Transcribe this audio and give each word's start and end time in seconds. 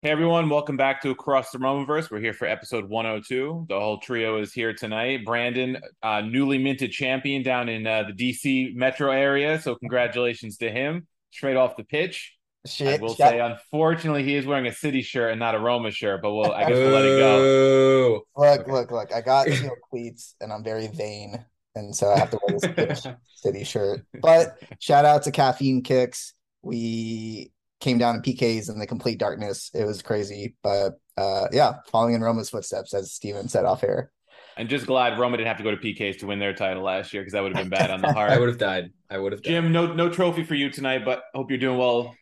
Hey 0.00 0.10
everyone, 0.10 0.48
welcome 0.48 0.76
back 0.76 1.02
to 1.02 1.10
Across 1.10 1.50
the 1.50 1.58
Romanverse. 1.58 2.08
We're 2.08 2.20
here 2.20 2.32
for 2.32 2.46
episode 2.46 2.88
102. 2.88 3.66
The 3.68 3.80
whole 3.80 3.98
trio 3.98 4.40
is 4.40 4.52
here 4.52 4.72
tonight. 4.72 5.24
Brandon, 5.24 5.76
uh, 6.04 6.20
newly 6.20 6.56
minted 6.56 6.92
champion 6.92 7.42
down 7.42 7.68
in 7.68 7.84
uh, 7.84 8.04
the 8.04 8.12
DC 8.12 8.76
metro 8.76 9.10
area, 9.10 9.60
so 9.60 9.74
congratulations 9.74 10.58
to 10.58 10.70
him. 10.70 11.08
Straight 11.32 11.56
off 11.56 11.76
the 11.76 11.82
pitch. 11.82 12.36
Shit. 12.64 13.00
I 13.00 13.02
will 13.02 13.16
yeah. 13.18 13.28
say, 13.28 13.40
unfortunately, 13.40 14.22
he 14.22 14.36
is 14.36 14.46
wearing 14.46 14.68
a 14.68 14.72
city 14.72 15.02
shirt 15.02 15.32
and 15.32 15.40
not 15.40 15.56
a 15.56 15.58
Roma 15.58 15.90
shirt, 15.90 16.22
but 16.22 16.32
we'll, 16.32 16.52
I 16.52 16.60
guess 16.60 16.78
we'll 16.78 16.92
let 16.92 17.04
it 17.04 17.18
go. 17.18 18.22
Look, 18.36 18.68
look, 18.68 18.92
look. 18.92 19.12
I 19.12 19.20
got 19.20 19.48
teal 19.48 19.74
cleats 19.90 20.36
and 20.40 20.52
I'm 20.52 20.62
very 20.62 20.86
vain. 20.86 21.44
And 21.74 21.92
so 21.92 22.12
I 22.12 22.20
have 22.20 22.30
to 22.30 22.38
wear 22.46 22.86
this 22.86 23.04
city 23.34 23.64
shirt. 23.64 24.06
But 24.22 24.62
shout 24.78 25.04
out 25.04 25.24
to 25.24 25.32
Caffeine 25.32 25.82
Kicks. 25.82 26.34
We 26.62 27.50
came 27.80 27.98
down 27.98 28.16
in 28.16 28.22
PKs 28.22 28.70
in 28.70 28.78
the 28.78 28.86
complete 28.86 29.18
darkness. 29.18 29.70
It 29.74 29.84
was 29.84 30.02
crazy. 30.02 30.54
But 30.62 30.94
uh 31.16 31.46
yeah, 31.52 31.74
following 31.90 32.14
in 32.14 32.22
Roma's 32.22 32.50
footsteps, 32.50 32.94
as 32.94 33.12
Steven 33.12 33.48
said 33.48 33.64
off 33.64 33.84
air. 33.84 34.10
I'm 34.56 34.68
just 34.68 34.86
glad 34.86 35.18
Roma 35.18 35.36
didn't 35.36 35.48
have 35.48 35.58
to 35.58 35.62
go 35.62 35.70
to 35.70 35.76
PKs 35.76 36.18
to 36.18 36.26
win 36.26 36.40
their 36.40 36.52
title 36.52 36.82
last 36.82 37.12
year 37.12 37.22
because 37.22 37.32
that 37.34 37.42
would 37.42 37.56
have 37.56 37.62
been 37.62 37.78
bad 37.78 37.90
on 37.92 38.00
the 38.00 38.12
heart. 38.12 38.30
I 38.30 38.38
would 38.38 38.48
have 38.48 38.58
died. 38.58 38.90
I 39.08 39.18
would 39.18 39.32
have. 39.32 39.42
Jim, 39.42 39.72
no 39.72 39.92
no 39.92 40.08
trophy 40.08 40.42
for 40.42 40.54
you 40.54 40.70
tonight, 40.70 41.04
but 41.04 41.22
hope 41.34 41.50
you're 41.50 41.58
doing 41.58 41.78
well. 41.78 42.14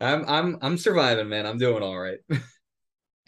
I'm 0.00 0.24
I'm 0.28 0.58
I'm 0.62 0.78
surviving, 0.78 1.28
man. 1.28 1.46
I'm 1.46 1.58
doing 1.58 1.82
all 1.82 1.98
right. 1.98 2.18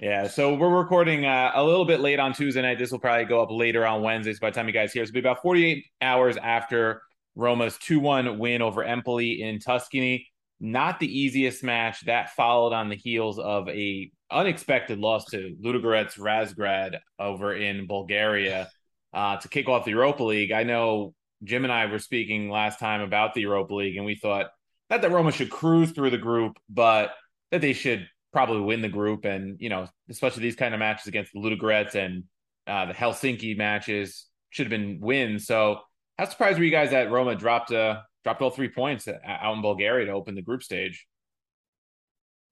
Yeah, 0.00 0.28
so 0.28 0.54
we're 0.54 0.68
recording 0.68 1.26
uh, 1.26 1.50
a 1.56 1.64
little 1.64 1.84
bit 1.84 1.98
late 1.98 2.20
on 2.20 2.32
Tuesday 2.32 2.62
night. 2.62 2.78
This 2.78 2.92
will 2.92 3.00
probably 3.00 3.24
go 3.24 3.42
up 3.42 3.50
later 3.50 3.84
on 3.84 4.00
Wednesday. 4.00 4.32
So 4.32 4.38
by 4.40 4.50
the 4.50 4.54
time 4.54 4.68
you 4.68 4.72
guys 4.72 4.92
hear, 4.92 5.02
it's 5.02 5.10
be 5.10 5.18
about 5.18 5.42
48 5.42 5.84
hours 6.00 6.36
after 6.36 7.02
Roma's 7.34 7.76
2 7.78 7.98
1 7.98 8.38
win 8.38 8.62
over 8.62 8.84
Empoli 8.84 9.42
in 9.42 9.58
Tuscany. 9.58 10.28
Not 10.60 10.98
the 10.98 11.20
easiest 11.20 11.62
match. 11.62 12.04
That 12.06 12.30
followed 12.30 12.72
on 12.72 12.88
the 12.88 12.96
heels 12.96 13.38
of 13.38 13.68
a 13.68 14.10
unexpected 14.30 14.98
loss 14.98 15.24
to 15.26 15.56
Ludogorets 15.62 16.18
Razgrad 16.18 16.98
over 17.18 17.54
in 17.54 17.86
Bulgaria 17.86 18.68
uh, 19.14 19.36
to 19.36 19.48
kick 19.48 19.68
off 19.68 19.84
the 19.84 19.92
Europa 19.92 20.24
League. 20.24 20.52
I 20.52 20.64
know 20.64 21.14
Jim 21.44 21.64
and 21.64 21.72
I 21.72 21.86
were 21.86 21.98
speaking 21.98 22.50
last 22.50 22.78
time 22.78 23.00
about 23.00 23.34
the 23.34 23.42
Europa 23.42 23.74
League, 23.74 23.96
and 23.96 24.04
we 24.04 24.16
thought 24.16 24.48
not 24.90 25.02
that 25.02 25.10
Roma 25.10 25.32
should 25.32 25.50
cruise 25.50 25.92
through 25.92 26.10
the 26.10 26.18
group, 26.18 26.58
but 26.68 27.12
that 27.50 27.60
they 27.60 27.72
should 27.72 28.08
probably 28.32 28.60
win 28.60 28.82
the 28.82 28.88
group. 28.88 29.24
And, 29.24 29.56
you 29.60 29.68
know, 29.68 29.88
especially 30.10 30.42
these 30.42 30.56
kind 30.56 30.74
of 30.74 30.80
matches 30.80 31.06
against 31.06 31.32
the 31.32 31.40
Ludogorets 31.40 31.94
and 31.94 32.24
uh, 32.66 32.86
the 32.86 32.94
Helsinki 32.94 33.56
matches 33.56 34.26
should 34.50 34.66
have 34.66 34.70
been 34.70 34.98
wins. 35.00 35.46
So 35.46 35.80
how 36.18 36.28
surprised 36.28 36.58
were 36.58 36.64
you 36.64 36.70
guys 36.70 36.90
that 36.90 37.10
Roma 37.10 37.34
dropped 37.34 37.70
uh, 37.70 38.00
dropped 38.24 38.42
all 38.42 38.50
three 38.50 38.68
points 38.68 39.08
out 39.08 39.54
in 39.54 39.62
Bulgaria 39.62 40.06
to 40.06 40.12
open 40.12 40.34
the 40.34 40.42
group 40.42 40.62
stage? 40.62 41.06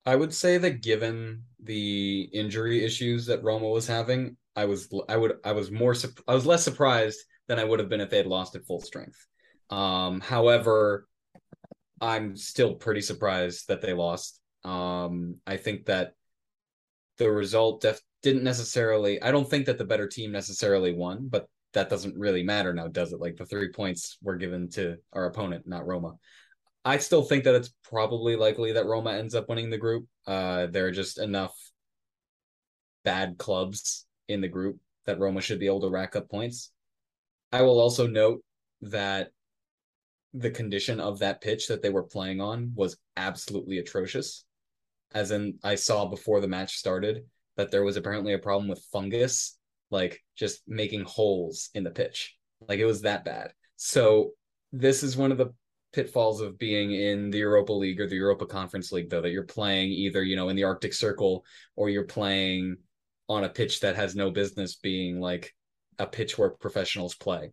I 0.05 0.15
would 0.15 0.33
say 0.33 0.57
that 0.59 0.83
given 0.83 1.43
the 1.63 2.29
injury 2.33 2.85
issues 2.85 3.27
that 3.27 3.43
Roma 3.43 3.69
was 3.69 3.89
having, 3.89 4.37
I 4.55 4.65
was 4.65 4.89
I 5.09 5.17
would 5.17 5.35
I 5.45 5.53
was 5.53 5.71
more 5.71 5.95
I 6.29 6.35
was 6.35 6.47
less 6.47 6.63
surprised 6.63 7.19
than 7.49 7.59
I 7.59 7.65
would 7.65 7.81
have 7.81 7.89
been 7.89 8.01
if 8.01 8.11
they 8.11 8.17
had 8.19 8.27
lost 8.27 8.55
at 8.55 8.65
full 8.65 8.81
strength. 8.81 9.27
Um, 9.69 10.21
however, 10.21 11.09
I'm 12.01 12.37
still 12.37 12.75
pretty 12.75 13.01
surprised 13.01 13.69
that 13.69 13.83
they 13.83 13.93
lost. 13.93 14.41
Um, 14.65 15.37
I 15.47 15.57
think 15.57 15.87
that 15.87 16.15
the 17.19 17.31
result 17.31 17.83
def- 17.83 18.01
didn't 18.23 18.45
necessarily. 18.45 19.21
I 19.21 19.33
don't 19.33 19.49
think 19.49 19.67
that 19.67 19.79
the 19.79 19.85
better 19.85 20.07
team 20.07 20.31
necessarily 20.31 20.93
won, 20.93 21.29
but 21.29 21.49
that 21.77 21.91
doesn't 21.91 22.17
really 22.17 22.43
matter 22.43 22.73
now, 22.73 22.89
does 22.89 23.13
it? 23.13 23.21
Like 23.21 23.37
the 23.37 23.45
three 23.45 23.71
points 23.71 24.17
were 24.23 24.37
given 24.37 24.71
to 24.71 24.97
our 25.13 25.27
opponent, 25.27 25.69
not 25.69 25.87
Roma. 25.87 26.15
I 26.87 26.97
still 26.97 27.23
think 27.23 27.45
that 27.45 27.55
it's 27.55 27.75
probably 27.85 28.35
likely 28.35 28.73
that 28.73 28.87
Roma 28.87 29.13
ends 29.13 29.35
up 29.35 29.51
winning 29.51 29.69
the 29.69 29.77
group. 29.77 30.07
Uh, 30.27 30.69
there 30.69 30.87
are 30.87 30.91
just 30.91 31.19
enough 31.19 31.55
bad 33.05 33.37
clubs 33.37 34.07
in 34.27 34.41
the 34.41 34.49
group 34.49 34.79
that 35.05 35.19
Roma 35.19 35.43
should 35.43 35.61
be 35.61 35.67
able 35.67 35.83
to 35.83 35.91
rack 35.91 36.17
up 36.17 36.31
points. 36.31 36.73
I 37.53 37.61
will 37.61 37.79
also 37.79 38.07
note 38.07 38.43
that 38.81 39.29
the 40.33 40.51
condition 40.51 40.99
of 40.99 41.19
that 41.19 41.43
pitch 41.43 41.69
that 41.69 41.83
they 41.83 41.91
were 41.91 42.05
playing 42.05 42.41
on 42.41 42.73
was 42.75 42.97
absolutely 43.19 43.79
atrocious. 43.79 44.47
As 45.15 45.31
in, 45.31 45.59
I 45.63 45.75
saw 45.75 46.07
before 46.07 46.41
the 46.41 46.49
match 46.49 46.79
started 46.79 47.27
that 47.59 47.71
there 47.71 47.85
was 47.85 47.99
apparently 47.99 48.33
a 48.33 48.39
problem 48.39 48.67
with 48.67 48.87
fungus, 48.91 49.59
like 49.91 50.21
just 50.37 50.63
making 50.67 51.05
holes 51.05 51.71
in 51.75 51.85
the 51.85 51.91
pitch. 51.91 52.37
Like 52.69 52.79
it 52.79 52.87
was 52.87 53.03
that 53.03 53.25
bad. 53.25 53.53
So, 53.77 54.31
this 54.73 55.03
is 55.03 55.17
one 55.17 55.33
of 55.33 55.39
the 55.39 55.53
pitfalls 55.93 56.41
of 56.41 56.59
being 56.59 56.93
in 56.93 57.31
the 57.31 57.39
Europa 57.39 57.73
League 57.73 58.01
or 58.01 58.07
the 58.07 58.17
Europa 58.17 58.47
Conference 58.47 58.93
League, 58.93 59.09
though, 59.09 59.23
that 59.23 59.31
you're 59.31 59.45
playing 59.45 59.91
either, 59.91 60.23
you 60.23 60.37
know, 60.37 60.49
in 60.49 60.57
the 60.57 60.65
Arctic 60.65 60.93
Circle 60.93 61.45
or 61.77 61.89
you're 61.89 62.05
playing 62.05 62.77
on 63.29 63.45
a 63.45 63.49
pitch 63.49 63.81
that 63.81 63.97
has 63.97 64.15
no 64.15 64.31
business 64.31 64.77
being 64.77 65.21
like 65.21 65.55
a 65.99 66.07
pitch 66.07 66.37
where 66.37 66.51
professionals 66.51 67.15
play. 67.15 67.53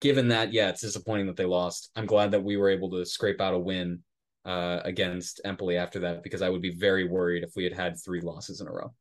Given 0.00 0.28
that, 0.28 0.52
yeah, 0.52 0.68
it's 0.68 0.82
disappointing 0.82 1.26
that 1.26 1.36
they 1.36 1.44
lost. 1.44 1.90
I'm 1.96 2.06
glad 2.06 2.32
that 2.32 2.42
we 2.44 2.56
were 2.56 2.68
able 2.68 2.90
to 2.90 3.06
scrape 3.06 3.40
out 3.40 3.54
a 3.54 3.58
win 3.58 4.00
uh, 4.44 4.80
against 4.84 5.40
Empoli 5.44 5.76
after 5.76 6.00
that 6.00 6.22
because 6.22 6.42
I 6.42 6.48
would 6.48 6.62
be 6.62 6.74
very 6.74 7.08
worried 7.08 7.44
if 7.44 7.52
we 7.54 7.64
had 7.64 7.72
had 7.72 7.96
three 7.96 8.20
losses 8.20 8.60
in 8.60 8.66
a 8.66 8.72
row. 8.72 8.92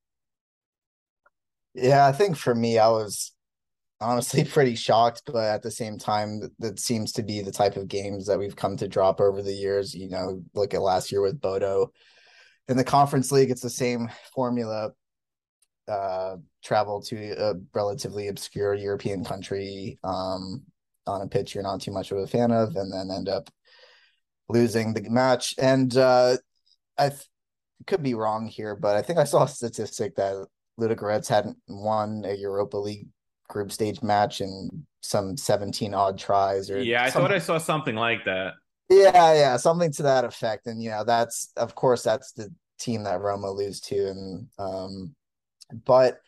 Yeah, 1.73 2.05
I 2.05 2.11
think 2.11 2.37
for 2.37 2.53
me, 2.53 2.77
I 2.77 2.89
was 2.89 3.31
honestly 3.99 4.43
pretty 4.45 4.75
shocked, 4.75 5.23
but 5.25 5.45
at 5.45 5.63
the 5.63 5.71
same 5.71 5.97
time, 5.97 6.41
that 6.59 6.79
seems 6.79 7.13
to 7.13 7.23
be 7.23 7.41
the 7.41 7.51
type 7.51 7.77
of 7.77 7.87
games 7.87 8.27
that 8.27 8.39
we've 8.39 8.55
come 8.55 8.77
to 8.77 8.87
drop 8.87 9.21
over 9.21 9.41
the 9.41 9.53
years. 9.53 9.93
You 9.93 10.09
know, 10.09 10.43
look 10.53 10.73
at 10.73 10.81
last 10.81 11.11
year 11.11 11.21
with 11.21 11.39
Bodo. 11.41 11.91
In 12.67 12.77
the 12.77 12.83
conference 12.83 13.31
league, 13.31 13.51
it's 13.51 13.61
the 13.61 13.69
same 13.69 14.09
formula. 14.33 14.91
Uh, 15.87 16.37
travel 16.63 17.01
to 17.01 17.31
a 17.31 17.55
relatively 17.73 18.27
obscure 18.27 18.73
European 18.75 19.25
country 19.25 19.99
um, 20.03 20.63
on 21.07 21.21
a 21.21 21.27
pitch 21.27 21.53
you're 21.53 21.63
not 21.63 21.81
too 21.81 21.91
much 21.91 22.11
of 22.11 22.19
a 22.19 22.27
fan 22.27 22.51
of, 22.51 22.75
and 22.75 22.93
then 22.93 23.09
end 23.13 23.27
up 23.27 23.49
losing 24.47 24.93
the 24.93 25.01
match. 25.09 25.55
And 25.57 25.95
uh, 25.97 26.37
I 26.97 27.09
th- 27.09 27.27
could 27.87 28.03
be 28.03 28.13
wrong 28.13 28.47
here, 28.47 28.75
but 28.75 28.95
I 28.95 29.01
think 29.01 29.17
I 29.19 29.23
saw 29.23 29.43
a 29.43 29.47
statistic 29.47 30.15
that 30.15 30.45
Ludogorets 30.79 31.27
hadn't 31.27 31.57
won 31.67 32.23
a 32.25 32.33
Europa 32.35 32.77
League 32.77 33.07
group 33.47 33.71
stage 33.71 34.01
match 34.01 34.41
in 34.41 34.85
some 35.01 35.35
17 35.35 35.93
odd 35.93 36.17
tries 36.17 36.69
or 36.69 36.81
Yeah, 36.81 37.03
I 37.03 37.09
some- 37.09 37.21
thought 37.23 37.33
I 37.33 37.39
saw 37.39 37.57
something 37.57 37.95
like 37.95 38.23
that. 38.25 38.53
yeah, 38.89 39.33
yeah, 39.33 39.57
something 39.57 39.91
to 39.93 40.03
that 40.03 40.25
effect. 40.25 40.67
And 40.67 40.81
you 40.81 40.89
know, 40.89 41.03
that's 41.03 41.51
of 41.57 41.75
course 41.75 42.03
that's 42.03 42.31
the 42.33 42.53
team 42.79 43.03
that 43.03 43.21
Roma 43.21 43.49
lose 43.51 43.79
to. 43.81 44.09
And 44.09 44.47
um 44.57 45.15
but 45.85 46.19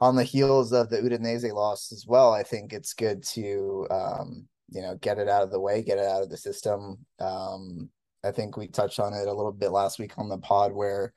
on 0.00 0.14
the 0.16 0.24
heels 0.24 0.72
of 0.72 0.90
the 0.90 0.98
Udinese 0.98 1.52
loss 1.52 1.90
as 1.92 2.06
well, 2.06 2.32
I 2.32 2.42
think 2.44 2.72
it's 2.72 2.94
good 2.94 3.22
to 3.34 3.86
um, 3.90 4.46
you 4.70 4.80
know, 4.82 4.94
get 4.96 5.18
it 5.18 5.28
out 5.28 5.42
of 5.42 5.50
the 5.50 5.58
way, 5.60 5.82
get 5.82 5.98
it 5.98 6.06
out 6.06 6.22
of 6.22 6.30
the 6.30 6.36
system. 6.36 6.98
Um 7.18 7.88
I 8.24 8.32
think 8.32 8.56
we 8.56 8.66
touched 8.68 9.00
on 9.00 9.14
it 9.14 9.26
a 9.28 9.32
little 9.32 9.52
bit 9.52 9.70
last 9.70 9.98
week 9.98 10.18
on 10.18 10.28
the 10.28 10.38
pod 10.38 10.72
where 10.72 11.12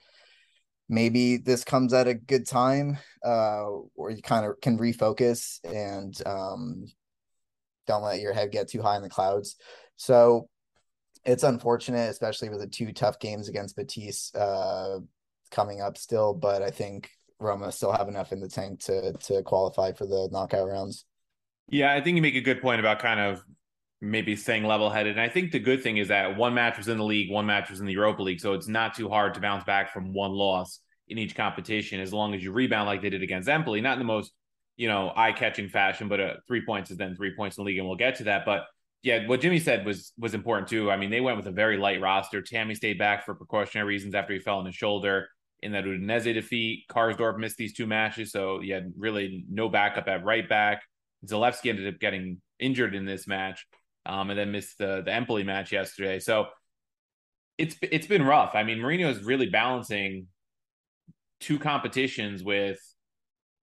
maybe 0.92 1.38
this 1.38 1.64
comes 1.64 1.94
at 1.94 2.08
a 2.08 2.14
good 2.14 2.46
time 2.46 2.98
uh 3.26 3.64
where 3.96 4.12
you 4.12 4.22
kind 4.22 4.46
of 4.46 4.60
can 4.62 4.78
refocus 4.78 5.60
and 5.64 6.22
um 6.28 6.86
don't 7.88 8.04
let 8.04 8.20
your 8.20 8.34
head 8.34 8.52
get 8.52 8.70
too 8.70 8.82
high 8.82 8.96
in 8.96 9.02
the 9.02 9.10
clouds. 9.10 9.58
So 9.96 10.50
it's 11.26 11.44
unfortunate, 11.44 12.10
especially 12.10 12.50
with 12.50 12.60
the 12.60 12.68
two 12.68 12.94
tough 12.94 13.20
games 13.20 13.50
against 13.50 13.76
Betis 13.76 14.34
uh, 14.36 15.00
coming 15.52 15.82
up 15.82 15.98
still. 15.98 16.34
But 16.34 16.62
I 16.62 16.72
think 16.72 17.10
Roma 17.40 17.72
still 17.72 17.92
have 17.92 18.08
enough 18.08 18.32
in 18.32 18.40
the 18.40 18.48
tank 18.48 18.80
to 18.86 19.14
to 19.14 19.44
qualify 19.44 19.92
for 19.92 20.06
the 20.06 20.30
knockout 20.32 20.68
rounds. 20.68 21.06
Yeah, 21.70 21.94
I 21.94 22.02
think 22.02 22.16
you 22.16 22.22
make 22.22 22.36
a 22.36 22.42
good 22.42 22.62
point 22.62 22.80
about 22.80 23.00
kind 23.00 23.20
of 23.20 23.44
maybe 24.02 24.36
staying 24.36 24.64
level 24.64 24.90
headed. 24.90 25.12
And 25.12 25.22
I 25.22 25.30
think 25.30 25.52
the 25.52 25.60
good 25.60 25.84
thing 25.84 25.98
is 25.98 26.08
that 26.08 26.36
one 26.36 26.54
match 26.54 26.78
was 26.78 26.88
in 26.88 26.98
the 26.98 27.04
league, 27.04 27.32
one 27.32 27.46
match 27.46 27.70
was 27.70 27.80
in 27.80 27.86
the 27.86 27.94
Europa 27.94 28.24
League. 28.24 28.40
So 28.40 28.54
it's 28.54 28.68
not 28.68 28.96
too 28.96 29.10
hard 29.10 29.36
to 29.36 29.40
bounce 29.40 29.64
back 29.64 29.94
from 29.94 30.14
one 30.14 30.32
loss 30.32 30.80
in 31.08 31.18
each 31.18 31.36
competition 31.36 32.00
as 32.00 32.12
long 32.12 32.34
as 32.34 32.44
you 32.44 32.52
rebound 32.52 32.88
like 32.88 33.02
they 33.02 33.10
did 33.10 33.22
against 33.22 33.48
Empoli, 33.48 33.82
not 33.82 33.94
in 33.94 34.00
the 34.00 34.06
most, 34.06 34.32
you 34.76 34.88
know, 34.88 35.12
eye 35.16 35.34
catching 35.34 35.70
fashion, 35.70 36.08
but 36.08 36.20
uh, 36.20 36.34
three 36.48 36.66
points 36.66 36.90
is 36.90 36.98
then 36.98 37.16
three 37.16 37.36
points 37.36 37.58
in 37.58 37.64
the 37.64 37.68
league. 37.68 37.78
And 37.78 37.88
we'll 37.88 37.98
get 37.98 38.16
to 38.16 38.24
that. 38.26 38.44
But 38.46 38.64
yeah, 39.04 39.28
what 39.28 39.42
Jimmy 39.42 39.60
said 39.60 39.86
was 39.86 40.14
was 40.18 40.34
important 40.34 40.68
too. 40.68 40.90
I 40.90 40.98
mean, 40.98 41.10
they 41.10 41.22
went 41.22 41.38
with 41.38 41.48
a 41.48 41.52
very 41.52 41.78
light 41.78 42.02
roster. 42.02 42.42
Tammy 42.42 42.76
stayed 42.76 42.98
back 42.98 43.26
for 43.26 43.36
precautionary 43.36 43.88
reasons 43.88 44.16
after 44.16 44.34
he 44.34 44.40
fell 44.40 44.58
on 44.58 44.66
his 44.66 44.76
shoulder 44.76 45.28
in 45.62 45.72
that 45.74 45.86
Udinese 45.86 46.34
defeat. 46.34 46.86
Karsdorp 46.90 47.38
missed 47.38 47.58
these 47.58 47.74
two 47.74 47.88
matches, 47.88 48.32
so 48.32 48.60
he 48.62 48.70
had 48.70 48.94
really 48.98 49.46
no 49.50 49.70
backup 49.70 50.08
at 50.08 50.24
right 50.24 50.48
back. 50.48 50.84
Zalewski 51.26 51.70
ended 51.70 51.94
up 51.94 52.00
getting 52.00 52.42
injured 52.60 52.96
in 52.96 53.06
this 53.06 53.28
match, 53.28 53.66
um, 54.06 54.30
and 54.30 54.40
then 54.40 54.52
missed 54.52 54.78
the 54.78 55.02
the 55.06 55.14
Empoli 55.14 55.44
match 55.44 55.72
yesterday. 55.72 56.20
So 56.20 56.48
it's 57.58 57.76
it's 57.82 58.08
been 58.08 58.24
rough. 58.24 58.56
I 58.56 58.64
mean, 58.64 58.80
Mourinho 58.80 59.10
is 59.10 59.24
really 59.24 59.50
balancing 59.50 60.28
two 61.40 61.60
competitions 61.60 62.44
with 62.44 62.80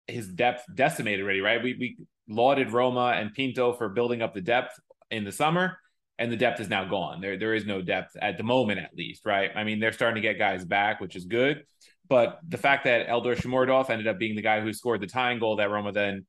his 0.08 0.28
depth 0.28 0.64
decimated 0.74 1.22
already. 1.22 1.42
Right? 1.42 1.64
We 1.64 1.76
we 1.80 1.98
lauded 2.28 2.72
Roma 2.72 3.14
and 3.16 3.34
Pinto 3.34 3.74
for 3.74 3.90
building 3.90 4.22
up 4.22 4.34
the 4.34 4.42
depth 4.42 4.80
in 5.12 5.24
the 5.24 5.32
summer, 5.32 5.78
and 6.18 6.32
the 6.32 6.38
depth 6.38 6.60
is 6.60 6.70
now 6.70 6.86
gone. 6.86 7.22
There 7.22 7.38
there 7.38 7.54
is 7.54 7.66
no 7.66 7.82
depth 7.82 8.16
at 8.22 8.38
the 8.38 8.44
moment, 8.44 8.80
at 8.80 8.96
least. 8.96 9.26
Right? 9.26 9.52
I 9.56 9.64
mean, 9.64 9.80
they're 9.80 9.94
starting 9.94 10.22
to 10.22 10.28
get 10.28 10.38
guys 10.38 10.66
back, 10.66 11.00
which 11.00 11.16
is 11.16 11.26
good. 11.26 11.64
But 12.08 12.40
the 12.48 12.58
fact 12.58 12.84
that 12.84 13.08
Eldor 13.08 13.36
Shomurodov 13.36 13.90
ended 13.90 14.08
up 14.08 14.20
being 14.20 14.36
the 14.36 14.42
guy 14.42 14.62
who 14.62 14.74
scored 14.74 15.02
the 15.02 15.08
tying 15.08 15.40
goal 15.40 15.56
that 15.56 15.72
Roma 15.72 15.92
then 15.92 16.26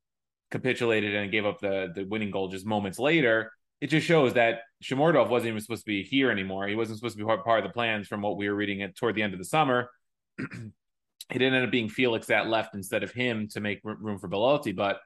capitulated 0.50 1.14
and 1.14 1.31
gave 1.31 1.44
up 1.44 1.61
the 1.61 1.88
the 1.94 2.05
winning 2.05 2.31
goal 2.31 2.49
just 2.49 2.64
moments 2.64 2.99
later, 2.99 3.52
it 3.81 3.88
just 3.88 4.06
shows 4.06 4.34
that 4.34 4.61
Shomurodov 4.82 5.28
wasn't 5.28 5.49
even 5.49 5.61
supposed 5.61 5.82
to 5.82 5.90
be 5.90 6.02
here 6.02 6.31
anymore. 6.31 6.67
He 6.67 6.75
wasn't 6.75 6.99
supposed 6.99 7.19
to 7.19 7.25
be 7.25 7.43
part 7.43 7.58
of 7.58 7.64
the 7.64 7.73
plans 7.73 8.08
from 8.08 8.23
what 8.23 8.37
we 8.37 8.49
were 8.49 8.55
reading 8.55 8.82
at 8.82 8.96
toward 8.96 9.14
the 9.14 9.23
end 9.23 9.32
of 9.32 9.38
the 9.38 9.44
summer. 9.44 9.90
it 10.38 11.43
ended 11.43 11.64
up 11.64 11.70
being 11.70 11.88
Felix 11.88 12.28
that 12.28 12.46
left 12.46 12.75
instead 12.75 13.02
of 13.02 13.12
him 13.12 13.49
to 13.49 13.61
make 13.61 13.81
room 13.84 14.19
for 14.19 14.28
Belotti, 14.28 14.73
but 14.73 15.00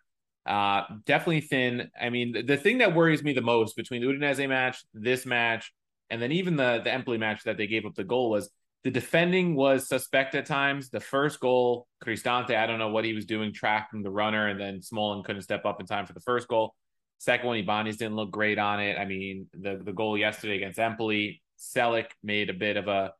uh, 0.46 0.82
definitely 1.04 1.40
thin. 1.40 1.90
I 2.00 2.10
mean, 2.10 2.32
the, 2.32 2.42
the 2.42 2.56
thing 2.56 2.78
that 2.78 2.94
worries 2.94 3.22
me 3.22 3.32
the 3.32 3.40
most 3.40 3.76
between 3.76 4.02
the 4.02 4.08
Udinese 4.08 4.48
match, 4.48 4.84
this 4.94 5.26
match, 5.26 5.72
and 6.08 6.20
then 6.20 6.32
even 6.32 6.56
the 6.56 6.80
the 6.82 6.92
Empoli 6.92 7.18
match 7.18 7.44
that 7.44 7.56
they 7.56 7.66
gave 7.66 7.86
up 7.86 7.94
the 7.94 8.04
goal 8.04 8.30
was 8.30 8.50
the 8.82 8.90
defending 8.90 9.54
was 9.54 9.88
suspect 9.88 10.34
at 10.34 10.46
times. 10.46 10.88
The 10.88 11.00
first 11.00 11.40
goal, 11.40 11.86
Cristante, 12.04 12.56
I 12.56 12.66
don't 12.66 12.78
know 12.78 12.88
what 12.88 13.04
he 13.04 13.12
was 13.12 13.26
doing, 13.26 13.52
tracking 13.52 14.02
the 14.02 14.10
runner, 14.10 14.48
and 14.48 14.58
then 14.58 14.80
Smalling 14.80 15.22
couldn't 15.22 15.42
step 15.42 15.66
up 15.66 15.80
in 15.80 15.86
time 15.86 16.06
for 16.06 16.14
the 16.14 16.20
first 16.20 16.48
goal. 16.48 16.74
Second 17.20 17.46
one, 17.46 17.58
Ibanez 17.58 17.98
didn't 17.98 18.16
look 18.16 18.30
great 18.30 18.58
on 18.58 18.80
it. 18.80 18.98
I 18.98 19.04
mean, 19.04 19.46
the 19.52 19.78
the 19.84 19.92
goal 19.92 20.16
yesterday 20.16 20.56
against 20.56 20.78
Empoli, 20.78 21.42
Celik 21.58 22.06
made 22.22 22.48
a 22.48 22.54
bit 22.54 22.78
of 22.78 22.88
a, 22.88 23.12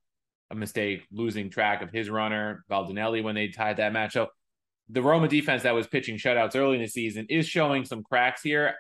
a 0.51 0.55
mistake 0.55 1.03
losing 1.13 1.51
track 1.51 1.83
of 1.83 1.91
his 1.91 2.09
runner. 2.09 2.65
Bandinelli 2.71 3.23
when 3.23 3.35
they 3.35 3.49
tied 3.49 3.77
that 3.77 3.93
match. 3.93 4.15
So 4.15 4.29
the 4.89 5.03
Roma 5.03 5.29
defense 5.29 5.65
that 5.65 5.75
was 5.75 5.87
pitching 5.87 6.17
shutouts 6.17 6.57
early 6.57 6.77
in 6.77 6.83
the 6.83 6.89
season 6.89 7.27
is 7.29 7.47
showing 7.47 7.85
some 7.85 8.03
cracks 8.03 8.41
here. 8.43 8.75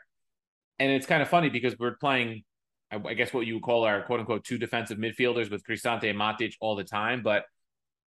And 0.78 0.90
it's 0.90 1.06
kind 1.06 1.20
of 1.20 1.28
funny 1.28 1.50
because 1.50 1.78
we're 1.78 1.96
playing 1.96 2.42
I 2.90 3.14
guess 3.14 3.34
what 3.34 3.46
you 3.46 3.54
would 3.54 3.62
call 3.62 3.84
our 3.84 4.02
quote 4.02 4.20
unquote 4.20 4.44
two 4.44 4.56
defensive 4.56 4.96
midfielders 4.96 5.50
with 5.50 5.62
Cristante 5.64 6.08
and 6.08 6.18
Matic 6.18 6.54
all 6.60 6.76
the 6.76 6.82
time, 6.82 7.22
but 7.22 7.44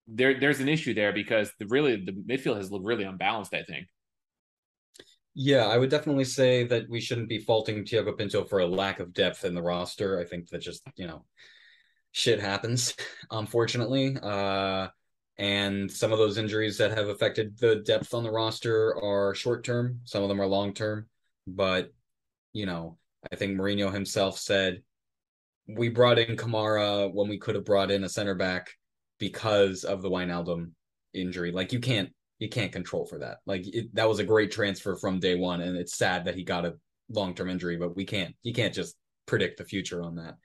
there 0.08 0.40
there's 0.40 0.62
an 0.62 0.70
issue 0.70 0.94
there 0.94 1.14
because 1.14 1.52
the 1.60 1.68
really 1.68 1.98
the 1.98 2.14
midfield 2.14 2.58
has 2.58 2.72
looked 2.72 2.86
really 2.86 3.04
unbalanced. 3.04 3.54
I 3.54 3.64
think. 3.64 3.88
Yeah, 5.36 5.66
I 5.68 5.78
would 5.78 5.90
definitely 5.90 6.26
say 6.26 6.64
that 6.66 6.88
we 6.90 7.02
shouldn't 7.02 7.30
be 7.30 7.40
faulting 7.40 7.84
Tiago 7.86 8.14
Pinto 8.14 8.44
for 8.44 8.60
a 8.60 8.68
lack 8.68 9.00
of 9.00 9.14
depth 9.14 9.46
in 9.46 9.56
the 9.56 9.62
roster. 9.62 10.20
I 10.20 10.26
think 10.26 10.50
that 10.50 10.60
just 10.60 10.84
you 10.96 11.08
know, 11.08 11.26
shit 12.12 12.40
happens, 12.40 12.96
unfortunately. 13.32 14.16
Uh, 14.22 14.90
and 15.38 15.92
some 15.92 16.12
of 16.12 16.20
those 16.20 16.38
injuries 16.38 16.78
that 16.78 16.96
have 16.96 17.08
affected 17.08 17.58
the 17.58 17.78
depth 17.78 18.14
on 18.14 18.24
the 18.24 18.32
roster 18.32 18.96
are 19.04 19.34
short 19.34 19.64
term. 19.64 20.02
Some 20.04 20.22
of 20.22 20.30
them 20.30 20.40
are 20.40 20.46
long 20.46 20.74
term, 20.74 21.08
but 21.48 21.92
you 22.54 22.66
know 22.68 22.98
I 23.32 23.36
think 23.36 23.58
Mourinho 23.58 23.92
himself 23.92 24.38
said 24.38 24.84
we 25.68 25.90
brought 25.90 26.20
in 26.20 26.38
Camara 26.38 27.08
when 27.08 27.30
we 27.30 27.40
could 27.40 27.56
have 27.56 27.66
brought 27.66 27.90
in 27.90 28.04
a 28.04 28.10
center 28.10 28.36
back 28.36 28.72
because 29.18 29.84
of 29.84 30.02
the 30.02 30.10
Wijnaldum 30.10 30.72
injury. 31.14 31.52
Like 31.52 31.72
you 31.72 31.80
can't 31.80 32.12
you 32.44 32.50
can't 32.50 32.74
control 32.74 33.06
for 33.06 33.20
that. 33.20 33.38
Like 33.46 33.66
it, 33.74 33.96
that 33.96 34.10
was 34.10 34.20
a 34.20 34.26
great 34.26 34.52
transfer 34.52 34.98
from 34.98 35.22
day 35.22 35.36
one, 35.36 35.62
and 35.62 35.78
it's 35.78 35.96
sad 35.98 36.26
that 36.26 36.36
he 36.36 36.44
got 36.44 36.66
a 36.66 36.76
long 37.10 37.34
term 37.34 37.50
injury, 37.50 37.78
but 37.78 37.96
we 37.96 38.04
can't 38.04 38.36
you 38.44 38.54
can't 38.54 38.74
just 38.74 38.98
predict 39.26 39.58
the 39.58 39.64
future 39.64 40.04
on 40.04 40.16
that. 40.16 40.36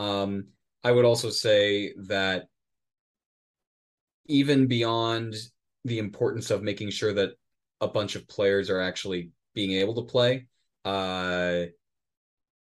Um, 0.00 0.48
I 0.84 0.92
would 0.92 1.06
also 1.06 1.30
say 1.30 1.94
that 2.06 2.48
even 4.26 4.66
beyond 4.66 5.36
the 5.86 5.98
importance 5.98 6.50
of 6.50 6.62
making 6.62 6.90
sure 6.90 7.14
that 7.14 7.30
a 7.80 7.88
bunch 7.88 8.14
of 8.14 8.28
players 8.28 8.68
are 8.68 8.82
actually 8.82 9.30
being 9.54 9.72
able 9.72 9.94
to 9.94 10.02
play, 10.02 10.48
uh, 10.84 11.62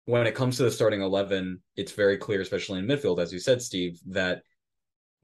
when 0.06 0.28
it 0.28 0.36
comes 0.36 0.58
to 0.58 0.64
the 0.64 0.72
starting 0.72 1.02
11, 1.02 1.64
it's 1.78 1.94
very 1.94 2.18
clear, 2.18 2.42
especially 2.42 2.80
in 2.80 2.86
midfield, 2.86 3.22
as 3.22 3.32
you 3.32 3.40
said, 3.40 3.62
Steve, 3.62 3.98
that 4.08 4.44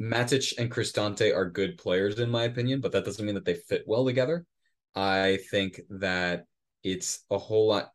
Matic 0.02 0.58
and 0.58 0.72
Cristante 0.72 1.36
are 1.36 1.50
good 1.50 1.78
players, 1.78 2.20
in 2.20 2.30
my 2.30 2.44
opinion, 2.44 2.82
but 2.82 2.92
that 2.94 3.06
doesn't 3.06 3.26
mean 3.26 3.36
that 3.36 3.46
they 3.46 3.56
fit 3.56 3.84
well 3.86 4.06
together. 4.06 4.46
I 4.96 5.40
think 5.52 5.82
that 5.90 6.46
it's 6.84 7.26
a 7.30 7.38
whole 7.38 7.68
lot 7.68 7.92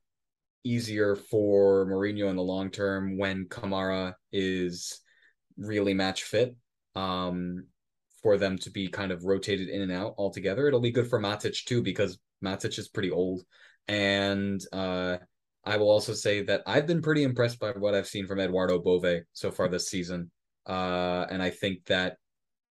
easier 0.65 1.17
for 1.17 1.87
Mourinho 1.87 2.29
in 2.31 2.37
the 2.37 2.43
long 2.43 2.71
term 2.71 3.19
when 3.19 3.47
Camara 3.49 4.17
is 4.33 5.01
really 5.57 5.95
match 5.95 6.25
fit. 6.25 6.55
Um, 6.95 7.67
for 8.25 8.39
them 8.39 8.57
to 8.57 8.71
be 8.71 8.89
kind 8.89 9.13
of 9.13 9.25
rotated 9.25 9.69
in 9.69 9.83
and 9.83 9.93
out 9.93 10.15
altogether. 10.17 10.67
It'll 10.67 10.81
be 10.81 10.91
good 10.91 11.09
for 11.09 11.21
Matic 11.21 11.63
too, 11.67 11.83
because 11.83 12.19
Matic 12.43 12.79
is 12.79 12.89
pretty 12.89 13.11
old. 13.11 13.45
And 13.87 14.61
uh 14.73 15.19
I 15.67 15.77
will 15.77 15.91
also 15.91 16.13
say 16.15 16.43
that 16.45 16.63
I've 16.67 16.87
been 16.87 17.01
pretty 17.03 17.23
impressed 17.23 17.59
by 17.59 17.71
what 17.71 17.95
I've 17.95 18.07
seen 18.07 18.27
from 18.27 18.41
Eduardo 18.41 18.79
Bove 18.79 19.23
so 19.33 19.51
far 19.51 19.69
this 19.69 19.89
season. 19.89 20.31
Uh, 20.67 21.27
and 21.31 21.43
I 21.43 21.51
think 21.51 21.85
that 21.87 22.17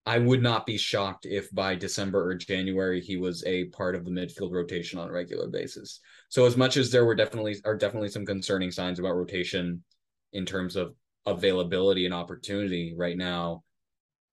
I 0.05 0.17
would 0.17 0.41
not 0.41 0.65
be 0.65 0.77
shocked 0.77 1.25
if 1.25 1.51
by 1.53 1.75
December 1.75 2.27
or 2.27 2.34
January 2.36 3.01
he 3.01 3.17
was 3.17 3.43
a 3.46 3.65
part 3.65 3.96
of 3.96 4.05
the 4.05 4.12
midfield 4.12 4.51
rotation 4.51 4.98
on 4.98 5.10
a 5.10 5.12
regular 5.12 5.48
basis. 5.48 6.00
So 6.29 6.46
as 6.46 6.58
much 6.58 6.77
as 6.77 6.89
there 6.89 7.05
were 7.05 7.15
definitely 7.15 7.58
are 7.65 7.75
definitely 7.75 8.10
some 8.10 8.25
concerning 8.25 8.72
signs 8.72 9.00
about 9.00 9.15
rotation 9.15 9.84
in 10.34 10.46
terms 10.46 10.75
of 10.75 10.96
availability 11.25 12.05
and 12.05 12.13
opportunity 12.13 12.96
right 12.98 13.17
now, 13.17 13.63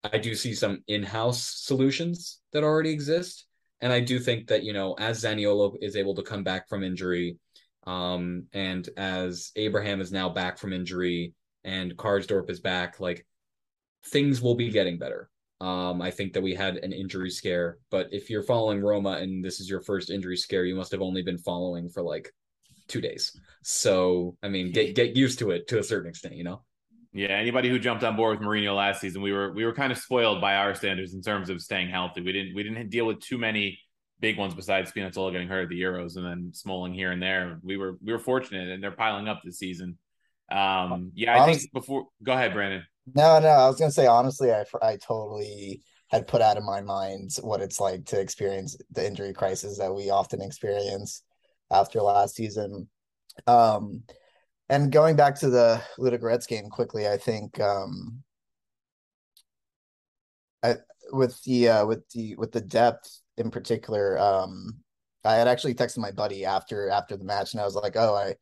I 0.05 0.19
do 0.19 0.35
see 0.35 0.55
some 0.55 0.83
in-house 0.87 1.43
solutions 1.65 2.41
that 2.53 2.65
already 2.65 2.91
exist. 2.91 3.47
And 3.81 3.93
I 3.93 4.01
do 4.01 4.19
think 4.19 4.49
that, 4.49 4.63
you 4.63 4.73
know, 4.73 4.95
as 4.95 5.23
Zaniolo 5.23 5.77
is 5.83 5.97
able 5.97 6.15
to 6.15 6.23
come 6.23 6.43
back 6.43 6.69
from 6.69 6.83
injury, 6.83 7.37
um, 7.87 8.47
and 8.53 8.89
as 8.97 9.53
Abraham 9.57 10.01
is 10.01 10.11
now 10.11 10.29
back 10.29 10.59
from 10.59 10.73
injury 10.73 11.35
and 11.65 11.97
Karsdorp 11.97 12.49
is 12.49 12.61
back, 12.61 13.01
like 13.01 13.27
things 14.11 14.41
will 14.41 14.55
be 14.55 14.71
getting 14.71 14.99
better. 14.99 15.31
Um, 15.61 16.03
I 16.03 16.11
think 16.11 16.35
that 16.35 16.43
we 16.43 16.55
had 16.55 16.77
an 16.77 16.93
injury 16.93 17.31
scare, 17.31 17.79
but 17.91 18.09
if 18.13 18.29
you're 18.29 18.43
following 18.43 18.83
Roma 18.83 19.13
and 19.13 19.43
this 19.43 19.59
is 19.59 19.71
your 19.71 19.81
first 19.81 20.11
injury 20.11 20.37
scare, 20.37 20.65
you 20.65 20.75
must 20.75 20.93
have 20.93 21.01
only 21.01 21.23
been 21.23 21.39
following 21.39 21.89
for 21.89 22.03
like 22.03 22.31
two 22.89 23.01
days. 23.01 23.39
So 23.63 24.37
I 24.43 24.49
mean, 24.49 24.73
get 24.73 24.95
get 24.95 25.17
used 25.17 25.39
to 25.39 25.51
it 25.53 25.69
to 25.69 25.79
a 25.79 25.83
certain 25.83 26.11
extent, 26.11 26.37
you 26.37 26.45
know. 26.45 26.63
Yeah, 27.13 27.29
anybody 27.29 27.71
who 27.71 27.79
jumped 27.79 28.05
on 28.05 28.15
board 28.15 28.39
with 28.39 28.47
Mourinho 28.47 28.77
last 28.77 29.01
season, 29.01 29.23
we 29.23 29.33
were 29.33 29.51
we 29.53 29.65
were 29.65 29.73
kind 29.73 29.91
of 29.91 29.97
spoiled 29.97 30.43
by 30.43 30.57
our 30.57 30.75
standards 30.75 31.15
in 31.15 31.23
terms 31.23 31.49
of 31.49 31.63
staying 31.63 31.89
healthy. 31.89 32.21
We 32.21 32.33
didn't 32.33 32.55
we 32.55 32.63
didn't 32.63 32.91
deal 32.91 33.07
with 33.07 33.21
too 33.21 33.39
many 33.39 33.79
big 34.21 34.37
ones 34.37 34.55
besides 34.55 34.93
Spinazzola 34.93 35.33
getting 35.33 35.49
hurt 35.49 35.63
at 35.63 35.69
the 35.69 35.81
Euros 35.81 36.17
and 36.17 36.27
then 36.27 36.51
Smalling 36.53 36.93
here 36.93 37.13
and 37.13 37.23
there. 37.23 37.59
We 37.63 37.79
were 37.79 37.97
we 38.05 38.13
were 38.13 38.19
fortunate, 38.19 38.69
and 38.69 38.83
they're 38.83 38.91
piling 38.91 39.29
up 39.29 39.41
this 39.43 39.59
season. 39.59 39.97
Um, 40.51 41.13
yeah, 41.15 41.35
I 41.35 41.41
Honestly, 41.41 41.61
think 41.63 41.73
before. 41.73 42.07
Go 42.23 42.33
ahead, 42.33 42.53
Brandon. 42.53 42.85
No, 43.15 43.39
no, 43.39 43.49
I 43.49 43.67
was 43.69 43.79
gonna 43.79 43.91
say 43.91 44.07
honestly, 44.07 44.53
I 44.53 44.65
I 44.83 44.97
totally 44.97 45.83
had 46.09 46.27
put 46.27 46.41
out 46.43 46.57
of 46.57 46.65
my 46.65 46.81
mind 46.81 47.31
what 47.43 47.61
it's 47.61 47.81
like 47.81 48.05
to 48.07 48.21
experience 48.21 48.77
the 48.91 49.07
injury 49.07 49.33
crisis 49.33 49.79
that 49.79 49.95
we 49.95 50.11
often 50.11 50.41
experience 50.41 51.23
after 51.71 52.01
last 52.01 52.35
season. 52.37 52.89
Um, 53.47 54.05
and 54.71 54.93
going 54.93 55.17
back 55.17 55.37
to 55.41 55.51
the 55.51 55.83
Ludogorets 55.99 56.49
game 56.49 56.71
quickly, 56.71 57.09
I 57.09 57.19
think 57.19 57.61
um, 57.61 58.25
I, 60.63 60.77
with 61.13 61.41
the 61.45 61.69
uh, 61.69 61.87
with 61.87 62.09
the 62.11 62.35
with 62.37 62.53
the 62.53 62.61
depth 62.61 63.21
in 63.37 63.51
particular, 63.51 64.19
um, 64.19 64.77
I 65.25 65.35
had 65.35 65.49
actually 65.49 65.75
texted 65.75 65.99
my 65.99 66.11
buddy 66.11 66.45
after 66.45 66.89
after 66.91 67.17
the 67.17 67.25
match, 67.25 67.53
and 67.53 67.61
I 67.61 67.65
was 67.65 67.75
like, 67.75 67.97
"Oh, 67.97 68.15
I 68.15 68.37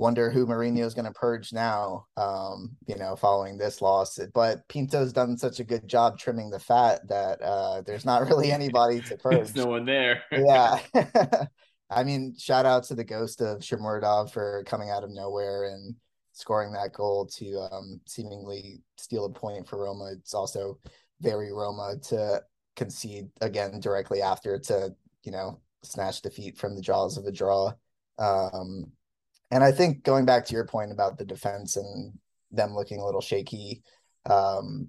wonder 0.00 0.30
who 0.30 0.46
Mourinho 0.46 0.84
is 0.84 0.94
going 0.94 1.04
to 1.04 1.12
purge 1.12 1.52
now." 1.52 2.06
Um, 2.16 2.76
you 2.86 2.96
know, 2.96 3.16
following 3.16 3.58
this 3.58 3.80
loss, 3.80 4.18
but 4.34 4.66
Pinto's 4.68 5.12
done 5.12 5.36
such 5.36 5.60
a 5.60 5.64
good 5.64 5.86
job 5.86 6.18
trimming 6.18 6.50
the 6.50 6.58
fat 6.58 7.06
that 7.08 7.40
uh, 7.42 7.82
there's 7.82 8.04
not 8.04 8.26
really 8.26 8.50
anybody 8.50 9.00
to 9.02 9.16
purge. 9.22 9.36
there's 9.36 9.56
no 9.56 9.66
one 9.66 9.84
there. 9.84 10.22
yeah. 10.32 10.80
I 11.90 12.04
mean, 12.04 12.36
shout 12.38 12.66
out 12.66 12.84
to 12.84 12.94
the 12.94 13.04
ghost 13.04 13.40
of 13.40 13.58
Shomurodov 13.58 14.30
for 14.32 14.62
coming 14.64 14.90
out 14.90 15.02
of 15.02 15.10
nowhere 15.10 15.64
and 15.64 15.96
scoring 16.32 16.72
that 16.72 16.92
goal 16.92 17.26
to 17.26 17.68
um, 17.72 18.00
seemingly 18.06 18.80
steal 18.96 19.24
a 19.24 19.30
point 19.30 19.68
for 19.68 19.82
Roma. 19.84 20.12
It's 20.12 20.32
also 20.32 20.78
very 21.20 21.52
Roma 21.52 21.96
to 22.08 22.42
concede 22.76 23.28
again 23.40 23.80
directly 23.80 24.22
after 24.22 24.58
to 24.58 24.94
you 25.24 25.32
know 25.32 25.60
snatch 25.82 26.22
defeat 26.22 26.56
from 26.56 26.74
the 26.74 26.80
jaws 26.80 27.16
of 27.16 27.26
a 27.26 27.32
draw. 27.32 27.72
Um, 28.18 28.92
and 29.50 29.64
I 29.64 29.72
think 29.72 30.04
going 30.04 30.24
back 30.24 30.44
to 30.46 30.54
your 30.54 30.66
point 30.66 30.92
about 30.92 31.18
the 31.18 31.24
defense 31.24 31.76
and 31.76 32.12
them 32.50 32.74
looking 32.74 33.00
a 33.00 33.04
little 33.04 33.20
shaky, 33.20 33.82
um, 34.28 34.88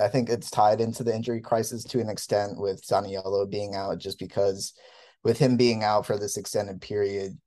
I 0.00 0.08
think 0.08 0.28
it's 0.28 0.50
tied 0.50 0.80
into 0.80 1.04
the 1.04 1.14
injury 1.14 1.40
crisis 1.40 1.84
to 1.84 2.00
an 2.00 2.08
extent 2.08 2.58
with 2.58 2.84
Zaniolo 2.84 3.48
being 3.48 3.74
out, 3.74 3.98
just 3.98 4.18
because 4.18 4.74
with 5.22 5.38
him 5.38 5.56
being 5.56 5.84
out 5.84 6.06
for 6.06 6.18
this 6.18 6.36
extended 6.36 6.80
period, 6.80 7.38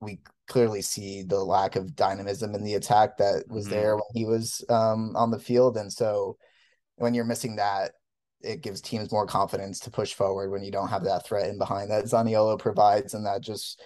we 0.00 0.20
clearly 0.48 0.82
see 0.82 1.22
the 1.22 1.42
lack 1.42 1.76
of 1.76 1.94
dynamism 1.94 2.54
in 2.54 2.64
the 2.64 2.74
attack 2.74 3.16
that 3.16 3.44
was 3.48 3.66
mm-hmm. 3.66 3.74
there 3.74 3.94
when 3.94 4.04
he 4.14 4.24
was 4.24 4.64
um, 4.68 5.14
on 5.16 5.30
the 5.30 5.38
field. 5.38 5.76
And 5.76 5.92
so 5.92 6.36
when 6.96 7.14
you're 7.14 7.24
missing 7.24 7.56
that, 7.56 7.92
it 8.42 8.60
gives 8.60 8.80
teams 8.80 9.12
more 9.12 9.26
confidence 9.26 9.78
to 9.80 9.90
push 9.90 10.14
forward 10.14 10.50
when 10.50 10.64
you 10.64 10.72
don't 10.72 10.88
have 10.88 11.04
that 11.04 11.24
threat 11.24 11.48
in 11.48 11.58
behind 11.58 11.90
that 11.90 12.04
Zaniolo 12.06 12.58
provides, 12.58 13.14
and 13.14 13.24
that 13.24 13.40
just 13.40 13.80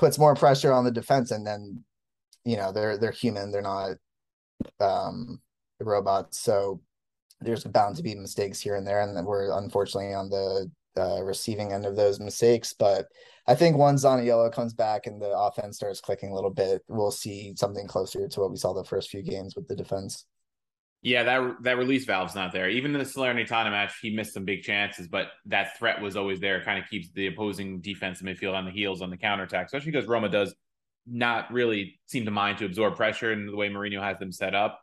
puts 0.00 0.18
more 0.18 0.34
pressure 0.34 0.72
on 0.72 0.84
the 0.84 0.90
defense. 0.90 1.30
And 1.30 1.46
then, 1.46 1.84
you 2.44 2.56
know, 2.56 2.72
they're 2.72 2.98
they're 2.98 3.12
human; 3.12 3.52
they're 3.52 3.62
not 3.62 3.96
um, 4.80 5.40
robots. 5.78 6.40
So 6.40 6.80
there's 7.40 7.64
bound 7.64 7.96
to 7.96 8.02
be 8.02 8.14
mistakes 8.14 8.60
here 8.60 8.74
and 8.74 8.86
there, 8.86 9.02
and 9.02 9.26
we're 9.26 9.56
unfortunately 9.56 10.14
on 10.14 10.30
the 10.30 10.70
uh, 10.96 11.22
receiving 11.22 11.72
end 11.72 11.86
of 11.86 11.96
those 11.96 12.18
mistakes. 12.18 12.74
But 12.76 13.06
I 13.46 13.54
think 13.54 13.76
once 13.76 14.04
Zaniolo 14.04 14.52
comes 14.52 14.72
back 14.72 15.06
and 15.06 15.20
the 15.20 15.36
offense 15.36 15.76
starts 15.76 16.00
clicking 16.00 16.30
a 16.30 16.34
little 16.34 16.50
bit, 16.50 16.82
we'll 16.88 17.10
see 17.10 17.54
something 17.56 17.86
closer 17.86 18.26
to 18.26 18.40
what 18.40 18.50
we 18.50 18.56
saw 18.56 18.72
the 18.72 18.84
first 18.84 19.10
few 19.10 19.22
games 19.22 19.54
with 19.54 19.68
the 19.68 19.76
defense. 19.76 20.26
Yeah, 21.02 21.22
that 21.22 21.62
that 21.62 21.78
release 21.78 22.04
valve's 22.04 22.34
not 22.34 22.52
there. 22.52 22.68
Even 22.68 22.92
in 22.92 22.98
the 22.98 23.06
Salernitana 23.06 23.70
match, 23.70 23.94
he 24.02 24.14
missed 24.14 24.34
some 24.34 24.44
big 24.44 24.62
chances, 24.62 25.08
but 25.08 25.28
that 25.46 25.78
threat 25.78 26.02
was 26.02 26.14
always 26.14 26.40
there. 26.40 26.62
Kind 26.62 26.82
of 26.82 26.90
keeps 26.90 27.08
the 27.12 27.26
opposing 27.26 27.80
defense 27.80 28.20
and 28.20 28.28
midfield 28.28 28.54
on 28.54 28.66
the 28.66 28.70
heels 28.70 29.00
on 29.00 29.08
the 29.08 29.16
counterattack, 29.16 29.66
especially 29.66 29.92
because 29.92 30.06
Roma 30.06 30.28
does 30.28 30.54
not 31.06 31.50
really 31.50 31.98
seem 32.06 32.26
to 32.26 32.30
mind 32.30 32.58
to 32.58 32.66
absorb 32.66 32.96
pressure 32.96 33.32
in 33.32 33.46
the 33.46 33.56
way 33.56 33.70
Mourinho 33.70 34.02
has 34.02 34.18
them 34.18 34.30
set 34.30 34.54
up. 34.54 34.80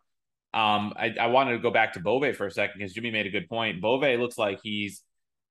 Um, 0.53 0.93
I, 0.95 1.13
I 1.19 1.27
wanted 1.27 1.51
to 1.51 1.59
go 1.59 1.69
back 1.69 1.93
to 1.93 1.99
Bove 1.99 2.35
for 2.35 2.47
a 2.47 2.51
second 2.51 2.79
because 2.79 2.93
Jimmy 2.93 3.11
made 3.11 3.27
a 3.27 3.29
good 3.29 3.47
point. 3.47 3.79
Bove 3.79 4.19
looks 4.19 4.39
like 4.39 4.59
he's, 4.63 5.03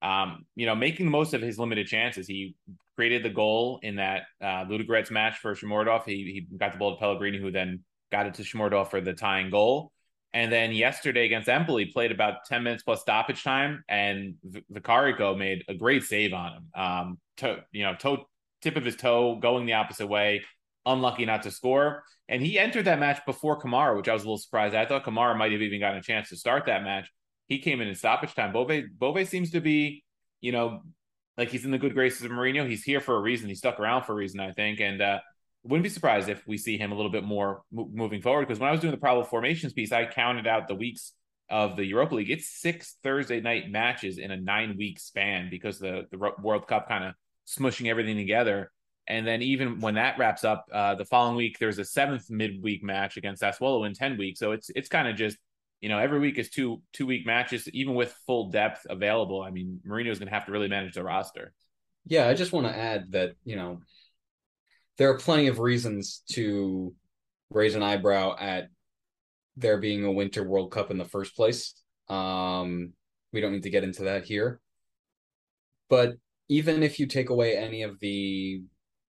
um, 0.02 0.46
you 0.56 0.66
know, 0.66 0.74
making 0.74 1.06
the 1.06 1.12
most 1.12 1.32
of 1.32 1.42
his 1.42 1.60
limited 1.60 1.86
chances. 1.86 2.26
He 2.26 2.56
created 2.96 3.22
the 3.22 3.30
goal 3.30 3.78
in 3.82 3.96
that 3.96 4.22
uh, 4.40 4.64
match 5.10 5.38
for 5.38 5.54
Shomurodov. 5.54 6.04
He, 6.06 6.46
he 6.50 6.56
got 6.56 6.72
the 6.72 6.78
ball 6.78 6.96
to 6.96 6.98
Pellegrini, 6.98 7.38
who 7.38 7.52
then 7.52 7.84
got 8.10 8.26
it 8.26 8.34
to 8.34 8.42
Shomurodov 8.42 8.90
for 8.90 9.00
the 9.00 9.12
tying 9.12 9.50
goal. 9.50 9.92
And 10.36 10.52
then 10.52 10.72
yesterday 10.72 11.24
against 11.24 11.48
Empoli, 11.48 11.86
played 11.86 12.12
about 12.12 12.44
10 12.44 12.62
minutes 12.62 12.82
plus 12.82 13.00
stoppage 13.00 13.42
time, 13.42 13.82
and 13.88 14.34
Vicario 14.68 15.34
made 15.34 15.64
a 15.66 15.72
great 15.72 16.02
save 16.02 16.34
on 16.34 16.52
him. 16.52 16.68
Um, 16.74 17.18
to, 17.38 17.64
you 17.72 17.84
know, 17.84 17.94
toe, 17.94 18.26
tip 18.60 18.76
of 18.76 18.84
his 18.84 18.96
toe 18.96 19.36
going 19.36 19.64
the 19.64 19.72
opposite 19.72 20.08
way, 20.08 20.44
unlucky 20.84 21.24
not 21.24 21.44
to 21.44 21.50
score. 21.50 22.02
And 22.28 22.42
he 22.42 22.58
entered 22.58 22.84
that 22.84 23.00
match 23.00 23.24
before 23.24 23.56
Camara, 23.56 23.96
which 23.96 24.10
I 24.10 24.12
was 24.12 24.24
a 24.24 24.26
little 24.26 24.36
surprised. 24.36 24.74
I 24.74 24.84
thought 24.84 25.04
Camara 25.04 25.34
might 25.34 25.52
have 25.52 25.62
even 25.62 25.80
gotten 25.80 26.00
a 26.00 26.02
chance 26.02 26.28
to 26.28 26.36
start 26.36 26.66
that 26.66 26.84
match. 26.84 27.10
He 27.48 27.60
came 27.60 27.80
in 27.80 27.88
in 27.88 27.94
stoppage 27.94 28.34
time. 28.34 28.52
Bove, 28.52 28.70
Bove 28.98 29.26
seems 29.26 29.52
to 29.52 29.62
be, 29.62 30.04
you 30.42 30.52
know, 30.52 30.82
like 31.38 31.48
he's 31.48 31.64
in 31.64 31.70
the 31.70 31.78
good 31.78 31.94
graces 31.94 32.24
of 32.24 32.30
Mourinho. 32.30 32.68
He's 32.68 32.84
here 32.84 33.00
for 33.00 33.16
a 33.16 33.20
reason. 33.22 33.48
He 33.48 33.54
stuck 33.54 33.80
around 33.80 34.04
for 34.04 34.12
a 34.12 34.16
reason, 34.16 34.40
I 34.40 34.52
think. 34.52 34.80
And 34.80 35.00
uh, 35.00 35.20
wouldn't 35.68 35.84
be 35.84 35.90
surprised 35.90 36.28
if 36.28 36.46
we 36.46 36.58
see 36.58 36.76
him 36.78 36.92
a 36.92 36.94
little 36.94 37.10
bit 37.10 37.24
more 37.24 37.62
mo- 37.72 37.90
moving 37.92 38.22
forward. 38.22 38.46
Because 38.46 38.60
when 38.60 38.68
I 38.68 38.72
was 38.72 38.80
doing 38.80 38.92
the 38.92 38.98
probable 38.98 39.26
formations 39.26 39.72
piece, 39.72 39.92
I 39.92 40.06
counted 40.06 40.46
out 40.46 40.68
the 40.68 40.74
weeks 40.74 41.12
of 41.48 41.76
the 41.76 41.84
Europa 41.84 42.14
League. 42.16 42.30
It's 42.30 42.48
six 42.48 42.96
Thursday 43.02 43.40
night 43.40 43.70
matches 43.70 44.18
in 44.18 44.30
a 44.30 44.36
nine 44.36 44.76
week 44.76 44.98
span 44.98 45.48
because 45.50 45.78
the 45.78 46.06
the 46.10 46.18
World 46.42 46.66
Cup 46.66 46.88
kind 46.88 47.04
of 47.04 47.14
smushing 47.46 47.88
everything 47.88 48.16
together. 48.16 48.70
And 49.08 49.26
then 49.26 49.40
even 49.42 49.80
when 49.80 49.94
that 49.94 50.18
wraps 50.18 50.42
up, 50.42 50.66
uh, 50.72 50.96
the 50.96 51.04
following 51.04 51.36
week 51.36 51.58
there's 51.60 51.78
a 51.78 51.84
seventh 51.84 52.28
midweek 52.28 52.82
match 52.82 53.16
against 53.16 53.42
Sassuolo 53.42 53.86
in 53.86 53.94
ten 53.94 54.16
weeks. 54.16 54.40
So 54.40 54.52
it's 54.52 54.70
it's 54.74 54.88
kind 54.88 55.08
of 55.08 55.16
just 55.16 55.36
you 55.80 55.88
know 55.88 55.98
every 55.98 56.18
week 56.18 56.38
is 56.38 56.50
two 56.50 56.82
two 56.92 57.06
week 57.06 57.26
matches, 57.26 57.68
even 57.68 57.94
with 57.94 58.14
full 58.26 58.50
depth 58.50 58.86
available. 58.88 59.42
I 59.42 59.50
mean, 59.50 59.80
Mourinho's 59.86 60.18
going 60.18 60.28
to 60.28 60.34
have 60.34 60.46
to 60.46 60.52
really 60.52 60.68
manage 60.68 60.94
the 60.94 61.04
roster. 61.04 61.52
Yeah, 62.06 62.28
I 62.28 62.34
just 62.34 62.52
want 62.52 62.66
to 62.66 62.76
add 62.76 63.12
that 63.12 63.34
you 63.44 63.56
know 63.56 63.80
there 64.98 65.10
are 65.10 65.18
plenty 65.18 65.46
of 65.48 65.58
reasons 65.58 66.22
to 66.32 66.94
raise 67.50 67.74
an 67.74 67.82
eyebrow 67.82 68.36
at 68.38 68.68
there 69.56 69.78
being 69.78 70.04
a 70.04 70.12
Winter 70.12 70.46
World 70.46 70.70
Cup 70.70 70.90
in 70.90 70.98
the 70.98 71.04
first 71.04 71.34
place. 71.34 71.74
Um, 72.08 72.92
we 73.32 73.40
don't 73.40 73.52
need 73.52 73.62
to 73.64 73.70
get 73.70 73.84
into 73.84 74.04
that 74.04 74.24
here. 74.24 74.60
But 75.88 76.14
even 76.48 76.82
if 76.82 76.98
you 76.98 77.06
take 77.06 77.30
away 77.30 77.56
any 77.56 77.82
of 77.82 77.98
the 78.00 78.62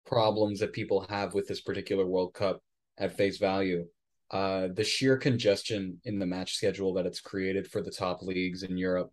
problems 0.07 0.61
that 0.61 0.73
people 0.73 1.07
have 1.09 1.35
with 1.35 1.47
this 1.47 1.61
particular 1.61 2.07
World 2.07 2.35
Cup 2.35 2.61
at 2.99 3.17
face 3.17 3.39
value, 3.39 3.87
uh, 4.31 4.69
the 4.75 4.85
sheer 4.85 5.17
congestion 5.17 6.01
in 6.05 6.19
the 6.19 6.27
match 6.27 6.55
schedule 6.55 6.95
that 6.95 7.07
it's 7.07 7.21
created 7.21 7.67
for 7.67 7.83
the 7.83 7.91
top 7.91 8.23
leagues 8.23 8.63
in 8.63 8.77
Europe 8.77 9.11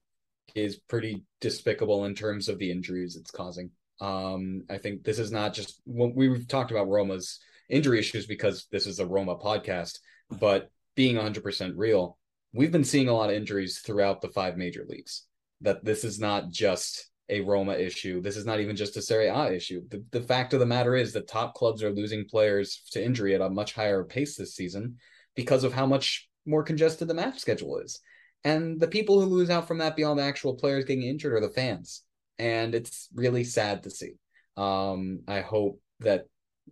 is 0.56 0.78
pretty 0.78 1.24
despicable 1.42 2.06
in 2.06 2.16
terms 2.16 2.48
of 2.48 2.58
the 2.60 2.72
injuries 2.72 3.16
it's 3.16 3.32
causing. 3.32 3.70
Um, 4.00 4.64
I 4.70 4.78
think 4.78 5.04
this 5.04 5.20
is 5.20 5.32
not 5.32 5.54
just 5.54 5.82
when 5.86 6.14
we've 6.16 6.48
talked 6.48 6.72
about 6.72 6.88
Roma's 6.88 7.40
injury 7.70 8.00
issues 8.00 8.26
because 8.26 8.68
this 8.72 8.86
is 8.86 9.00
a 9.00 9.06
Roma 9.06 9.36
podcast, 9.38 10.00
but 10.40 10.70
being 10.96 11.16
100% 11.16 11.74
real, 11.76 12.18
we've 12.54 12.72
been 12.72 12.84
seeing 12.84 13.10
a 13.10 13.14
lot 13.14 13.30
of 13.30 13.36
injuries 13.36 13.80
throughout 13.80 14.22
the 14.22 14.30
five 14.30 14.58
major 14.58 14.86
leagues. 14.88 15.26
That 15.62 15.84
this 15.84 16.04
is 16.04 16.20
not 16.20 16.50
just 16.50 17.10
a 17.30 17.42
Roma 17.42 17.74
issue. 17.74 18.22
This 18.22 18.38
is 18.38 18.46
not 18.46 18.60
even 18.60 18.76
just 18.76 18.96
a 18.98 19.02
Serie 19.02 19.28
A 19.28 19.52
issue. 19.52 19.82
The, 19.90 20.04
the 20.12 20.22
fact 20.22 20.54
of 20.54 20.60
the 20.60 20.66
matter 20.66 20.96
is 20.96 21.14
that 21.14 21.28
top 21.28 21.56
clubs 21.56 21.84
are 21.84 21.92
losing 21.92 22.26
players 22.26 22.84
to 22.92 23.04
injury 23.04 23.36
at 23.36 23.42
a 23.42 23.50
much 23.50 23.74
higher 23.74 24.04
pace 24.04 24.38
this 24.38 24.56
season 24.56 24.98
because 25.36 25.64
of 25.64 25.74
how 25.74 25.86
much 25.86 26.30
more 26.46 26.64
congested 26.64 27.08
the 27.08 27.14
match 27.14 27.40
schedule 27.40 27.80
is. 27.80 28.00
And 28.44 28.80
the 28.80 28.88
people 28.88 29.20
who 29.20 29.28
lose 29.28 29.50
out 29.50 29.68
from 29.68 29.80
that 29.80 29.96
beyond 29.96 30.20
the 30.20 30.24
actual 30.24 30.56
players 30.56 30.86
getting 30.86 31.04
injured 31.04 31.34
are 31.34 31.42
the 31.42 31.54
fans 31.54 32.04
and 32.40 32.76
it's 32.76 33.10
really 33.14 33.44
sad 33.44 33.84
to 33.84 33.90
see. 33.90 34.14
Um, 34.56 35.22
I 35.28 35.42
hope 35.42 35.80
that 36.00 36.26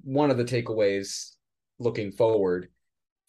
one 0.04 0.32
of 0.32 0.38
the 0.38 0.46
takeaways 0.46 1.32
looking 1.80 2.12
forward 2.12 2.70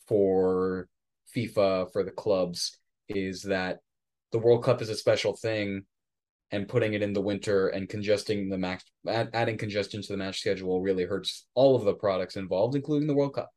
for 0.07 0.89
FIFA 1.35 1.93
for 1.93 2.03
the 2.03 2.11
clubs 2.11 2.79
is 3.09 3.43
that 3.43 3.79
the 4.33 4.39
World 4.39 4.65
Cup 4.65 4.83
is 4.83 4.89
a 4.89 4.95
special 4.95 5.37
thing, 5.37 5.85
and 6.53 6.69
putting 6.69 6.95
it 6.95 7.03
in 7.03 7.13
the 7.13 7.21
winter 7.21 7.69
and 7.69 7.89
congesting 7.89 8.49
the 8.49 8.59
max, 8.59 8.85
adding 9.09 9.59
congestion 9.59 10.01
to 10.03 10.13
the 10.13 10.17
match 10.17 10.41
schedule 10.41 10.81
really 10.81 11.05
hurts 11.05 11.47
all 11.55 11.75
of 11.75 11.85
the 11.85 11.95
products 11.95 12.37
involved, 12.37 12.77
including 12.77 13.09
the 13.09 13.15
World 13.15 13.35
Cup. 13.35 13.51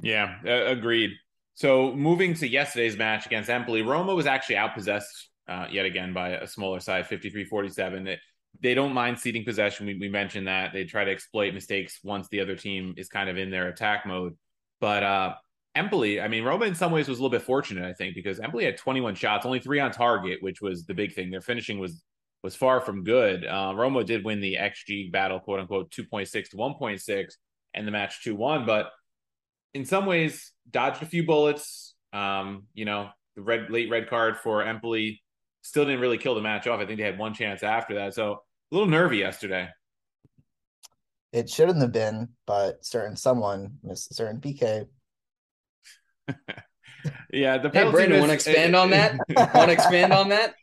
Yeah, 0.00 0.36
uh, 0.46 0.70
agreed. 0.70 1.10
So 1.54 1.92
moving 1.92 2.34
to 2.34 2.48
yesterday's 2.48 2.96
match 2.96 3.26
against 3.26 3.50
Empoli, 3.50 3.82
Roma 3.82 4.14
was 4.14 4.26
actually 4.26 4.56
outpossessed 4.56 5.26
uh, 5.48 5.66
yet 5.70 5.86
again 5.86 6.12
by 6.12 6.30
a 6.30 6.46
smaller 6.46 6.80
side, 6.80 7.06
53 7.06 7.44
47. 7.44 8.16
They, 8.60 8.74
don't 8.74 8.92
mind 8.92 9.18
ceding 9.18 9.44
possession. 9.44 9.86
We, 9.86 9.98
we 9.98 10.08
mentioned 10.08 10.46
that. 10.48 10.72
They 10.72 10.84
try 10.84 11.04
to 11.04 11.10
exploit 11.10 11.54
mistakes 11.54 12.00
once 12.02 12.28
the 12.28 12.40
other 12.40 12.56
team 12.56 12.94
is 12.96 13.08
kind 13.08 13.28
of 13.28 13.36
in 13.36 13.50
their 13.50 13.68
attack 13.68 14.06
mode. 14.06 14.36
But 14.80 15.02
uh, 15.02 15.34
Empoli, 15.74 16.20
I 16.20 16.28
mean, 16.28 16.44
Roma 16.44 16.66
in 16.66 16.74
some 16.74 16.92
ways 16.92 17.08
was 17.08 17.18
a 17.18 17.22
little 17.22 17.36
bit 17.36 17.46
fortunate, 17.46 17.84
I 17.84 17.92
think, 17.92 18.14
because 18.14 18.40
Empoli 18.40 18.64
had 18.64 18.76
21 18.76 19.14
shots, 19.14 19.46
only 19.46 19.60
three 19.60 19.80
on 19.80 19.92
target, 19.92 20.38
which 20.42 20.60
was 20.60 20.84
the 20.84 20.94
big 20.94 21.14
thing. 21.14 21.30
Their 21.30 21.40
finishing 21.40 21.78
was 21.78 22.02
was 22.42 22.54
far 22.54 22.80
from 22.80 23.02
good. 23.02 23.44
Uh, 23.44 23.72
Roma 23.74 24.04
did 24.04 24.24
win 24.24 24.40
the 24.40 24.56
XG 24.60 25.10
battle, 25.10 25.40
quote 25.40 25.58
unquote, 25.58 25.90
2.6 25.90 26.50
to 26.50 26.56
1.6, 26.56 27.32
and 27.74 27.86
the 27.86 27.90
match 27.90 28.22
2 28.22 28.34
1. 28.34 28.64
But 28.64 28.90
in 29.74 29.84
some 29.84 30.06
ways, 30.06 30.52
dodged 30.70 31.02
a 31.02 31.06
few 31.06 31.26
bullets. 31.26 31.94
Um, 32.12 32.64
you 32.74 32.84
know, 32.84 33.10
the 33.36 33.42
red 33.42 33.70
late 33.70 33.90
red 33.90 34.08
card 34.08 34.36
for 34.36 34.62
Empoli 34.62 35.20
still 35.68 35.84
didn't 35.84 36.00
really 36.00 36.16
kill 36.16 36.34
the 36.34 36.40
match 36.40 36.66
off. 36.66 36.80
I 36.80 36.86
think 36.86 36.98
they 36.98 37.04
had 37.04 37.18
one 37.18 37.34
chance 37.34 37.62
after 37.62 37.94
that. 37.96 38.14
So 38.14 38.32
a 38.32 38.74
little 38.74 38.88
nervy 38.88 39.18
yesterday. 39.18 39.68
It 41.30 41.50
shouldn't 41.50 41.82
have 41.82 41.92
been, 41.92 42.30
but 42.46 42.84
certain 42.86 43.16
someone 43.16 43.76
missed 43.82 44.14
certain 44.14 44.40
PK. 44.40 44.86
yeah, 47.32 47.58
the 47.58 47.68
hey, 47.68 47.90
Brandon, 47.90 48.18
want 48.20 48.30
to 48.30 48.34
expand 48.34 48.74
on 48.74 48.90
that? 48.90 49.18
want 49.54 49.66
to 49.68 49.72
expand 49.72 50.14
on 50.14 50.30
that? 50.30 50.54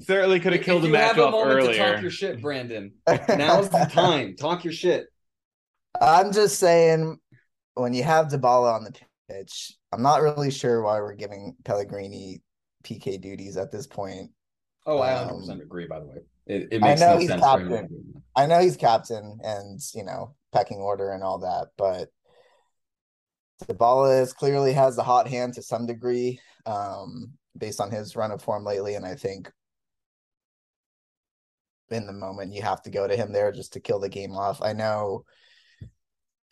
Certainly 0.00 0.40
could 0.40 0.54
have 0.54 0.62
killed 0.62 0.82
the 0.82 0.88
match 0.88 1.18
off 1.18 1.34
earlier. 1.34 1.92
talk 1.92 2.00
your 2.00 2.10
shit, 2.10 2.40
Brandon. 2.40 2.92
Now's 3.28 3.68
the 3.68 3.88
time. 3.92 4.36
Talk 4.36 4.64
your 4.64 4.72
shit. 4.72 5.06
I'm 6.00 6.32
just 6.32 6.58
saying, 6.58 7.18
when 7.74 7.92
you 7.92 8.04
have 8.04 8.28
Dybala 8.28 8.74
on 8.74 8.84
the 8.84 8.94
pitch, 9.28 9.74
I'm 9.92 10.02
not 10.02 10.22
really 10.22 10.50
sure 10.50 10.82
why 10.82 10.98
we're 11.00 11.14
giving 11.14 11.56
Pellegrini 11.64 12.40
PK 12.84 13.20
duties 13.20 13.56
at 13.56 13.72
this 13.72 13.86
point. 13.86 14.30
Oh, 14.86 14.98
I 14.98 15.14
100 15.14 15.52
um, 15.52 15.60
agree. 15.60 15.86
By 15.86 16.00
the 16.00 16.06
way, 16.06 16.16
it, 16.46 16.68
it 16.70 16.80
makes 16.80 17.00
I 17.00 17.06
know 17.06 17.14
no 17.14 17.20
he's 17.20 17.28
sense 17.28 17.42
captain. 17.42 18.22
I 18.36 18.46
know 18.46 18.60
he's 18.60 18.76
captain, 18.76 19.38
and 19.42 19.80
you 19.94 20.04
know 20.04 20.34
pecking 20.52 20.78
order 20.78 21.10
and 21.10 21.22
all 21.22 21.38
that, 21.38 21.68
but 21.76 22.10
Dybala 23.64 24.22
is 24.22 24.32
clearly 24.32 24.72
has 24.72 24.96
the 24.96 25.02
hot 25.02 25.26
hand 25.26 25.54
to 25.54 25.62
some 25.62 25.86
degree, 25.86 26.40
um, 26.66 27.32
based 27.56 27.80
on 27.80 27.90
his 27.90 28.14
run 28.16 28.30
of 28.30 28.42
form 28.42 28.64
lately, 28.64 28.94
and 28.94 29.06
I 29.06 29.14
think 29.14 29.50
in 31.90 32.06
the 32.06 32.12
moment 32.12 32.52
you 32.52 32.62
have 32.62 32.82
to 32.82 32.90
go 32.90 33.06
to 33.06 33.16
him 33.16 33.32
there 33.32 33.52
just 33.52 33.72
to 33.74 33.80
kill 33.80 34.00
the 34.00 34.08
game 34.08 34.32
off. 34.32 34.62
I 34.62 34.72
know 34.72 35.24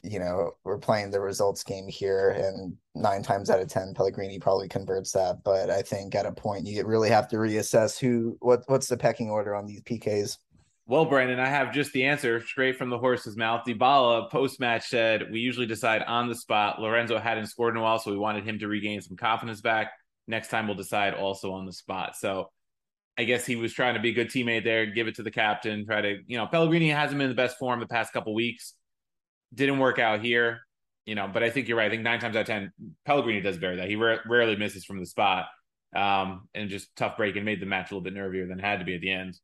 you 0.03 0.19
know, 0.19 0.57
we're 0.65 0.79
playing 0.79 1.11
the 1.11 1.21
results 1.21 1.63
game 1.63 1.87
here, 1.87 2.31
and 2.31 2.77
nine 2.95 3.23
times 3.23 3.51
out 3.51 3.61
of 3.61 3.69
ten, 3.69 3.95
Pellegrini 3.95 4.41
probably 4.41 4.69
converts 4.69 5.13
that. 5.13 5.45
But 5.45 5.71
I 5.71 5.83
think 5.83 6.15
at 6.15 6.27
a 6.27 6.33
point, 6.33 6.67
you 6.67 6.85
really 6.85 7.11
have 7.11 7.29
to 7.29 7.37
reassess 7.37 7.99
who, 7.99 8.37
what, 8.41 8.65
what's 8.67 8.89
the 8.89 8.97
pecking 8.97 9.31
order 9.31 9.55
on 9.55 9.67
these 9.67 9.83
PKs. 9.83 10.39
Well, 10.87 11.05
Brandon, 11.05 11.39
I 11.39 11.47
have 11.47 11.73
just 11.73 11.93
the 11.93 12.05
answer 12.05 12.41
straight 12.41 12.77
from 12.77 12.91
the 12.91 12.99
horse's 12.99 13.37
mouth. 13.37 13.63
Dybala 13.67 14.29
post 14.29 14.59
match 14.59 14.89
said, 14.89 15.31
"We 15.31 15.39
usually 15.39 15.67
decide 15.67 16.03
on 16.03 16.29
the 16.29 16.35
spot. 16.35 16.81
Lorenzo 16.81 17.19
hadn't 17.19 17.47
scored 17.47 17.75
in 17.75 17.81
a 17.81 17.85
while, 17.85 18.01
so 18.01 18.11
we 18.11 18.19
wanted 18.19 18.45
him 18.45 18.59
to 18.59 18.69
regain 18.69 19.01
some 19.01 19.17
confidence 19.17 19.61
back. 19.61 19.93
Next 20.27 20.49
time, 20.49 20.67
we'll 20.67 20.77
decide 20.77 21.15
also 21.15 21.53
on 21.53 21.67
the 21.67 21.73
spot." 21.73 22.17
So. 22.17 22.51
I 23.19 23.25
guess 23.25 23.45
he 23.45 23.57
was 23.57 23.75
trying 23.75 23.93
to 23.93 24.01
be 24.01 24.09
a 24.09 24.15
good 24.15 24.29
teammate 24.29 24.65
there, 24.65 24.87
give 24.87 25.07
it 25.07 25.17
to 25.17 25.23
the 25.23 25.31
captain, 25.31 25.85
try 25.85 26.01
to, 26.01 26.17
you 26.27 26.39
know, 26.39 26.47
Pellegrini 26.47 26.89
hasn't 26.89 27.19
been 27.19 27.27
in 27.27 27.31
the 27.31 27.35
best 27.35 27.59
form 27.59 27.79
the 27.79 27.87
past 27.87 28.11
couple 28.11 28.35
weeks 28.35 28.73
didn't 29.55 29.79
work 29.79 29.99
out 29.99 30.21
here, 30.21 30.61
you 31.05 31.15
know, 31.15 31.29
but 31.33 31.43
I 31.43 31.51
think 31.51 31.69
you're 31.69 31.79
right. 31.79 31.87
I 31.87 31.91
think 31.91 32.03
nine 32.03 32.21
times 32.21 32.37
out 32.37 32.43
of 32.43 32.47
10, 32.47 32.73
Pellegrini 33.05 33.41
does 33.41 33.59
bear 33.59 33.77
that. 33.77 33.89
He 33.89 33.97
ra- 33.97 34.19
rarely 34.27 34.57
misses 34.57 34.85
from 34.85 34.99
the 34.99 35.07
spot 35.07 35.47
um, 35.95 36.49
and 36.55 36.71
just 36.71 36.95
tough 36.97 37.17
break 37.17 37.37
and 37.37 37.45
made 37.45 37.61
the 37.61 37.67
match 37.67 37.91
a 37.91 37.95
little 37.95 38.05
bit 38.05 38.15
nervier 38.15 38.49
than 38.49 38.59
had 38.59 38.79
to 38.79 38.85
be 38.85 38.95
at 38.95 39.01
the 39.01 39.13
end. 39.13 39.39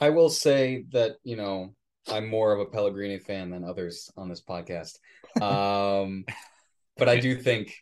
I 0.00 0.10
will 0.10 0.30
say 0.30 0.84
that, 0.92 1.16
you 1.24 1.36
know, 1.36 1.74
I'm 2.08 2.28
more 2.28 2.52
of 2.52 2.60
a 2.60 2.66
Pellegrini 2.66 3.18
fan 3.18 3.50
than 3.50 3.64
others 3.64 4.10
on 4.16 4.28
this 4.28 4.42
podcast. 4.42 4.98
Um, 5.40 6.24
but 6.96 7.08
I 7.08 7.18
do 7.18 7.36
think 7.36 7.74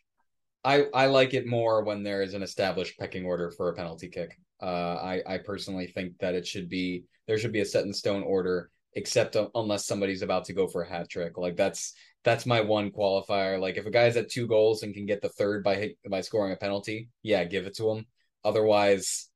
I, 0.63 0.85
I 0.93 1.07
like 1.07 1.33
it 1.33 1.47
more 1.47 1.83
when 1.83 2.03
there 2.03 2.21
is 2.21 2.33
an 2.33 2.43
established 2.43 2.97
pecking 2.99 3.25
order 3.25 3.51
for 3.51 3.69
a 3.69 3.73
penalty 3.73 4.07
kick. 4.07 4.37
Uh, 4.61 4.95
I, 4.95 5.21
I 5.27 5.37
personally 5.39 5.87
think 5.87 6.17
that 6.19 6.35
it 6.35 6.45
should 6.45 6.69
be 6.69 7.03
there 7.27 7.37
should 7.37 7.51
be 7.51 7.61
a 7.61 7.65
set 7.65 7.85
in 7.85 7.93
stone 7.93 8.23
order 8.23 8.69
except 8.93 9.37
unless 9.55 9.85
somebody's 9.85 10.21
about 10.21 10.45
to 10.45 10.53
go 10.53 10.67
for 10.67 10.83
a 10.83 10.89
hat 10.89 11.09
trick. 11.09 11.37
Like 11.37 11.55
that's 11.55 11.93
that's 12.23 12.45
my 12.45 12.61
one 12.61 12.91
qualifier. 12.91 13.59
Like 13.59 13.77
if 13.77 13.85
a 13.85 13.91
guy's 13.91 14.17
at 14.17 14.29
two 14.29 14.47
goals 14.47 14.83
and 14.83 14.93
can 14.93 15.05
get 15.05 15.21
the 15.21 15.29
third 15.29 15.63
by 15.63 15.75
hit, 15.75 15.97
by 16.09 16.21
scoring 16.21 16.53
a 16.53 16.57
penalty, 16.57 17.09
yeah, 17.23 17.43
give 17.43 17.65
it 17.65 17.75
to 17.77 17.89
him. 17.91 18.05
Otherwise, 18.43 19.29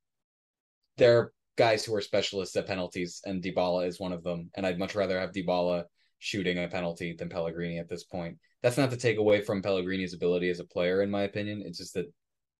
there 0.96 1.18
are 1.18 1.32
guys 1.56 1.84
who 1.84 1.94
are 1.94 2.00
specialists 2.00 2.56
at 2.56 2.66
penalties, 2.66 3.20
and 3.24 3.42
Dybala 3.42 3.86
is 3.86 3.98
one 3.98 4.12
of 4.12 4.22
them. 4.22 4.50
And 4.54 4.66
I'd 4.66 4.78
much 4.78 4.94
rather 4.94 5.18
have 5.18 5.32
Dybala 5.32 5.84
shooting 6.18 6.58
a 6.62 6.68
penalty 6.68 7.14
than 7.18 7.28
Pellegrini 7.28 7.78
at 7.78 7.88
this 7.88 8.04
point. 8.04 8.38
That's 8.62 8.76
not 8.76 8.90
to 8.90 8.96
take 8.96 9.18
away 9.18 9.42
from 9.42 9.62
Pellegrini's 9.62 10.14
ability 10.14 10.50
as 10.50 10.60
a 10.60 10.64
player, 10.64 11.02
in 11.02 11.10
my 11.10 11.22
opinion. 11.22 11.62
It's 11.64 11.78
just 11.78 11.94
that 11.94 12.12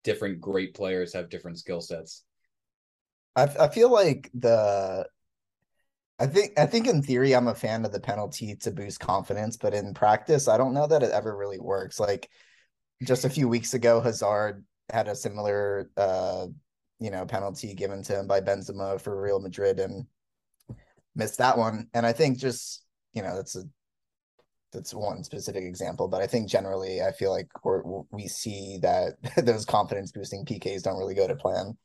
different 0.04 0.40
great 0.40 0.74
players 0.74 1.12
have 1.14 1.30
different 1.30 1.58
skill 1.58 1.80
sets. 1.80 2.24
I, 3.34 3.44
I 3.60 3.68
feel 3.68 3.90
like 3.90 4.30
the 4.34 5.06
I 6.18 6.26
think 6.26 6.58
I 6.58 6.66
think 6.66 6.86
in 6.86 7.02
theory 7.02 7.34
I'm 7.34 7.48
a 7.48 7.54
fan 7.54 7.84
of 7.84 7.92
the 7.92 8.00
penalty 8.00 8.56
to 8.56 8.70
boost 8.70 9.00
confidence, 9.00 9.56
but 9.56 9.74
in 9.74 9.92
practice 9.94 10.48
I 10.48 10.56
don't 10.56 10.74
know 10.74 10.86
that 10.86 11.02
it 11.02 11.10
ever 11.10 11.36
really 11.36 11.60
works. 11.60 12.00
Like 12.00 12.30
just 13.02 13.24
a 13.24 13.30
few 13.30 13.48
weeks 13.48 13.74
ago, 13.74 14.00
Hazard 14.00 14.64
had 14.90 15.08
a 15.08 15.16
similar 15.16 15.90
uh 15.96 16.46
you 17.00 17.10
know 17.10 17.26
penalty 17.26 17.74
given 17.74 18.02
to 18.04 18.20
him 18.20 18.26
by 18.26 18.40
Benzema 18.40 19.00
for 19.00 19.20
Real 19.20 19.40
Madrid 19.40 19.78
and 19.78 20.06
missed 21.14 21.38
that 21.38 21.58
one. 21.58 21.88
And 21.94 22.06
I 22.06 22.12
think 22.12 22.38
just 22.38 22.84
you 23.12 23.22
know 23.22 23.36
that's 23.36 23.56
a 23.56 23.64
that's 24.72 24.94
one 24.94 25.24
specific 25.24 25.64
example, 25.64 26.08
but 26.08 26.22
I 26.22 26.26
think 26.26 26.48
generally 26.48 27.02
I 27.02 27.12
feel 27.12 27.30
like 27.30 27.48
we 27.64 28.02
we 28.10 28.28
see 28.28 28.78
that 28.82 29.14
those 29.44 29.64
confidence 29.66 30.12
boosting 30.12 30.44
PKs 30.46 30.82
don't 30.82 30.98
really 30.98 31.14
go 31.14 31.26
to 31.26 31.36
plan. 31.36 31.76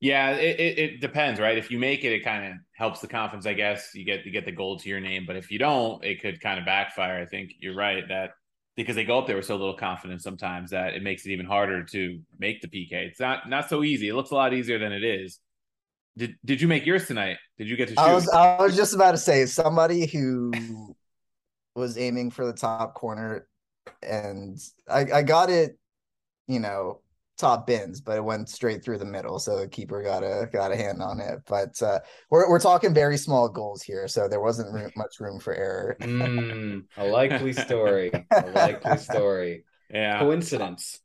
Yeah, 0.00 0.32
it, 0.32 0.60
it, 0.60 0.78
it, 0.78 1.00
depends, 1.00 1.40
right? 1.40 1.56
If 1.56 1.70
you 1.70 1.78
make 1.78 2.04
it, 2.04 2.12
it 2.12 2.24
kind 2.24 2.44
of 2.44 2.52
helps 2.72 3.00
the 3.00 3.06
confidence, 3.06 3.46
I 3.46 3.54
guess. 3.54 3.94
You 3.94 4.04
get 4.04 4.26
you 4.26 4.32
get 4.32 4.44
the 4.44 4.52
gold 4.52 4.82
to 4.82 4.88
your 4.88 5.00
name, 5.00 5.24
but 5.26 5.36
if 5.36 5.50
you 5.50 5.58
don't, 5.58 6.04
it 6.04 6.20
could 6.20 6.40
kind 6.40 6.58
of 6.58 6.66
backfire. 6.66 7.20
I 7.20 7.26
think 7.26 7.52
you're 7.60 7.74
right 7.74 8.06
that 8.08 8.32
because 8.76 8.96
they 8.96 9.04
go 9.04 9.18
up 9.18 9.26
there 9.26 9.36
with 9.36 9.46
so 9.46 9.56
little 9.56 9.76
confidence 9.76 10.22
sometimes 10.22 10.70
that 10.70 10.94
it 10.94 11.02
makes 11.02 11.24
it 11.24 11.30
even 11.30 11.46
harder 11.46 11.84
to 11.84 12.20
make 12.38 12.60
the 12.60 12.68
PK. 12.68 12.92
It's 12.92 13.20
not 13.20 13.48
not 13.48 13.68
so 13.68 13.82
easy. 13.82 14.08
It 14.08 14.14
looks 14.14 14.30
a 14.30 14.34
lot 14.34 14.52
easier 14.52 14.78
than 14.78 14.92
it 14.92 15.04
is. 15.04 15.38
Did 16.16 16.36
Did 16.44 16.60
you 16.60 16.68
make 16.68 16.86
yours 16.86 17.06
tonight? 17.06 17.38
Did 17.56 17.68
you 17.68 17.76
get 17.76 17.88
to 17.88 17.94
shoot? 17.94 18.00
I 18.00 18.14
was 18.14 18.28
I 18.28 18.60
was 18.60 18.76
just 18.76 18.94
about 18.94 19.12
to 19.12 19.18
say 19.18 19.46
somebody 19.46 20.06
who 20.06 20.94
was 21.74 21.98
aiming 21.98 22.30
for 22.30 22.46
the 22.46 22.52
top 22.52 22.94
corner, 22.94 23.46
and 24.02 24.58
I 24.88 25.06
I 25.12 25.22
got 25.22 25.50
it, 25.50 25.78
you 26.46 26.60
know, 26.60 27.00
top 27.36 27.66
bins, 27.66 28.00
but 28.00 28.16
it 28.16 28.24
went 28.24 28.48
straight 28.48 28.84
through 28.84 28.98
the 28.98 29.04
middle, 29.04 29.38
so 29.38 29.58
the 29.58 29.68
keeper 29.68 30.02
got 30.02 30.22
a 30.22 30.48
got 30.52 30.72
a 30.72 30.76
hand 30.76 31.02
on 31.02 31.20
it. 31.20 31.40
But 31.46 31.80
uh, 31.82 32.00
we're 32.30 32.48
we're 32.48 32.60
talking 32.60 32.94
very 32.94 33.16
small 33.16 33.48
goals 33.48 33.82
here, 33.82 34.08
so 34.08 34.28
there 34.28 34.40
wasn't 34.40 34.72
room, 34.72 34.90
much 34.96 35.20
room 35.20 35.40
for 35.40 35.54
error. 35.54 35.96
mm, 36.00 36.84
a 36.96 37.04
likely 37.04 37.52
story. 37.52 38.10
A 38.30 38.50
likely 38.50 38.98
story. 38.98 39.64
Yeah. 39.92 40.18
Coincidence. 40.18 40.98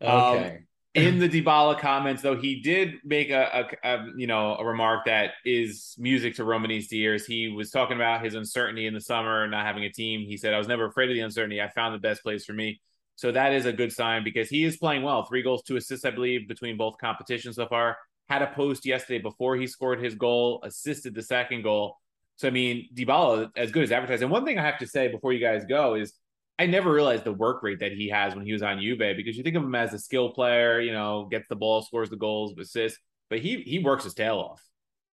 Um, 0.00 0.10
okay. 0.10 0.48
Um, 0.48 0.66
in 0.94 1.18
the 1.18 1.28
Dybala 1.28 1.78
comments, 1.78 2.22
though, 2.22 2.36
he 2.36 2.60
did 2.60 2.94
make 3.04 3.30
a, 3.30 3.66
a, 3.82 3.88
a, 3.88 4.06
you 4.16 4.26
know 4.26 4.54
a 4.56 4.64
remark 4.64 5.06
that 5.06 5.32
is 5.44 5.94
music 5.98 6.36
to 6.36 6.44
Romanista 6.44 6.92
ears. 6.92 7.26
He 7.26 7.48
was 7.48 7.70
talking 7.70 7.96
about 7.96 8.22
his 8.24 8.34
uncertainty 8.34 8.86
in 8.86 8.94
the 8.94 9.00
summer, 9.00 9.46
not 9.48 9.66
having 9.66 9.84
a 9.84 9.90
team. 9.90 10.20
He 10.20 10.36
said, 10.36 10.54
"I 10.54 10.58
was 10.58 10.68
never 10.68 10.86
afraid 10.86 11.08
of 11.08 11.14
the 11.14 11.20
uncertainty. 11.20 11.60
I 11.60 11.68
found 11.68 11.94
the 11.94 11.98
best 11.98 12.22
place 12.22 12.44
for 12.44 12.52
me." 12.52 12.80
So 13.18 13.32
that 13.32 13.52
is 13.52 13.66
a 13.66 13.72
good 13.72 13.92
sign 13.92 14.22
because 14.22 14.48
he 14.48 14.62
is 14.62 14.76
playing 14.76 15.02
well. 15.02 15.24
Three 15.24 15.42
goals, 15.42 15.64
two 15.64 15.74
assists, 15.74 16.04
I 16.04 16.12
believe, 16.12 16.46
between 16.46 16.76
both 16.76 16.98
competitions 16.98 17.56
so 17.56 17.66
far. 17.66 17.96
Had 18.28 18.42
a 18.42 18.46
post 18.46 18.86
yesterday 18.86 19.18
before 19.20 19.56
he 19.56 19.66
scored 19.66 20.00
his 20.00 20.14
goal, 20.14 20.60
assisted 20.62 21.16
the 21.16 21.22
second 21.22 21.62
goal. 21.62 21.96
So 22.36 22.46
I 22.46 22.52
mean, 22.52 22.88
Dybala 22.94 23.50
as 23.56 23.72
good 23.72 23.82
as 23.82 23.90
advertised. 23.90 24.22
And 24.22 24.30
one 24.30 24.44
thing 24.44 24.56
I 24.56 24.64
have 24.64 24.78
to 24.78 24.86
say 24.86 25.08
before 25.08 25.32
you 25.32 25.40
guys 25.40 25.64
go 25.64 25.96
is 25.96 26.12
I 26.60 26.66
never 26.66 26.92
realized 26.92 27.24
the 27.24 27.32
work 27.32 27.64
rate 27.64 27.80
that 27.80 27.90
he 27.90 28.08
has 28.08 28.36
when 28.36 28.46
he 28.46 28.52
was 28.52 28.62
on 28.62 28.80
Juve 28.80 29.16
because 29.16 29.36
you 29.36 29.42
think 29.42 29.56
of 29.56 29.64
him 29.64 29.74
as 29.74 29.92
a 29.94 29.98
skill 29.98 30.30
player, 30.30 30.80
you 30.80 30.92
know, 30.92 31.26
gets 31.28 31.48
the 31.48 31.56
ball, 31.56 31.82
scores 31.82 32.10
the 32.10 32.16
goals, 32.16 32.56
assists, 32.56 33.00
but 33.30 33.40
he 33.40 33.62
he 33.62 33.80
works 33.80 34.04
his 34.04 34.14
tail 34.14 34.38
off. 34.38 34.62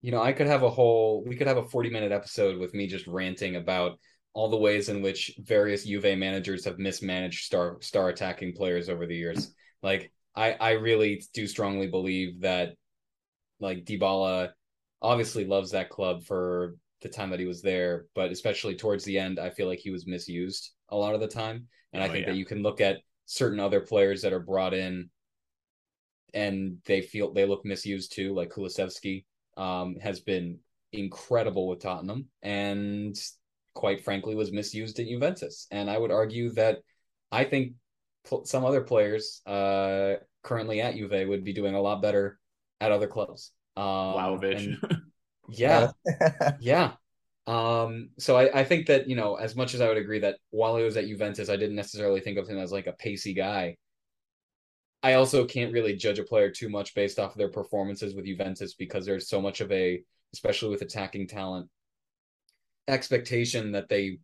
You 0.02 0.12
know, 0.12 0.22
I 0.22 0.32
could 0.32 0.46
have 0.46 0.62
a 0.62 0.70
whole 0.70 1.24
we 1.26 1.34
could 1.34 1.48
have 1.48 1.56
a 1.56 1.66
40 1.66 1.90
minute 1.90 2.12
episode 2.12 2.61
with 2.61 2.74
me 2.74 2.87
just 2.87 3.08
ranting 3.08 3.56
about 3.56 3.98
all 4.38 4.48
the 4.48 4.57
ways 4.57 4.88
in 4.88 5.03
which 5.03 5.35
various 5.40 5.85
Juve 5.85 6.16
managers 6.16 6.64
have 6.64 6.79
mismanaged 6.79 7.44
star 7.44 7.79
star 7.81 8.09
attacking 8.09 8.55
players 8.55 8.88
over 8.88 9.05
the 9.05 9.16
years. 9.16 9.53
Like 9.83 10.12
I 10.37 10.53
I 10.53 10.70
really 10.72 11.24
do 11.35 11.48
strongly 11.48 11.88
believe 11.88 12.42
that 12.42 12.74
like 13.59 13.85
Dybala 13.85 14.51
obviously 15.03 15.44
loves 15.44 15.72
that 15.72 15.90
club 15.90 16.22
for 16.22 16.77
the 17.03 17.09
time 17.09 17.31
that 17.31 17.40
he 17.40 17.46
was 17.46 17.62
there, 17.62 18.07
but 18.14 18.31
especially 18.31 18.77
towards 18.77 19.03
the 19.05 19.18
end, 19.18 19.40
I 19.40 19.51
feel 19.51 19.66
like 19.66 19.81
he 19.81 19.90
was 19.90 20.07
misused 20.07 20.70
a 20.88 20.96
lot 20.96 21.16
of 21.16 21.20
the 21.20 21.27
time. 21.27 21.66
And 21.92 22.01
oh, 22.01 22.07
I 22.07 22.09
think 22.09 22.27
yeah. 22.27 22.33
that 22.33 22.38
you 22.38 22.44
can 22.44 22.62
look 22.62 22.81
at 22.81 22.98
certain 23.27 23.59
other 23.59 23.81
players 23.81 24.22
that 24.22 24.33
are 24.33 24.38
brought 24.38 24.72
in 24.72 25.11
and 26.33 26.79
they 26.85 27.01
feel 27.01 27.33
they 27.33 27.44
look 27.44 27.64
misused 27.64 28.12
too, 28.12 28.37
like 28.37 28.51
Kulusevski 28.51 29.24
um, 29.57 29.96
has 30.01 30.20
been 30.20 30.59
incredible 30.92 31.66
with 31.66 31.81
Tottenham 31.81 32.27
and 32.40 33.16
quite 33.78 34.02
frankly, 34.02 34.34
was 34.34 34.50
misused 34.50 34.98
at 34.98 35.06
Juventus. 35.06 35.68
And 35.70 35.88
I 35.88 35.96
would 35.96 36.10
argue 36.10 36.50
that 36.54 36.80
I 37.30 37.44
think 37.44 37.74
pl- 38.24 38.44
some 38.44 38.64
other 38.64 38.80
players 38.80 39.40
uh, 39.46 40.16
currently 40.42 40.80
at 40.80 40.96
Juve 40.96 41.28
would 41.28 41.44
be 41.44 41.52
doing 41.52 41.76
a 41.76 41.80
lot 41.80 42.02
better 42.02 42.40
at 42.80 42.90
other 42.90 43.06
clubs. 43.06 43.52
Um, 43.76 43.84
Vlahovic. 43.84 44.56
and- 44.56 45.02
yeah, 45.48 45.92
yeah. 46.60 46.94
Um, 47.46 48.10
so 48.18 48.36
I, 48.36 48.60
I 48.60 48.64
think 48.64 48.88
that, 48.88 49.08
you 49.08 49.14
know, 49.14 49.36
as 49.36 49.54
much 49.54 49.74
as 49.74 49.80
I 49.80 49.86
would 49.86 49.96
agree 49.96 50.18
that 50.18 50.38
while 50.50 50.76
he 50.76 50.82
was 50.82 50.96
at 50.96 51.06
Juventus, 51.06 51.48
I 51.48 51.56
didn't 51.56 51.76
necessarily 51.76 52.20
think 52.20 52.36
of 52.36 52.48
him 52.48 52.58
as 52.58 52.72
like 52.72 52.88
a 52.88 52.92
pacey 52.94 53.32
guy. 53.32 53.76
I 55.04 55.14
also 55.14 55.44
can't 55.44 55.72
really 55.72 55.94
judge 55.94 56.18
a 56.18 56.24
player 56.24 56.50
too 56.50 56.68
much 56.68 56.96
based 56.96 57.20
off 57.20 57.30
of 57.30 57.38
their 57.38 57.48
performances 57.48 58.16
with 58.16 58.26
Juventus 58.26 58.74
because 58.74 59.06
there's 59.06 59.28
so 59.28 59.40
much 59.40 59.60
of 59.60 59.70
a, 59.70 60.02
especially 60.34 60.70
with 60.70 60.82
attacking 60.82 61.28
talent, 61.28 61.68
expectation 62.88 63.72
that 63.72 63.88
they 63.88 64.18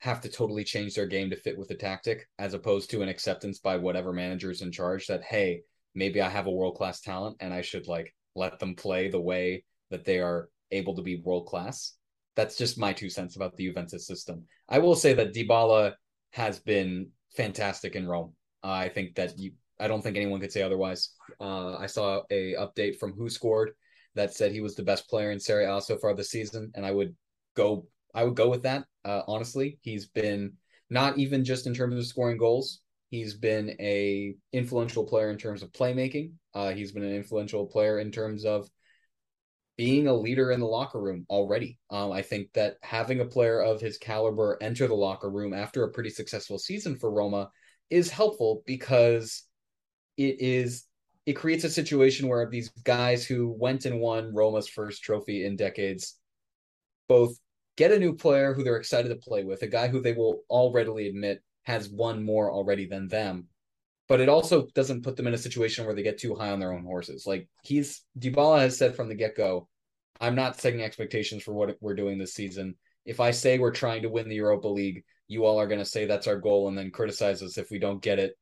have 0.00 0.20
to 0.22 0.28
totally 0.28 0.64
change 0.64 0.94
their 0.94 1.06
game 1.06 1.30
to 1.30 1.36
fit 1.36 1.58
with 1.58 1.68
the 1.68 1.74
tactic 1.74 2.26
as 2.38 2.54
opposed 2.54 2.90
to 2.90 3.02
an 3.02 3.08
acceptance 3.08 3.58
by 3.58 3.76
whatever 3.76 4.12
manager's 4.12 4.62
in 4.62 4.72
charge 4.72 5.06
that, 5.06 5.22
hey, 5.22 5.60
maybe 5.94 6.20
I 6.20 6.28
have 6.28 6.46
a 6.46 6.50
world 6.50 6.76
class 6.76 7.00
talent 7.00 7.36
and 7.40 7.52
I 7.52 7.60
should 7.60 7.86
like 7.86 8.14
let 8.34 8.58
them 8.58 8.74
play 8.74 9.08
the 9.08 9.20
way 9.20 9.64
that 9.90 10.04
they 10.04 10.18
are 10.20 10.48
able 10.70 10.96
to 10.96 11.02
be 11.02 11.16
world 11.16 11.46
class. 11.46 11.94
That's 12.36 12.56
just 12.56 12.78
my 12.78 12.92
two 12.92 13.10
cents 13.10 13.36
about 13.36 13.56
the 13.56 13.66
Juventus 13.66 14.06
system. 14.06 14.44
I 14.68 14.78
will 14.78 14.94
say 14.94 15.12
that 15.14 15.34
Dybala 15.34 15.94
has 16.32 16.58
been 16.58 17.08
fantastic 17.36 17.96
in 17.96 18.08
Rome. 18.08 18.32
I 18.62 18.88
think 18.88 19.16
that 19.16 19.38
you, 19.38 19.52
I 19.78 19.88
don't 19.88 20.00
think 20.00 20.16
anyone 20.16 20.40
could 20.40 20.52
say 20.52 20.62
otherwise. 20.62 21.10
Uh, 21.40 21.76
I 21.76 21.86
saw 21.86 22.22
a 22.30 22.54
update 22.54 22.98
from 22.98 23.14
WhoScored 23.14 23.68
that 24.14 24.32
said 24.34 24.52
he 24.52 24.60
was 24.60 24.74
the 24.74 24.82
best 24.82 25.08
player 25.08 25.30
in 25.32 25.40
Serie 25.40 25.66
A 25.66 25.80
so 25.80 25.96
far 25.98 26.14
this 26.14 26.30
season, 26.30 26.70
and 26.74 26.86
I 26.86 26.90
would 26.90 27.14
go, 27.54 27.86
I 28.14 28.24
would 28.24 28.36
go 28.36 28.48
with 28.48 28.62
that. 28.62 28.84
Uh, 29.04 29.22
honestly, 29.26 29.78
he's 29.82 30.06
been 30.06 30.54
not 30.90 31.18
even 31.18 31.44
just 31.44 31.66
in 31.66 31.74
terms 31.74 31.96
of 31.96 32.06
scoring 32.06 32.36
goals. 32.36 32.80
He's 33.10 33.34
been 33.34 33.70
a 33.80 34.34
influential 34.52 35.04
player 35.04 35.30
in 35.30 35.38
terms 35.38 35.62
of 35.62 35.72
playmaking. 35.72 36.32
Uh, 36.54 36.70
he's 36.70 36.92
been 36.92 37.04
an 37.04 37.14
influential 37.14 37.66
player 37.66 37.98
in 37.98 38.12
terms 38.12 38.44
of 38.44 38.68
being 39.76 40.08
a 40.08 40.14
leader 40.14 40.52
in 40.52 40.60
the 40.60 40.66
locker 40.66 41.00
room 41.00 41.24
already. 41.30 41.78
Um, 41.88 42.12
I 42.12 42.22
think 42.22 42.52
that 42.52 42.76
having 42.82 43.20
a 43.20 43.24
player 43.24 43.62
of 43.62 43.80
his 43.80 43.96
caliber 43.96 44.58
enter 44.60 44.86
the 44.86 44.94
locker 44.94 45.30
room 45.30 45.54
after 45.54 45.84
a 45.84 45.90
pretty 45.90 46.10
successful 46.10 46.58
season 46.58 46.98
for 46.98 47.10
Roma 47.10 47.50
is 47.88 48.10
helpful 48.10 48.62
because 48.66 49.44
it 50.16 50.40
is 50.40 50.84
it 51.26 51.32
creates 51.32 51.64
a 51.64 51.70
situation 51.70 52.28
where 52.28 52.48
these 52.48 52.68
guys 52.84 53.24
who 53.24 53.56
went 53.58 53.86
and 53.86 54.00
won 54.00 54.34
Roma's 54.34 54.68
first 54.68 55.02
trophy 55.02 55.44
in 55.46 55.56
decades 55.56 56.19
both 57.10 57.34
get 57.76 57.90
a 57.90 57.98
new 57.98 58.14
player 58.14 58.54
who 58.54 58.62
they're 58.62 58.76
excited 58.76 59.08
to 59.08 59.16
play 59.16 59.42
with, 59.42 59.62
a 59.62 59.66
guy 59.66 59.88
who 59.88 60.00
they 60.00 60.12
will 60.12 60.42
all 60.48 60.72
readily 60.72 61.08
admit 61.08 61.42
has 61.64 61.88
won 61.88 62.22
more 62.22 62.52
already 62.52 62.86
than 62.86 63.08
them. 63.08 63.48
But 64.08 64.20
it 64.20 64.28
also 64.28 64.68
doesn't 64.76 65.02
put 65.02 65.16
them 65.16 65.26
in 65.26 65.34
a 65.34 65.38
situation 65.38 65.84
where 65.84 65.94
they 65.94 66.04
get 66.04 66.18
too 66.18 66.36
high 66.36 66.50
on 66.50 66.60
their 66.60 66.72
own 66.72 66.84
horses. 66.84 67.26
Like 67.26 67.48
he's 67.64 68.02
Dybala 68.16 68.60
has 68.60 68.78
said 68.78 68.94
from 68.94 69.08
the 69.08 69.16
get 69.16 69.36
go, 69.36 69.68
I'm 70.20 70.36
not 70.36 70.60
setting 70.60 70.82
expectations 70.82 71.42
for 71.42 71.52
what 71.52 71.76
we're 71.80 71.94
doing 71.94 72.16
this 72.16 72.32
season. 72.34 72.76
If 73.04 73.18
I 73.18 73.32
say 73.32 73.58
we're 73.58 73.72
trying 73.72 74.02
to 74.02 74.08
win 74.08 74.28
the 74.28 74.36
Europa 74.36 74.68
League, 74.68 75.02
you 75.26 75.44
all 75.44 75.60
are 75.60 75.66
going 75.66 75.80
to 75.80 75.84
say 75.84 76.06
that's 76.06 76.28
our 76.28 76.38
goal 76.38 76.68
and 76.68 76.78
then 76.78 76.92
criticize 76.92 77.42
us 77.42 77.58
if 77.58 77.72
we 77.72 77.80
don't 77.80 78.02
get 78.02 78.20
it 78.20 78.34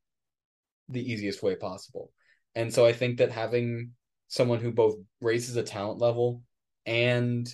the 0.90 1.10
easiest 1.10 1.42
way 1.42 1.54
possible. 1.56 2.12
And 2.54 2.72
so 2.72 2.84
I 2.84 2.92
think 2.92 3.18
that 3.18 3.32
having 3.32 3.92
someone 4.26 4.60
who 4.60 4.72
both 4.72 4.96
raises 5.22 5.56
a 5.56 5.62
talent 5.62 6.00
level 6.00 6.42
and 6.84 7.48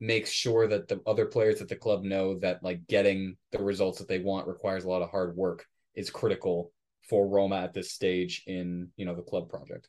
makes 0.00 0.30
sure 0.30 0.68
that 0.68 0.88
the 0.88 1.00
other 1.06 1.26
players 1.26 1.60
at 1.60 1.68
the 1.68 1.76
club 1.76 2.02
know 2.02 2.38
that 2.40 2.62
like 2.62 2.86
getting 2.86 3.36
the 3.52 3.62
results 3.62 3.98
that 3.98 4.08
they 4.08 4.18
want 4.18 4.46
requires 4.46 4.84
a 4.84 4.88
lot 4.88 5.02
of 5.02 5.10
hard 5.10 5.36
work 5.36 5.64
is 5.94 6.10
critical 6.10 6.70
for 7.08 7.26
Roma 7.26 7.56
at 7.56 7.72
this 7.72 7.92
stage 7.92 8.42
in, 8.46 8.88
you 8.96 9.06
know, 9.06 9.14
the 9.14 9.22
club 9.22 9.48
project. 9.48 9.88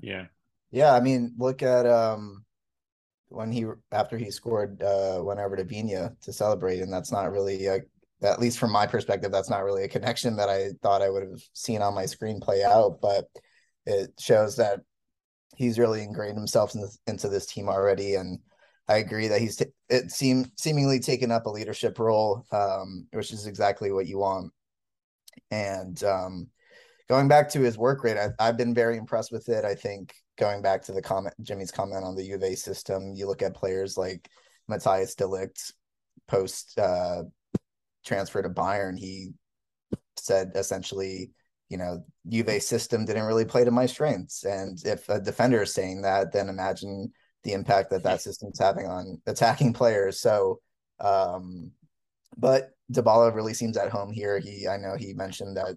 Yeah. 0.00 0.26
Yeah, 0.70 0.94
I 0.94 1.00
mean, 1.00 1.34
look 1.38 1.62
at 1.62 1.86
um 1.86 2.44
when 3.28 3.52
he 3.52 3.66
after 3.92 4.16
he 4.16 4.30
scored 4.30 4.82
uh 4.82 5.20
went 5.22 5.40
over 5.40 5.56
to 5.56 5.64
Vina 5.64 6.14
to 6.22 6.32
celebrate, 6.32 6.80
and 6.80 6.92
that's 6.92 7.12
not 7.12 7.30
really 7.30 7.66
a 7.66 7.80
at 8.22 8.40
least 8.40 8.58
from 8.58 8.72
my 8.72 8.86
perspective, 8.86 9.32
that's 9.32 9.50
not 9.50 9.64
really 9.64 9.84
a 9.84 9.88
connection 9.88 10.36
that 10.36 10.48
I 10.48 10.70
thought 10.82 11.02
I 11.02 11.08
would 11.10 11.22
have 11.22 11.40
seen 11.54 11.80
on 11.80 11.94
my 11.94 12.06
screen 12.06 12.40
play 12.40 12.62
out, 12.62 12.98
but 13.00 13.26
it 13.86 14.12
shows 14.18 14.56
that 14.56 14.80
he's 15.56 15.78
really 15.78 16.02
ingrained 16.02 16.36
himself 16.36 16.74
in 16.74 16.82
this, 16.82 16.98
into 17.06 17.28
this 17.28 17.46
team 17.46 17.68
already, 17.68 18.16
and 18.16 18.38
I 18.88 18.96
agree 18.96 19.28
that 19.28 19.40
he's 19.40 19.56
t- 19.56 19.66
it 19.88 20.10
seem 20.10 20.50
seemingly 20.56 20.98
taken 20.98 21.30
up 21.30 21.46
a 21.46 21.50
leadership 21.50 21.98
role, 21.98 22.44
um, 22.50 23.06
which 23.12 23.32
is 23.32 23.46
exactly 23.46 23.92
what 23.92 24.06
you 24.06 24.18
want. 24.18 24.52
And 25.50 26.02
um, 26.04 26.48
going 27.08 27.28
back 27.28 27.48
to 27.50 27.60
his 27.60 27.78
work 27.78 28.02
rate, 28.02 28.16
I, 28.16 28.30
I've 28.38 28.56
been 28.56 28.74
very 28.74 28.96
impressed 28.96 29.32
with 29.32 29.48
it. 29.48 29.64
I 29.64 29.74
think 29.74 30.14
going 30.38 30.62
back 30.62 30.82
to 30.82 30.92
the 30.92 31.02
comment, 31.02 31.34
Jimmy's 31.42 31.70
comment 31.70 32.04
on 32.04 32.16
the 32.16 32.26
Juve 32.26 32.58
system, 32.58 33.14
you 33.14 33.26
look 33.26 33.42
at 33.42 33.54
players 33.54 33.96
like 33.96 34.28
Matthias 34.68 35.14
de 35.14 35.24
Ligt 35.24 35.72
post 36.26 36.78
uh, 36.78 37.22
transfer 38.04 38.42
to 38.42 38.48
Bayern, 38.48 38.98
he 38.98 39.32
said 40.16 40.52
essentially, 40.54 41.30
you 41.68 41.76
know, 41.76 42.04
Juve 42.28 42.62
system 42.62 43.04
didn't 43.04 43.26
really 43.26 43.44
play 43.44 43.64
to 43.64 43.70
my 43.70 43.86
strengths. 43.86 44.44
And 44.44 44.78
if 44.84 45.08
a 45.08 45.20
defender 45.20 45.62
is 45.62 45.74
saying 45.74 46.02
that, 46.02 46.32
then 46.32 46.48
imagine 46.48 47.12
the 47.44 47.52
impact 47.52 47.90
that 47.90 48.02
that 48.02 48.20
system's 48.20 48.58
having 48.58 48.86
on 48.86 49.20
attacking 49.26 49.72
players. 49.80 50.20
So, 50.20 50.60
um, 51.00 51.72
but 52.36 52.70
Dybala 52.92 53.34
really 53.34 53.54
seems 53.54 53.76
at 53.76 53.90
home 53.90 54.12
here. 54.12 54.38
He, 54.38 54.66
I 54.68 54.76
know 54.76 54.96
he 54.96 55.14
mentioned 55.14 55.56
that 55.56 55.76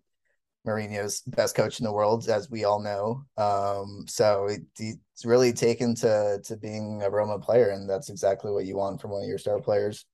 Mourinho's 0.68 1.22
best 1.28 1.56
coach 1.56 1.80
in 1.80 1.84
the 1.84 1.92
world, 1.92 2.28
as 2.30 2.50
we 2.50 2.64
all 2.64 2.82
know. 2.82 3.26
Um, 3.38 4.06
so 4.08 4.48
it, 4.48 4.62
it's 4.80 5.26
really 5.26 5.52
taken 5.54 5.94
to 5.96 6.40
to 6.46 6.58
being 6.58 7.02
a 7.04 7.10
Roma 7.10 7.40
player, 7.40 7.70
and 7.70 7.90
that's 7.90 8.10
exactly 8.10 8.52
what 8.52 8.66
you 8.66 8.78
want 8.78 9.02
from 9.02 9.12
one 9.12 9.24
of 9.24 9.28
your 9.28 9.38
star 9.38 9.60
players. 9.60 10.06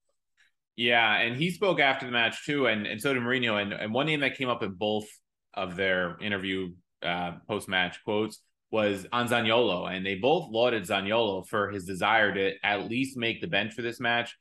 Yeah, 0.75 1.17
and 1.17 1.35
he 1.35 1.51
spoke 1.51 1.79
after 1.79 2.05
the 2.05 2.11
match 2.11 2.45
too, 2.45 2.67
and, 2.67 2.87
and 2.87 3.01
so 3.01 3.13
did 3.13 3.21
Mourinho. 3.21 3.61
And, 3.61 3.73
and 3.73 3.93
one 3.93 4.05
name 4.05 4.21
that 4.21 4.37
came 4.37 4.49
up 4.49 4.63
in 4.63 4.71
both 4.71 5.07
of 5.53 5.75
their 5.75 6.17
interview 6.19 6.71
uh, 7.03 7.33
post 7.47 7.67
match 7.67 8.01
quotes 8.03 8.39
was 8.71 9.07
on 9.11 9.27
Zaniolo, 9.27 9.91
and 9.91 10.05
they 10.05 10.15
both 10.15 10.49
lauded 10.51 10.83
Zaniolo 10.83 11.47
for 11.47 11.69
his 11.71 11.85
desire 11.85 12.33
to 12.33 12.53
at 12.63 12.89
least 12.89 13.17
make 13.17 13.41
the 13.41 13.47
bench 13.47 13.73
for 13.73 13.81
this 13.81 13.99
match. 13.99 14.37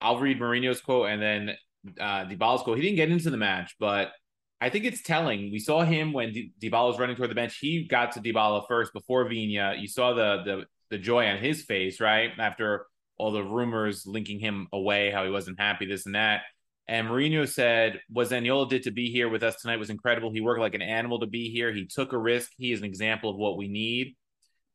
I'll 0.00 0.18
read 0.18 0.40
Mourinho's 0.40 0.80
quote 0.80 1.08
and 1.08 1.20
then 1.20 1.56
uh, 2.00 2.24
Dybala's 2.24 2.62
quote. 2.62 2.78
He 2.78 2.82
didn't 2.82 2.96
get 2.96 3.10
into 3.10 3.30
the 3.30 3.36
match, 3.36 3.76
but 3.78 4.12
I 4.60 4.70
think 4.70 4.84
it's 4.84 5.02
telling. 5.02 5.50
We 5.52 5.58
saw 5.58 5.82
him 5.84 6.12
when 6.12 6.32
D- 6.32 6.52
Dybala 6.60 6.88
was 6.88 6.98
running 6.98 7.16
toward 7.16 7.30
the 7.30 7.34
bench. 7.34 7.58
He 7.58 7.86
got 7.86 8.12
to 8.12 8.20
Dybala 8.20 8.66
first 8.66 8.92
before 8.92 9.28
Vina. 9.28 9.74
You 9.78 9.88
saw 9.88 10.14
the 10.14 10.42
the 10.44 10.64
the 10.90 10.98
joy 10.98 11.26
on 11.26 11.38
his 11.38 11.62
face, 11.62 12.00
right? 12.00 12.30
After 12.38 12.86
all 13.18 13.30
the 13.30 13.42
rumors 13.42 14.06
linking 14.06 14.40
him 14.40 14.68
away, 14.72 15.10
how 15.10 15.24
he 15.24 15.30
wasn't 15.30 15.60
happy, 15.60 15.86
this 15.86 16.06
and 16.06 16.14
that. 16.14 16.42
And 16.88 17.06
Mourinho 17.06 17.46
said, 17.46 18.00
what 18.08 18.28
Zaniolo 18.28 18.66
did 18.68 18.84
to 18.84 18.90
be 18.90 19.10
here 19.10 19.28
with 19.28 19.42
us 19.42 19.56
tonight 19.60 19.76
was 19.76 19.90
incredible. 19.90 20.32
He 20.32 20.40
worked 20.40 20.60
like 20.60 20.74
an 20.74 20.80
animal 20.80 21.20
to 21.20 21.26
be 21.26 21.50
here. 21.50 21.70
He 21.70 21.86
took 21.86 22.14
a 22.14 22.18
risk. 22.18 22.50
He 22.56 22.72
is 22.72 22.78
an 22.78 22.86
example 22.86 23.28
of 23.28 23.36
what 23.36 23.58
we 23.58 23.68
need. 23.68 24.16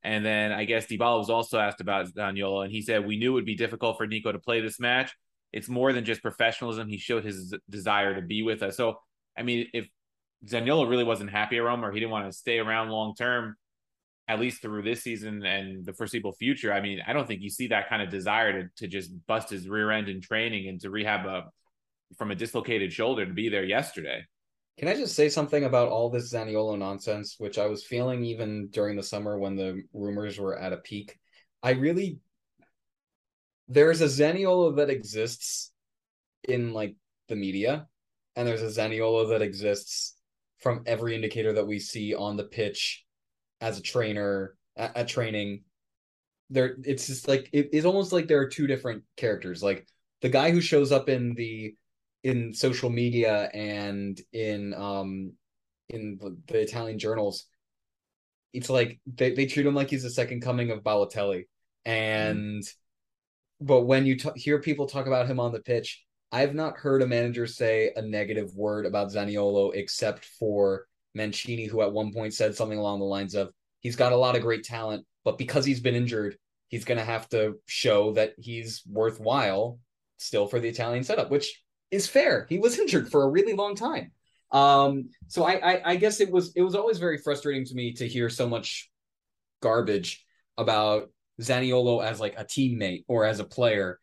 And 0.04 0.24
then 0.24 0.52
I 0.52 0.66
guess 0.66 0.86
Dybala 0.86 1.18
was 1.18 1.30
also 1.30 1.58
asked 1.58 1.82
about 1.82 2.14
Zaniolo, 2.14 2.64
and 2.64 2.72
he 2.72 2.82
said, 2.82 3.06
we 3.06 3.18
knew 3.18 3.32
it 3.32 3.36
would 3.36 3.46
be 3.46 3.56
difficult 3.56 3.98
for 3.98 4.06
Nico 4.06 4.32
to 4.32 4.38
play 4.38 4.60
this 4.60 4.80
match. 4.80 5.16
It's 5.54 5.70
more 5.70 5.94
than 5.94 6.04
just 6.04 6.22
professionalism. 6.22 6.88
He 6.88 6.98
showed 6.98 7.24
his 7.24 7.56
desire 7.70 8.14
to 8.16 8.22
be 8.22 8.44
with 8.44 8.62
us. 8.64 8.76
So, 8.76 8.98
I 9.38 9.44
mean, 9.44 9.68
if 9.74 9.88
Zaniolo 10.46 10.90
really 10.90 11.06
wasn't 11.06 11.32
happy 11.32 11.58
at 11.58 11.64
Rome 11.64 11.86
or 11.86 11.92
he 11.92 12.00
didn't 12.00 12.12
want 12.12 12.30
to 12.30 12.38
stay 12.38 12.60
around 12.60 12.90
long 12.90 13.16
term, 13.16 13.56
at 14.28 14.40
least 14.40 14.62
through 14.62 14.84
this 14.84 15.02
season 15.02 15.44
and 15.46 15.86
the 15.86 15.94
foreseeable 15.94 16.34
future, 16.34 16.74
I 16.74 16.82
mean, 16.82 17.00
I 17.08 17.14
don't 17.14 17.28
think 17.28 17.42
you 17.42 17.50
see 17.50 17.68
that 17.68 17.88
kind 17.88 18.02
of 18.02 18.10
desire 18.10 18.64
to, 18.64 18.70
to 18.78 18.88
just 18.88 19.12
bust 19.26 19.50
his 19.50 19.70
rear 19.70 19.90
end 19.90 20.10
in 20.10 20.22
training 20.22 20.68
and 20.68 20.82
to 20.82 20.90
rehab 20.90 21.26
a 21.26 21.46
from 22.18 22.32
a 22.32 22.36
dislocated 22.36 22.92
shoulder 22.92 23.26
to 23.26 23.34
be 23.34 23.50
there 23.50 23.66
yesterday. 23.66 24.24
Can 24.78 24.88
I 24.88 24.96
just 24.96 25.16
say 25.16 25.30
something 25.30 25.66
about 25.66 25.90
all 25.90 26.10
this 26.10 26.34
Zaniolo 26.34 26.78
nonsense, 26.78 27.36
which 27.38 27.60
I 27.60 27.68
was 27.68 27.84
feeling 27.84 28.24
even 28.26 28.70
during 28.70 28.96
the 28.96 29.04
summer 29.04 29.38
when 29.38 29.56
the 29.56 29.84
rumors 29.94 30.40
were 30.40 30.58
at 30.58 30.74
a 30.74 30.78
peak? 30.78 31.18
I 31.62 31.72
really 31.72 32.20
there's 33.68 34.02
a 34.02 34.06
Zaniolo 34.06 34.78
that 34.78 34.90
exists 34.90 35.72
in 36.48 36.74
like 36.74 36.96
the 37.28 37.36
media, 37.36 37.88
and 38.36 38.48
there's 38.48 38.62
a 38.62 38.82
Zaniolo 38.82 39.30
that 39.30 39.42
exists 39.42 40.16
from 40.60 40.84
every 40.86 41.16
indicator 41.16 41.54
that 41.54 41.68
we 41.68 41.80
see 41.80 42.14
on 42.14 42.38
the 42.38 42.44
pitch 42.44 43.06
as 43.62 43.78
a 43.78 43.82
trainer 43.82 44.56
at, 44.76 44.98
at 44.98 45.08
training. 45.08 45.64
There, 46.50 46.76
it's 46.84 47.08
just 47.08 47.28
like 47.28 47.50
it, 47.54 47.70
it's 47.72 47.86
almost 47.86 48.12
like 48.12 48.28
there 48.28 48.40
are 48.40 48.50
two 48.50 48.68
different 48.68 49.04
characters. 49.18 49.64
Like 49.64 49.88
the 50.22 50.30
guy 50.30 50.52
who 50.52 50.62
shows 50.62 50.92
up 50.92 51.10
in 51.10 51.34
the 51.34 51.76
in 52.24 52.54
social 52.54 52.90
media 52.90 53.50
and 53.54 54.20
in 54.32 54.74
um 54.74 55.34
in 55.90 56.18
the, 56.20 56.38
the 56.48 56.62
Italian 56.62 56.98
journals, 56.98 57.46
it's 58.54 58.70
like 58.70 59.00
they, 59.06 59.34
they 59.34 59.46
treat 59.46 59.66
him 59.66 59.76
like 59.76 59.90
he's 59.90 60.04
the 60.04 60.10
second 60.10 60.42
coming 60.42 60.72
of 60.72 60.84
Balotelli. 60.84 61.44
And 61.86 62.64
mm. 62.64 62.74
but 63.60 63.82
when 63.82 64.06
you 64.06 64.18
t- 64.18 64.30
hear 64.36 64.60
people 64.60 64.88
talk 64.88 65.08
about 65.08 65.28
him 65.28 65.40
on 65.40 65.52
the 65.52 65.60
pitch, 65.60 66.04
I've 66.32 66.56
not 66.56 66.78
heard 66.78 67.02
a 67.02 67.08
manager 67.08 67.46
say 67.46 67.92
a 67.96 68.02
negative 68.02 68.56
word 68.56 68.86
about 68.86 69.12
Zaniolo 69.12 69.76
except 69.76 70.26
for 70.26 70.88
Mancini, 71.14 71.66
who 71.66 71.82
at 71.82 71.92
one 71.92 72.12
point 72.12 72.34
said 72.34 72.56
something 72.56 72.80
along 72.80 73.00
the 73.00 73.06
lines 73.06 73.36
of, 73.36 73.52
he's 73.82 73.96
got 73.96 74.14
a 74.14 74.18
lot 74.18 74.36
of 74.36 74.42
great 74.42 74.64
talent, 74.64 75.06
but 75.24 75.38
because 75.38 75.64
he's 75.64 75.80
been 75.80 75.94
injured, 75.94 76.38
he's 76.70 76.86
going 76.86 76.98
to 76.98 77.06
have 77.06 77.30
to 77.30 77.60
show 77.68 78.14
that 78.14 78.34
he's 78.40 78.82
worthwhile 78.90 79.78
still 80.18 80.48
for 80.48 80.60
the 80.60 80.70
Italian 80.70 81.04
setup, 81.04 81.30
which 81.30 81.62
is 81.94 82.08
fair. 82.08 82.46
He 82.50 82.60
was 82.60 82.80
injured 82.80 83.10
for 83.10 83.24
a 83.24 83.30
really 83.30 83.54
long 83.54 83.76
time. 83.76 84.12
Um, 84.52 85.10
so 85.28 85.44
I, 85.44 85.54
I, 85.54 85.82
I 85.92 85.96
guess 85.96 86.20
it 86.20 86.32
was 86.32 86.54
it 86.56 86.62
was 86.62 86.76
always 86.76 87.00
very 87.00 87.18
frustrating 87.18 87.66
to 87.66 87.76
me 87.76 87.94
to 87.94 88.08
hear 88.08 88.30
so 88.30 88.48
much 88.48 88.90
garbage 89.62 90.24
about 90.58 91.10
Zaniolo 91.42 92.06
as 92.06 92.20
like 92.20 92.36
a 92.38 92.46
teammate 92.46 93.06
or 93.08 93.26
as 93.26 93.40
a 93.40 93.46
player, 93.46 94.00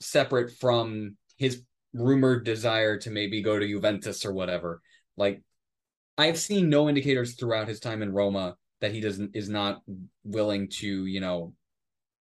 separate 0.00 0.52
from 0.52 1.16
his 1.36 1.62
rumored 1.92 2.44
desire 2.44 2.98
to 2.98 3.10
maybe 3.10 3.42
go 3.42 3.58
to 3.58 3.66
Juventus 3.66 4.24
or 4.24 4.32
whatever. 4.32 4.80
Like 5.16 5.42
I've 6.16 6.38
seen 6.38 6.68
no 6.68 6.88
indicators 6.88 7.34
throughout 7.34 7.68
his 7.68 7.80
time 7.80 8.02
in 8.02 8.12
Roma 8.12 8.56
that 8.80 8.92
he 8.92 9.00
doesn't 9.00 9.34
is 9.34 9.48
not 9.48 9.82
willing 10.22 10.68
to, 10.68 11.06
you 11.06 11.20
know, 11.20 11.54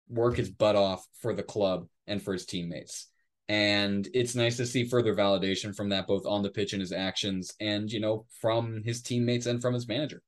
work 0.07 0.37
his 0.37 0.49
butt 0.49 0.75
off 0.75 1.05
for 1.21 1.33
the 1.33 1.43
club 1.43 1.87
and 2.07 2.21
for 2.21 2.33
his 2.33 2.45
teammates. 2.45 3.07
And 3.47 4.07
it's 4.13 4.35
nice 4.35 4.57
to 4.57 4.65
see 4.65 4.85
further 4.85 5.13
validation 5.13 5.75
from 5.75 5.89
that, 5.89 6.07
both 6.07 6.25
on 6.25 6.41
the 6.41 6.49
pitch 6.49 6.73
and 6.73 6.81
his 6.81 6.91
actions, 6.91 7.53
and 7.59 7.91
you 7.91 7.99
know, 7.99 8.25
from 8.41 8.81
his 8.83 9.01
teammates 9.01 9.45
and 9.45 9.61
from 9.61 9.73
his 9.73 9.87
manager. 9.87 10.21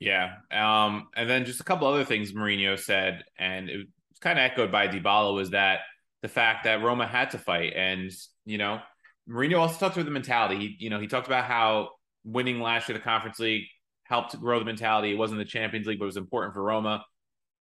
Yeah. 0.00 0.36
Um, 0.50 1.08
and 1.14 1.28
then 1.28 1.44
just 1.44 1.60
a 1.60 1.64
couple 1.64 1.86
other 1.86 2.04
things 2.04 2.32
Mourinho 2.32 2.78
said, 2.78 3.22
and 3.38 3.68
it 3.68 3.76
was 3.76 4.18
kind 4.20 4.38
of 4.38 4.44
echoed 4.44 4.72
by 4.72 4.88
Dybala, 4.88 5.34
was 5.34 5.50
that 5.50 5.80
the 6.22 6.28
fact 6.28 6.64
that 6.64 6.82
Roma 6.82 7.06
had 7.06 7.30
to 7.30 7.38
fight. 7.38 7.74
And, 7.76 8.10
you 8.46 8.58
know, 8.58 8.80
Mourinho 9.28 9.58
also 9.58 9.78
talked 9.78 9.96
about 9.96 10.06
the 10.06 10.10
mentality. 10.10 10.58
He, 10.58 10.76
you 10.84 10.90
know, 10.90 11.00
he 11.00 11.06
talked 11.06 11.26
about 11.26 11.44
how 11.44 11.90
winning 12.24 12.60
last 12.60 12.88
year 12.88 12.96
the 12.96 13.04
Conference 13.04 13.38
League 13.38 13.64
helped 14.04 14.38
grow 14.40 14.58
the 14.58 14.64
mentality. 14.64 15.12
It 15.12 15.18
wasn't 15.18 15.38
the 15.38 15.44
Champions 15.44 15.86
League, 15.86 15.98
but 15.98 16.04
it 16.04 16.06
was 16.06 16.16
important 16.16 16.54
for 16.54 16.62
Roma. 16.62 17.04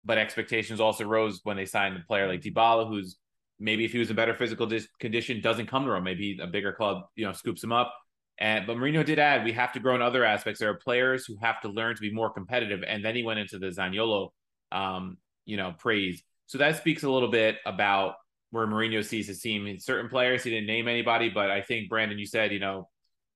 But 0.05 0.17
expectations 0.17 0.79
also 0.79 1.03
rose 1.03 1.41
when 1.43 1.57
they 1.57 1.65
signed 1.65 1.97
a 1.97 2.05
player 2.07 2.27
like 2.27 2.41
Dybala, 2.41 2.87
who's 2.87 3.17
maybe 3.59 3.85
if 3.85 3.91
he 3.91 3.97
was 3.97 4.09
in 4.09 4.15
better 4.15 4.35
physical 4.35 4.67
dis- 4.67 4.87
condition, 4.99 5.41
doesn't 5.41 5.67
come 5.67 5.83
to 5.85 5.91
Roma. 5.91 6.03
Maybe 6.03 6.37
a 6.41 6.47
bigger 6.47 6.73
club, 6.73 7.03
you 7.15 7.25
know, 7.25 7.33
scoops 7.33 7.63
him 7.63 7.71
up. 7.71 7.93
And 8.37 8.67
but 8.67 8.77
Mourinho 8.77 9.05
did 9.05 9.17
add, 9.17 9.43
we 9.43 9.53
have 9.53 9.71
to 9.73 9.79
grow 9.79 9.95
in 9.95 10.01
other 10.01 10.25
aspects. 10.25 10.59
There 10.59 10.69
are 10.69 10.75
players 10.75 11.25
who 11.25 11.37
have 11.41 11.61
to 11.61 11.69
learn 11.69 11.95
to 11.95 12.01
be 12.01 12.11
more 12.11 12.29
competitive. 12.29 12.83
And 12.85 13.03
then 13.03 13.15
he 13.15 13.23
went 13.23 13.39
into 13.39 13.57
the 13.57 13.67
Zaniolo, 13.67 14.29
um, 14.71 15.17
you 15.45 15.57
know, 15.57 15.73
praise. 15.77 16.21
So 16.47 16.57
that 16.59 16.77
speaks 16.77 17.03
a 17.03 17.09
little 17.09 17.31
bit 17.31 17.57
about 17.65 18.15
where 18.51 18.67
Mourinho 18.67 19.03
sees 19.03 19.27
his 19.27 19.41
team. 19.41 19.65
In 19.67 19.79
Certain 19.79 20.09
players, 20.09 20.43
he 20.43 20.49
didn't 20.49 20.67
name 20.67 20.87
anybody, 20.87 21.29
but 21.29 21.49
I 21.49 21.61
think 21.61 21.89
Brandon, 21.89 22.19
you 22.19 22.25
said, 22.25 22.51
you 22.51 22.59
know, 22.59 22.89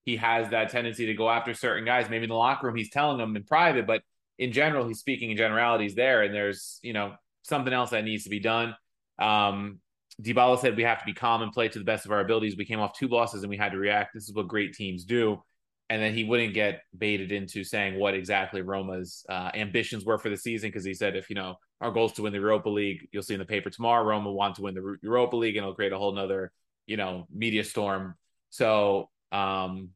he 0.06 0.18
has 0.18 0.50
that 0.50 0.70
tendency 0.70 1.08
to 1.08 1.14
go 1.14 1.30
after 1.30 1.54
certain 1.54 1.86
guys. 1.86 2.10
Maybe 2.10 2.24
in 2.24 2.30
the 2.30 2.36
locker 2.36 2.68
room, 2.68 2.76
he's 2.76 2.90
telling 2.90 3.18
them 3.18 3.36
in 3.36 3.44
private, 3.44 3.88
but 3.88 4.02
in 4.40 4.54
general, 4.54 4.88
he's 4.88 5.00
speaking 5.00 5.30
in 5.30 5.38
generalities 5.38 5.94
there. 5.94 6.24
And 6.24 6.34
there's, 6.34 6.80
you 6.82 6.94
know, 6.94 7.14
something 7.44 7.74
else 7.74 7.92
that 7.92 8.06
needs 8.06 8.24
to 8.24 8.30
be 8.30 8.40
done. 8.40 8.74
Um, 9.20 9.80
Dybala 10.22 10.60
said 10.60 10.76
we 10.76 10.84
have 10.84 11.00
to 11.00 11.06
be 11.06 11.14
calm 11.14 11.42
and 11.42 11.52
play 11.52 11.68
to 11.68 11.78
the 11.78 11.86
best 11.86 12.06
of 12.06 12.12
our 12.12 12.22
abilities. 12.22 12.58
We 12.58 12.66
came 12.66 12.80
off 12.80 12.98
two 12.98 13.08
losses 13.08 13.44
and 13.44 13.50
we 13.50 13.58
had 13.58 13.74
to 13.74 13.78
react. 13.78 14.14
This 14.14 14.24
is 14.28 14.34
what 14.34 14.48
great 14.48 14.74
teams 14.74 15.04
do. 15.04 15.44
And 15.90 16.02
then 16.02 16.14
he 16.14 16.24
wouldn't 16.24 16.54
get 16.54 16.82
baited 16.98 17.32
into 17.32 17.64
saying 17.64 18.00
what 18.00 18.14
exactly 18.14 18.62
Roma's 18.62 19.26
uh, 19.28 19.52
ambitions 19.54 20.06
were 20.06 20.18
for 20.18 20.30
the 20.30 20.38
season 20.38 20.70
because 20.70 20.86
he 20.86 20.94
said 20.94 21.16
if 21.16 21.30
you 21.30 21.36
know 21.36 21.56
our 21.82 21.92
goal 21.92 22.06
is 22.06 22.12
to 22.14 22.22
win 22.22 22.34
the 22.34 22.40
Europa 22.40 22.70
League, 22.70 23.08
you'll 23.12 23.24
see 23.24 23.34
in 23.34 23.40
the 23.40 23.46
paper 23.46 23.70
tomorrow 23.70 24.04
Roma 24.04 24.32
want 24.32 24.56
to 24.58 24.62
win 24.62 24.76
the 24.76 24.98
Europa 25.02 25.36
League 25.36 25.56
and 25.56 25.64
it'll 25.64 25.74
create 25.74 25.92
a 25.92 25.98
whole 25.98 26.14
nother 26.14 26.52
you 26.86 26.96
know 26.96 27.28
media 27.34 27.64
storm. 27.64 28.16
So, 28.52 29.10
um, 29.32 29.90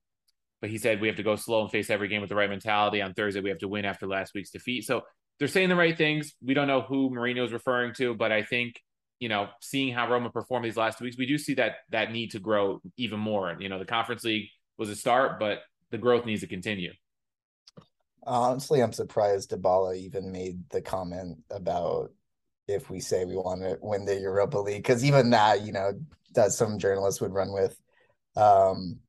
but 0.63 0.69
he 0.69 0.77
said 0.77 1.01
we 1.01 1.07
have 1.07 1.17
to 1.17 1.23
go 1.23 1.35
slow 1.35 1.63
and 1.63 1.69
face 1.69 1.89
every 1.89 2.07
game 2.07 2.21
with 2.21 2.29
the 2.29 2.37
right 2.37 2.49
mentality. 2.49 3.01
On 3.01 3.13
Thursday, 3.13 3.41
we 3.41 3.49
have 3.49 3.59
to 3.59 3.67
win 3.67 3.83
after 3.83 4.07
last 4.07 4.33
week's 4.33 4.49
defeat. 4.49 4.85
So 4.85 5.01
they're 5.37 5.49
saying 5.49 5.67
the 5.67 5.75
right 5.75 5.97
things. 5.97 6.35
We 6.41 6.53
don't 6.53 6.67
know 6.67 6.79
who 6.79 7.09
Mourinho 7.09 7.43
is 7.43 7.51
referring 7.51 7.93
to, 7.95 8.15
but 8.15 8.31
I 8.31 8.43
think 8.43 8.79
you 9.19 9.27
know, 9.27 9.47
seeing 9.59 9.93
how 9.93 10.09
Roma 10.09 10.29
performed 10.29 10.65
these 10.65 10.77
last 10.77 11.01
weeks, 11.01 11.17
we 11.17 11.25
do 11.25 11.37
see 11.37 11.55
that 11.55 11.75
that 11.91 12.13
need 12.13 12.31
to 12.31 12.39
grow 12.39 12.81
even 12.95 13.19
more. 13.19 13.55
You 13.59 13.67
know, 13.67 13.77
the 13.77 13.85
Conference 13.85 14.23
League 14.23 14.49
was 14.77 14.89
a 14.89 14.95
start, 14.95 15.37
but 15.37 15.59
the 15.91 15.97
growth 15.97 16.25
needs 16.25 16.41
to 16.41 16.47
continue. 16.47 16.93
Honestly, 18.25 18.81
I'm 18.81 18.93
surprised 18.93 19.51
Dybala 19.51 19.97
even 19.97 20.31
made 20.31 20.69
the 20.69 20.81
comment 20.81 21.39
about 21.51 22.11
if 22.67 22.89
we 22.89 23.01
say 23.01 23.25
we 23.25 23.35
want 23.35 23.61
to 23.63 23.77
win 23.81 24.05
the 24.05 24.17
Europa 24.17 24.57
League, 24.57 24.83
because 24.83 25.03
even 25.03 25.31
that, 25.31 25.61
you 25.61 25.73
know, 25.73 25.91
that 26.35 26.53
some 26.53 26.79
journalists 26.79 27.19
would 27.21 27.33
run 27.33 27.51
with. 27.51 27.77
Um, 28.37 28.99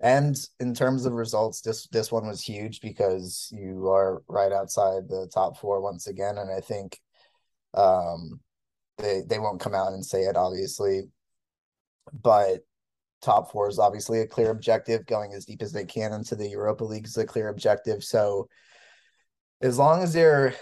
and 0.00 0.36
in 0.60 0.74
terms 0.74 1.06
of 1.06 1.12
results, 1.12 1.60
this 1.60 1.86
this 1.88 2.10
one 2.10 2.26
was 2.26 2.42
huge 2.42 2.80
because 2.80 3.48
you 3.52 3.88
are 3.88 4.22
right 4.28 4.52
outside 4.52 5.08
the 5.08 5.30
top 5.32 5.58
four 5.58 5.80
once 5.80 6.06
again, 6.06 6.38
and 6.38 6.50
I 6.50 6.60
think 6.60 6.98
um, 7.74 8.40
they 8.98 9.22
they 9.26 9.38
won't 9.38 9.60
come 9.60 9.74
out 9.74 9.92
and 9.92 10.04
say 10.04 10.22
it, 10.22 10.36
obviously, 10.36 11.04
but 12.12 12.60
top 13.22 13.52
four 13.52 13.68
is 13.68 13.78
obviously 13.78 14.20
a 14.20 14.26
clear 14.26 14.50
objective. 14.50 15.06
Going 15.06 15.32
as 15.32 15.46
deep 15.46 15.62
as 15.62 15.72
they 15.72 15.84
can 15.84 16.12
into 16.12 16.36
the 16.36 16.48
Europa 16.48 16.84
League 16.84 17.06
is 17.06 17.16
a 17.16 17.24
clear 17.24 17.48
objective. 17.48 18.04
So 18.04 18.48
as 19.62 19.78
long 19.78 20.02
as 20.02 20.12
they're 20.12 20.54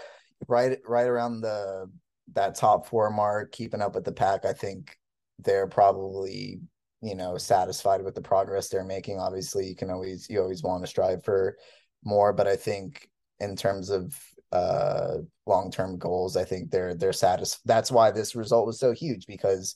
right 0.47 0.77
right 0.87 1.07
around 1.07 1.41
the 1.41 1.89
that 2.33 2.55
top 2.55 2.87
four 2.87 3.09
mark, 3.09 3.51
keeping 3.51 3.81
up 3.81 3.95
with 3.95 4.05
the 4.05 4.11
pack, 4.11 4.45
I 4.45 4.53
think 4.53 4.95
they're 5.39 5.67
probably 5.67 6.61
you 7.03 7.15
know 7.15 7.37
satisfied 7.37 8.03
with 8.03 8.15
the 8.15 8.21
progress 8.21 8.69
they're 8.69 8.83
making. 8.83 9.19
Obviously, 9.19 9.67
you 9.67 9.75
can 9.75 9.89
always 9.89 10.29
you 10.29 10.41
always 10.41 10.63
want 10.63 10.83
to 10.83 10.87
strive 10.87 11.23
for 11.23 11.57
more, 12.03 12.33
but 12.33 12.47
I 12.47 12.55
think 12.55 13.09
in 13.39 13.55
terms 13.55 13.89
of 13.89 14.17
uh, 14.53 15.17
long-term 15.47 15.97
goals. 15.97 16.37
I 16.37 16.43
think 16.45 16.69
they're 16.69 16.93
they're 16.93 17.11
satisfied. 17.11 17.61
That's 17.65 17.91
why 17.91 18.11
this 18.11 18.35
result 18.35 18.67
was 18.67 18.79
so 18.79 18.91
huge 18.91 19.25
because 19.25 19.75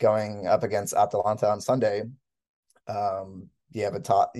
going 0.00 0.46
up 0.46 0.62
against 0.62 0.94
Atalanta 0.94 1.48
on 1.48 1.60
Sunday, 1.60 2.04
um, 2.88 3.48
you 3.72 3.84
have 3.84 3.94
a 3.94 4.00
top 4.00 4.34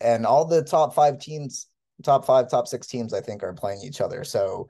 and 0.00 0.24
all 0.24 0.46
the 0.46 0.64
top 0.64 0.94
five 0.94 1.18
teams, 1.18 1.66
top 2.02 2.24
five, 2.24 2.50
top 2.50 2.66
six 2.66 2.86
teams, 2.86 3.12
I 3.12 3.20
think, 3.20 3.42
are 3.42 3.52
playing 3.52 3.82
each 3.84 4.00
other. 4.00 4.24
So 4.24 4.68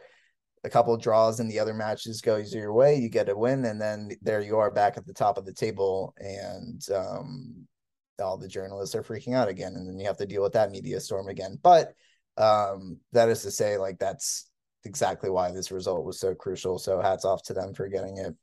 a 0.64 0.70
couple 0.70 0.96
draws 0.96 1.40
in 1.40 1.48
the 1.48 1.58
other 1.58 1.74
matches 1.74 2.20
goes 2.20 2.54
your 2.54 2.72
way, 2.72 2.96
you 2.96 3.08
get 3.08 3.28
a 3.28 3.36
win, 3.36 3.64
and 3.64 3.80
then 3.80 4.10
there 4.22 4.40
you 4.40 4.58
are 4.58 4.70
back 4.70 4.96
at 4.96 5.06
the 5.06 5.14
top 5.14 5.38
of 5.38 5.46
the 5.46 5.52
table, 5.52 6.14
and 6.18 6.82
um, 6.94 7.66
all 8.20 8.36
the 8.36 8.48
journalists 8.48 8.94
are 8.94 9.02
freaking 9.02 9.34
out 9.34 9.48
again, 9.48 9.74
and 9.74 9.88
then 9.88 9.98
you 9.98 10.06
have 10.06 10.18
to 10.18 10.26
deal 10.26 10.42
with 10.42 10.52
that 10.52 10.70
media 10.70 11.00
storm 11.00 11.28
again. 11.28 11.58
But 11.62 11.94
um, 12.36 12.98
that 13.12 13.28
is 13.28 13.42
to 13.42 13.50
say, 13.50 13.76
like 13.78 13.98
that's 13.98 14.50
exactly 14.84 15.30
why 15.30 15.50
this 15.50 15.70
result 15.70 16.04
was 16.04 16.20
so 16.20 16.34
crucial. 16.34 16.78
So 16.78 17.00
hats 17.00 17.24
off 17.24 17.42
to 17.44 17.54
them 17.54 17.74
for 17.74 17.88
getting 17.88 18.18
it. 18.18 18.34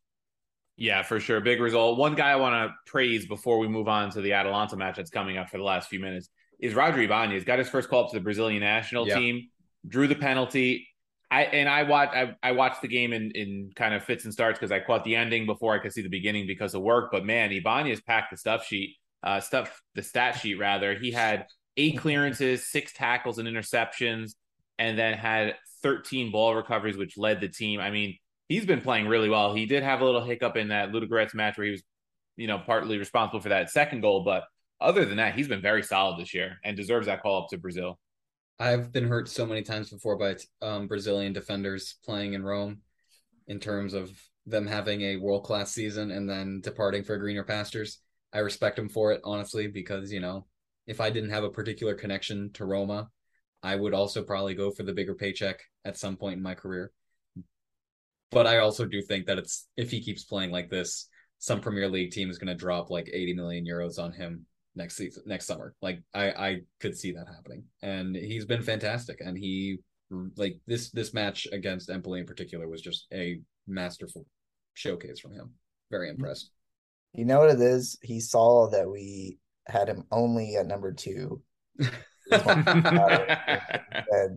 Yeah, 0.75 1.01
for 1.01 1.19
sure. 1.19 1.39
Big 1.41 1.59
result. 1.59 1.97
One 1.97 2.13
guy 2.13 2.31
I 2.31 2.35
want 2.35 2.53
to 2.53 2.75
praise 2.85 3.25
before 3.25 3.57
we 3.57 3.67
move 3.67 3.87
on 3.87 4.11
to 4.11 4.21
the 4.21 4.33
Atalanta 4.33 4.77
match 4.77 4.97
that's 4.97 5.09
coming 5.09 5.37
up 5.37 5.49
for 5.49 5.57
the 5.57 5.63
last 5.63 5.89
few 5.89 5.99
minutes 5.99 6.29
is 6.59 6.75
Roger 6.75 7.01
Ibanez. 7.01 7.43
Got 7.43 7.57
his 7.59 7.69
first 7.69 7.89
call 7.89 8.05
up 8.05 8.11
to 8.11 8.17
the 8.17 8.23
Brazilian 8.23 8.61
national 8.61 9.07
yeah. 9.07 9.17
team, 9.17 9.49
drew 9.87 10.07
the 10.07 10.15
penalty. 10.15 10.87
I 11.29 11.43
and 11.43 11.67
I 11.67 11.83
watched 11.83 12.15
I, 12.15 12.35
I 12.41 12.51
watched 12.53 12.81
the 12.81 12.87
game 12.87 13.11
in, 13.11 13.31
in 13.31 13.71
kind 13.75 13.93
of 13.93 14.03
fits 14.03 14.23
and 14.23 14.33
starts 14.33 14.57
because 14.57 14.71
I 14.71 14.79
caught 14.79 15.03
the 15.03 15.15
ending 15.15 15.45
before 15.45 15.73
I 15.73 15.79
could 15.79 15.91
see 15.91 16.01
the 16.01 16.09
beginning 16.09 16.47
because 16.47 16.73
of 16.73 16.81
work. 16.81 17.11
But 17.11 17.25
man, 17.25 17.51
Ibanez 17.51 18.01
packed 18.01 18.31
the 18.31 18.37
stuff 18.37 18.65
sheet, 18.65 18.95
uh, 19.23 19.39
stuff 19.39 19.81
the 19.95 20.03
stat 20.03 20.39
sheet 20.39 20.55
rather. 20.55 20.97
He 20.97 21.11
had 21.11 21.45
eight 21.75 21.97
clearances, 21.97 22.65
six 22.67 22.93
tackles 22.93 23.37
and 23.39 23.47
interceptions, 23.47 24.31
and 24.79 24.97
then 24.97 25.17
had 25.17 25.55
13 25.83 26.31
ball 26.31 26.55
recoveries, 26.55 26.97
which 26.97 27.17
led 27.17 27.41
the 27.41 27.49
team. 27.49 27.79
I 27.79 27.91
mean, 27.91 28.17
he's 28.47 28.65
been 28.65 28.81
playing 28.81 29.07
really 29.07 29.29
well. 29.29 29.53
He 29.53 29.65
did 29.65 29.83
have 29.83 30.01
a 30.01 30.05
little 30.05 30.23
hiccup 30.23 30.55
in 30.55 30.69
that 30.69 30.91
Ludogorets 30.91 31.33
match 31.33 31.57
where 31.57 31.65
he 31.65 31.71
was, 31.71 31.83
you 32.35 32.47
know, 32.47 32.59
partly 32.59 32.97
responsible 32.97 33.41
for 33.41 33.49
that 33.49 33.69
second 33.69 34.01
goal, 34.01 34.23
but 34.23 34.45
other 34.79 35.05
than 35.05 35.17
that, 35.17 35.35
he's 35.35 35.47
been 35.47 35.61
very 35.61 35.83
solid 35.83 36.19
this 36.19 36.33
year 36.33 36.57
and 36.63 36.77
deserves 36.77 37.07
that 37.07 37.21
call 37.21 37.43
up 37.43 37.49
to 37.49 37.57
Brazil. 37.57 37.99
I've 38.59 38.91
been 38.91 39.07
hurt 39.07 39.29
so 39.29 39.45
many 39.45 39.61
times 39.61 39.91
before 39.91 40.17
by 40.17 40.35
um, 40.61 40.87
Brazilian 40.87 41.31
defenders 41.31 41.95
playing 42.03 42.33
in 42.33 42.43
Rome 42.43 42.81
in 43.47 43.59
terms 43.59 43.93
of 43.93 44.11
them 44.45 44.65
having 44.65 45.01
a 45.01 45.17
world 45.17 45.43
class 45.43 45.71
season 45.71 46.09
and 46.09 46.27
then 46.27 46.61
departing 46.61 47.03
for 47.03 47.17
greener 47.17 47.43
pastures. 47.43 47.99
I 48.33 48.39
respect 48.39 48.79
him 48.79 48.89
for 48.89 49.11
it, 49.11 49.21
honestly, 49.23 49.67
because, 49.67 50.11
you 50.11 50.19
know, 50.19 50.47
if 50.87 50.99
I 50.99 51.09
didn't 51.11 51.29
have 51.29 51.43
a 51.43 51.49
particular 51.49 51.93
connection 51.93 52.51
to 52.53 52.65
Roma, 52.65 53.09
I 53.61 53.75
would 53.75 53.93
also 53.93 54.23
probably 54.23 54.55
go 54.55 54.71
for 54.71 54.83
the 54.83 54.93
bigger 54.93 55.13
paycheck 55.13 55.61
at 55.85 55.97
some 55.97 56.17
point 56.17 56.37
in 56.37 56.43
my 56.43 56.55
career. 56.55 56.91
But 58.31 58.47
I 58.47 58.57
also 58.57 58.85
do 58.85 59.01
think 59.01 59.27
that 59.27 59.37
it's 59.37 59.67
if 59.77 59.91
he 59.91 60.01
keeps 60.01 60.23
playing 60.23 60.51
like 60.51 60.69
this, 60.69 61.07
some 61.37 61.61
Premier 61.61 61.87
League 61.87 62.11
team 62.11 62.29
is 62.29 62.39
going 62.39 62.47
to 62.47 62.55
drop 62.55 62.89
like 62.89 63.09
80 63.11 63.33
million 63.35 63.65
euros 63.65 63.99
on 63.99 64.11
him 64.11 64.45
next 64.77 64.95
season, 64.95 65.23
next 65.25 65.45
summer. 65.45 65.73
Like 65.81 66.01
I, 66.13 66.29
I 66.29 66.57
could 66.79 66.97
see 66.97 67.11
that 67.11 67.27
happening, 67.27 67.63
and 67.81 68.15
he's 68.15 68.45
been 68.45 68.61
fantastic. 68.61 69.19
And 69.19 69.37
he, 69.37 69.79
like 70.37 70.57
this, 70.67 70.91
this 70.91 71.13
match 71.13 71.47
against 71.51 71.89
Empoli 71.89 72.21
in 72.21 72.25
particular 72.25 72.69
was 72.69 72.81
just 72.81 73.07
a 73.13 73.41
masterful 73.67 74.25
showcase 74.75 75.19
from 75.19 75.33
him. 75.33 75.51
very 75.91 76.07
mm-hmm. 76.07 76.17
impressed. 76.17 76.51
You 77.13 77.25
know 77.25 77.39
what 77.39 77.49
it 77.49 77.61
is? 77.61 77.97
He 78.01 78.19
saw 78.19 78.69
that 78.69 78.89
we 78.89 79.39
had 79.65 79.89
him 79.89 80.03
only 80.11 80.55
at 80.55 80.67
number 80.67 80.93
two. 80.93 81.41
said, 82.29 82.63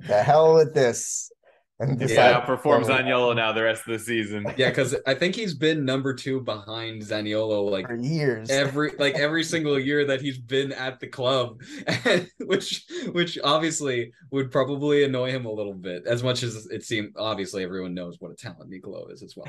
the 0.06 0.22
hell 0.24 0.54
with 0.54 0.74
this. 0.74 1.30
And 1.80 1.98
yeah, 1.98 2.38
outperforms 2.38 2.86
Zaniolo 2.86 3.34
now 3.34 3.52
the 3.52 3.62
rest 3.62 3.86
of 3.86 3.92
the 3.92 3.98
season. 3.98 4.44
Yeah, 4.58 4.68
because 4.68 4.94
I 5.06 5.14
think 5.14 5.34
he's 5.34 5.54
been 5.54 5.86
number 5.86 6.12
two 6.12 6.42
behind 6.42 7.00
Zaniolo 7.00 7.70
like 7.70 7.86
for 7.86 7.96
years. 7.96 8.50
Every 8.50 8.92
like 8.98 9.14
every 9.14 9.42
single 9.42 9.78
year 9.78 10.04
that 10.04 10.20
he's 10.20 10.38
been 10.38 10.72
at 10.72 11.00
the 11.00 11.06
club, 11.06 11.62
which 12.40 12.84
which 13.12 13.38
obviously 13.42 14.12
would 14.30 14.50
probably 14.50 15.04
annoy 15.04 15.30
him 15.30 15.46
a 15.46 15.50
little 15.50 15.72
bit. 15.72 16.06
As 16.06 16.22
much 16.22 16.42
as 16.42 16.66
it 16.66 16.84
seemed 16.84 17.14
obviously 17.16 17.64
everyone 17.64 17.94
knows 17.94 18.16
what 18.20 18.30
a 18.30 18.36
talent 18.36 18.68
Nicolo 18.68 19.08
is 19.08 19.22
as 19.22 19.34
well. 19.34 19.48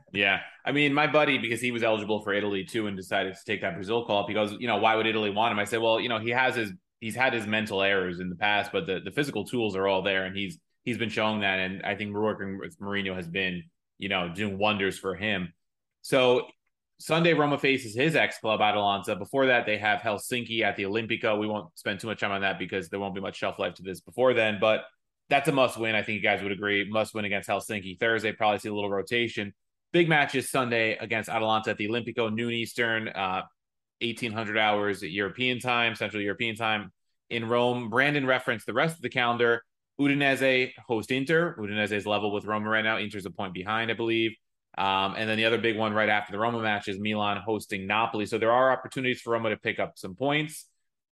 yeah, 0.14 0.40
I 0.64 0.72
mean 0.72 0.94
my 0.94 1.06
buddy 1.06 1.36
because 1.36 1.60
he 1.60 1.70
was 1.70 1.82
eligible 1.82 2.22
for 2.22 2.32
Italy 2.32 2.64
too 2.64 2.86
and 2.86 2.96
decided 2.96 3.34
to 3.34 3.44
take 3.44 3.60
that 3.60 3.74
Brazil 3.74 4.06
call 4.06 4.22
up. 4.22 4.28
He 4.28 4.34
goes, 4.34 4.56
you 4.58 4.68
know, 4.68 4.78
why 4.78 4.96
would 4.96 5.06
Italy 5.06 5.30
want 5.30 5.52
him? 5.52 5.58
I 5.58 5.64
said, 5.64 5.82
well, 5.82 6.00
you 6.00 6.08
know, 6.08 6.18
he 6.18 6.30
has 6.30 6.56
his 6.56 6.72
he's 7.00 7.14
had 7.14 7.32
his 7.32 7.46
mental 7.46 7.82
errors 7.82 8.20
in 8.20 8.28
the 8.28 8.36
past, 8.36 8.72
but 8.72 8.86
the, 8.86 9.00
the 9.04 9.10
physical 9.10 9.44
tools 9.44 9.76
are 9.76 9.86
all 9.86 10.02
there, 10.02 10.24
and 10.24 10.36
he's 10.36 10.58
he's 10.88 10.98
been 10.98 11.10
showing 11.10 11.40
that, 11.40 11.58
and 11.58 11.82
I 11.84 11.94
think 11.94 12.14
working 12.14 12.58
with 12.58 12.78
Mourinho 12.80 13.14
has 13.14 13.28
been 13.28 13.64
you 13.98 14.08
know 14.08 14.32
doing 14.34 14.58
wonders 14.58 14.98
for 14.98 15.14
him. 15.14 15.52
So 16.02 16.46
Sunday, 16.98 17.34
Roma 17.34 17.58
faces 17.58 17.94
his 17.94 18.16
ex 18.16 18.38
club 18.38 18.60
Atalanta. 18.60 19.14
Before 19.14 19.46
that, 19.46 19.66
they 19.66 19.78
have 19.78 20.00
Helsinki 20.00 20.62
at 20.62 20.76
the 20.76 20.84
Olimpico. 20.84 21.38
We 21.38 21.46
won't 21.46 21.76
spend 21.78 22.00
too 22.00 22.06
much 22.06 22.20
time 22.20 22.32
on 22.32 22.40
that 22.40 22.58
because 22.58 22.88
there 22.88 22.98
won't 23.00 23.14
be 23.14 23.20
much 23.20 23.36
shelf 23.36 23.58
life 23.58 23.74
to 23.74 23.82
this 23.82 24.00
before 24.00 24.34
then, 24.34 24.58
but 24.60 24.84
that's 25.28 25.48
a 25.48 25.52
must 25.52 25.76
win. 25.76 25.94
I 25.94 26.02
think 26.02 26.16
you 26.16 26.22
guys 26.22 26.42
would 26.42 26.52
agree. 26.52 26.88
Must 26.88 27.14
win 27.14 27.26
against 27.26 27.48
Helsinki. 27.48 28.00
Thursday, 28.00 28.32
probably 28.32 28.58
see 28.58 28.70
a 28.70 28.74
little 28.74 28.90
rotation. 28.90 29.52
Big 29.92 30.08
matches 30.08 30.50
Sunday 30.50 30.96
against 30.96 31.28
Atalanta 31.28 31.70
at 31.70 31.76
the 31.76 31.88
Olimpico, 31.88 32.32
noon 32.32 32.52
Eastern. 32.52 33.08
Uh, 33.08 33.42
1800 34.00 34.58
hours 34.58 35.02
European 35.02 35.58
time, 35.58 35.94
Central 35.94 36.22
European 36.22 36.54
time 36.54 36.92
in 37.30 37.48
Rome. 37.48 37.90
Brandon 37.90 38.26
referenced 38.26 38.66
the 38.66 38.72
rest 38.72 38.96
of 38.96 39.02
the 39.02 39.08
calendar. 39.08 39.62
Udinese 40.00 40.72
host 40.86 41.10
Inter. 41.10 41.56
Udinese 41.58 41.92
is 41.92 42.06
level 42.06 42.32
with 42.32 42.44
Roma 42.44 42.68
right 42.68 42.84
now. 42.84 42.98
Inter's 42.98 43.26
a 43.26 43.30
point 43.30 43.54
behind, 43.54 43.90
I 43.90 43.94
believe. 43.94 44.32
Um, 44.76 45.14
and 45.16 45.28
then 45.28 45.36
the 45.36 45.44
other 45.44 45.58
big 45.58 45.76
one 45.76 45.92
right 45.92 46.08
after 46.08 46.30
the 46.32 46.38
Roma 46.38 46.62
match 46.62 46.86
is 46.86 47.00
Milan 47.00 47.42
hosting 47.44 47.86
Napoli. 47.86 48.26
So 48.26 48.38
there 48.38 48.52
are 48.52 48.70
opportunities 48.70 49.20
for 49.20 49.32
Roma 49.32 49.50
to 49.50 49.56
pick 49.56 49.80
up 49.80 49.94
some 49.96 50.14
points. 50.14 50.66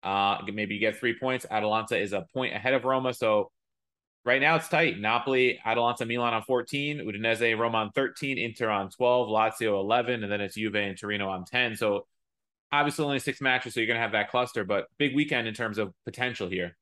Uh, 0.02 0.38
maybe 0.52 0.78
get 0.78 0.98
three 0.98 1.18
points. 1.18 1.46
Atalanta 1.50 1.96
is 1.96 2.12
a 2.12 2.26
point 2.34 2.54
ahead 2.54 2.74
of 2.74 2.84
Roma. 2.84 3.14
So 3.14 3.50
right 4.24 4.40
now 4.40 4.56
it's 4.56 4.68
tight. 4.68 4.98
Napoli, 4.98 5.58
Atalanta, 5.64 6.04
Milan 6.04 6.34
on 6.34 6.42
14, 6.42 6.98
Udinese, 6.98 7.58
Roma 7.58 7.78
on 7.78 7.90
13, 7.92 8.36
Inter 8.36 8.68
on 8.68 8.90
12, 8.90 9.28
Lazio 9.28 9.80
11, 9.80 10.22
and 10.22 10.30
then 10.30 10.42
it's 10.42 10.56
Juve 10.56 10.74
and 10.74 10.98
Torino 10.98 11.30
on 11.30 11.46
10. 11.46 11.76
So 11.76 12.06
obviously 12.70 13.04
only 13.06 13.18
six 13.18 13.40
matches, 13.40 13.72
so 13.72 13.80
you're 13.80 13.86
going 13.86 13.96
to 13.96 14.02
have 14.02 14.12
that 14.12 14.30
cluster, 14.30 14.64
but 14.64 14.86
big 14.98 15.14
weekend 15.14 15.48
in 15.48 15.54
terms 15.54 15.78
of 15.78 15.94
potential 16.04 16.48
here. 16.48 16.76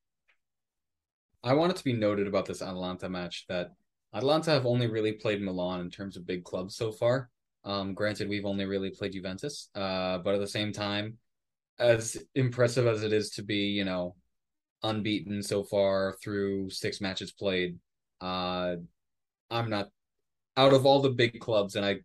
I 1.43 1.53
want 1.53 1.71
it 1.71 1.77
to 1.77 1.83
be 1.83 1.93
noted 1.93 2.27
about 2.27 2.45
this 2.45 2.61
Atalanta 2.61 3.09
match 3.09 3.45
that 3.49 3.71
Atalanta 4.13 4.51
have 4.51 4.65
only 4.65 4.87
really 4.87 5.13
played 5.13 5.41
Milan 5.41 5.81
in 5.81 5.89
terms 5.89 6.15
of 6.15 6.25
big 6.25 6.43
clubs 6.43 6.75
so 6.75 6.91
far. 6.91 7.29
Um, 7.65 7.93
granted, 7.93 8.29
we've 8.29 8.45
only 8.45 8.65
really 8.65 8.91
played 8.91 9.13
Juventus, 9.13 9.69
uh, 9.75 10.19
but 10.19 10.35
at 10.35 10.39
the 10.39 10.47
same 10.47 10.71
time, 10.71 11.17
as 11.79 12.17
impressive 12.35 12.87
as 12.87 13.03
it 13.03 13.11
is 13.11 13.31
to 13.31 13.41
be, 13.41 13.67
you 13.67 13.83
know, 13.83 14.15
unbeaten 14.83 15.41
so 15.41 15.63
far 15.63 16.15
through 16.23 16.69
six 16.69 17.01
matches 17.01 17.31
played, 17.31 17.77
uh, 18.21 18.75
I'm 19.49 19.69
not 19.69 19.89
out 20.55 20.73
of 20.73 20.85
all 20.85 21.01
the 21.01 21.09
big 21.09 21.39
clubs, 21.39 21.75
and 21.75 21.85
I 21.85 21.99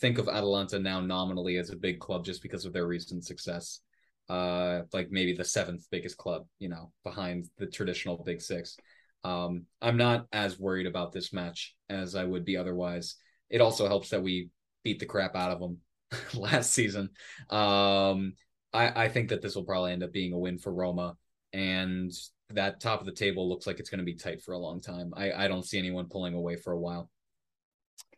think 0.00 0.18
of 0.18 0.28
Atalanta 0.28 0.78
now 0.78 1.00
nominally 1.00 1.56
as 1.56 1.70
a 1.70 1.76
big 1.76 1.98
club 2.00 2.24
just 2.24 2.42
because 2.42 2.64
of 2.64 2.72
their 2.72 2.86
recent 2.86 3.24
success. 3.24 3.80
Uh, 4.28 4.82
like 4.92 5.10
maybe 5.10 5.32
the 5.34 5.44
seventh 5.44 5.86
biggest 5.90 6.16
club, 6.16 6.46
you 6.58 6.68
know, 6.68 6.92
behind 7.04 7.46
the 7.58 7.66
traditional 7.66 8.22
big 8.24 8.40
six. 8.42 8.76
Um, 9.24 9.64
I'm 9.80 9.96
not 9.96 10.26
as 10.32 10.58
worried 10.58 10.86
about 10.86 11.12
this 11.12 11.32
match 11.32 11.74
as 11.88 12.14
I 12.14 12.24
would 12.24 12.44
be 12.44 12.56
otherwise. 12.56 13.16
It 13.50 13.60
also 13.60 13.88
helps 13.88 14.10
that 14.10 14.22
we 14.22 14.50
beat 14.84 14.98
the 15.00 15.06
crap 15.06 15.34
out 15.34 15.50
of 15.50 15.60
them 15.60 15.78
last 16.34 16.72
season. 16.72 17.10
Um, 17.50 18.34
I, 18.72 19.04
I 19.04 19.08
think 19.08 19.30
that 19.30 19.40
this 19.40 19.54
will 19.54 19.64
probably 19.64 19.92
end 19.92 20.02
up 20.02 20.12
being 20.12 20.34
a 20.34 20.38
win 20.38 20.58
for 20.58 20.72
Roma, 20.72 21.16
and 21.52 22.12
that 22.50 22.80
top 22.80 23.00
of 23.00 23.06
the 23.06 23.12
table 23.12 23.48
looks 23.48 23.66
like 23.66 23.80
it's 23.80 23.90
going 23.90 23.98
to 23.98 24.04
be 24.04 24.14
tight 24.14 24.42
for 24.42 24.52
a 24.52 24.58
long 24.58 24.80
time. 24.80 25.12
I, 25.16 25.32
I 25.32 25.48
don't 25.48 25.64
see 25.64 25.78
anyone 25.78 26.08
pulling 26.10 26.34
away 26.34 26.56
for 26.56 26.72
a 26.72 26.78
while 26.78 27.10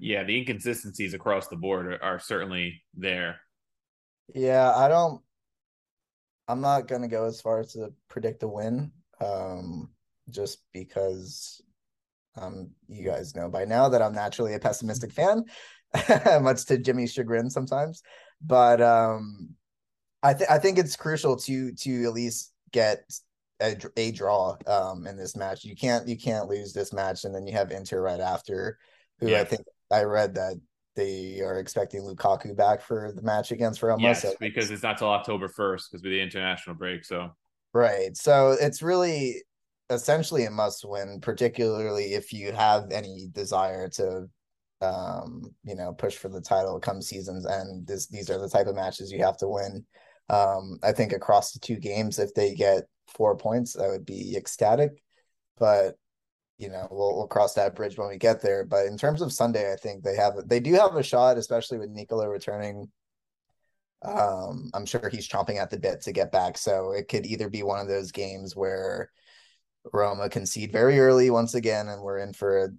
yeah, 0.00 0.24
the 0.24 0.36
inconsistencies 0.38 1.14
across 1.14 1.48
the 1.48 1.56
board 1.56 1.86
are, 1.86 2.02
are 2.02 2.18
certainly 2.18 2.82
there. 2.94 3.40
Yeah, 4.34 4.74
I 4.74 4.88
don't. 4.88 5.20
I'm 6.50 6.60
not 6.60 6.88
gonna 6.88 7.08
go 7.08 7.26
as 7.26 7.40
far 7.40 7.60
as 7.60 7.72
to 7.74 7.92
predict 8.08 8.42
a 8.42 8.48
win, 8.48 8.90
um, 9.20 9.90
just 10.28 10.58
because 10.72 11.62
um, 12.36 12.70
you 12.88 13.04
guys 13.04 13.36
know 13.36 13.48
by 13.48 13.64
now 13.64 13.88
that 13.88 14.02
I'm 14.02 14.14
naturally 14.14 14.54
a 14.54 14.58
pessimistic 14.58 15.12
fan, 15.12 15.44
much 16.42 16.64
to 16.66 16.78
Jimmy's 16.78 17.12
chagrin 17.12 17.50
sometimes. 17.50 18.02
But 18.40 18.80
um, 18.80 19.50
I 20.22 20.34
think 20.34 20.50
I 20.50 20.58
think 20.58 20.78
it's 20.78 20.96
crucial 20.96 21.36
to 21.36 21.72
to 21.72 22.04
at 22.04 22.12
least 22.12 22.52
get 22.72 23.04
a, 23.60 23.76
a 23.96 24.10
draw 24.10 24.56
um, 24.66 25.06
in 25.06 25.16
this 25.16 25.36
match. 25.36 25.64
You 25.64 25.76
can't 25.76 26.08
you 26.08 26.18
can't 26.18 26.48
lose 26.48 26.72
this 26.72 26.92
match, 26.92 27.24
and 27.24 27.34
then 27.34 27.46
you 27.46 27.52
have 27.52 27.70
Inter 27.70 28.00
right 28.00 28.20
after, 28.20 28.78
who 29.20 29.28
yeah. 29.28 29.40
I 29.40 29.44
think 29.44 29.62
I 29.90 30.02
read 30.02 30.34
that 30.34 30.56
they 30.96 31.40
are 31.40 31.58
expecting 31.58 32.02
Lukaku 32.02 32.56
back 32.56 32.82
for 32.82 33.12
the 33.14 33.22
match 33.22 33.52
against 33.52 33.82
Real 33.82 33.96
Yes, 34.00 34.26
because 34.40 34.70
it's 34.70 34.82
not 34.82 34.98
till 34.98 35.08
October 35.08 35.48
first 35.48 35.90
because 35.90 36.04
of 36.04 36.10
the 36.10 36.20
international 36.20 36.76
break. 36.76 37.04
So 37.04 37.30
right, 37.72 38.16
so 38.16 38.56
it's 38.60 38.82
really 38.82 39.42
essentially 39.90 40.44
a 40.44 40.50
must 40.50 40.84
win, 40.84 41.20
particularly 41.20 42.14
if 42.14 42.32
you 42.32 42.52
have 42.52 42.90
any 42.90 43.28
desire 43.32 43.88
to, 43.88 44.26
um, 44.80 45.42
you 45.64 45.74
know, 45.74 45.92
push 45.92 46.16
for 46.16 46.28
the 46.28 46.40
title 46.40 46.78
come 46.80 47.02
seasons. 47.02 47.44
And 47.44 47.86
this 47.86 48.06
these 48.08 48.30
are 48.30 48.38
the 48.38 48.48
type 48.48 48.66
of 48.66 48.74
matches 48.74 49.12
you 49.12 49.22
have 49.24 49.36
to 49.38 49.48
win. 49.48 49.84
Um, 50.28 50.78
I 50.82 50.92
think 50.92 51.12
across 51.12 51.52
the 51.52 51.60
two 51.60 51.76
games, 51.76 52.18
if 52.18 52.32
they 52.34 52.54
get 52.54 52.84
four 53.08 53.36
points, 53.36 53.76
I 53.76 53.88
would 53.88 54.06
be 54.06 54.36
ecstatic. 54.36 55.02
But 55.58 55.96
you 56.60 56.68
know 56.68 56.86
we'll 56.90 57.16
we'll 57.16 57.26
cross 57.26 57.54
that 57.54 57.74
bridge 57.74 57.96
when 57.96 58.08
we 58.08 58.18
get 58.18 58.42
there. 58.42 58.64
But 58.64 58.86
in 58.86 58.98
terms 58.98 59.22
of 59.22 59.32
Sunday, 59.32 59.72
I 59.72 59.76
think 59.76 60.04
they 60.04 60.14
have 60.16 60.34
they 60.46 60.60
do 60.60 60.74
have 60.74 60.94
a 60.94 61.02
shot, 61.02 61.38
especially 61.38 61.78
with 61.78 61.90
Nicolo 61.90 62.26
returning. 62.26 62.90
Um, 64.02 64.70
I'm 64.74 64.86
sure 64.86 65.08
he's 65.08 65.28
chomping 65.28 65.56
at 65.56 65.70
the 65.70 65.78
bit 65.78 66.02
to 66.02 66.12
get 66.12 66.32
back. 66.32 66.58
So 66.58 66.92
it 66.92 67.08
could 67.08 67.26
either 67.26 67.48
be 67.48 67.62
one 67.62 67.80
of 67.80 67.88
those 67.88 68.12
games 68.12 68.54
where 68.54 69.10
Roma 69.92 70.28
concede 70.28 70.72
very 70.72 70.98
early 71.00 71.30
once 71.30 71.54
again, 71.54 71.88
and 71.88 72.02
we're 72.02 72.18
in 72.18 72.34
for 72.34 72.74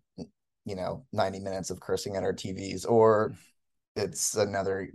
you 0.65 0.76
know 0.76 1.06
90 1.12 1.39
minutes 1.39 1.72
of 1.72 1.80
cursing 1.80 2.15
at 2.15 2.24
our 2.24 2.34
TVs, 2.34 2.88
or 2.88 3.34
it's 3.96 4.36
another 4.36 4.89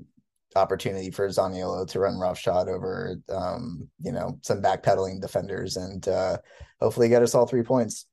opportunity 0.54 1.10
for 1.10 1.28
Zaniolo 1.28 1.86
to 1.88 1.98
run 1.98 2.18
roughshod 2.18 2.68
over 2.68 3.16
um, 3.30 3.88
you 4.00 4.12
know 4.12 4.38
some 4.42 4.62
backpedaling 4.62 5.20
defenders 5.20 5.76
and 5.76 6.06
uh, 6.06 6.38
hopefully 6.80 7.08
get 7.08 7.22
us 7.22 7.34
all 7.34 7.46
three 7.46 7.64
points. 7.64 8.06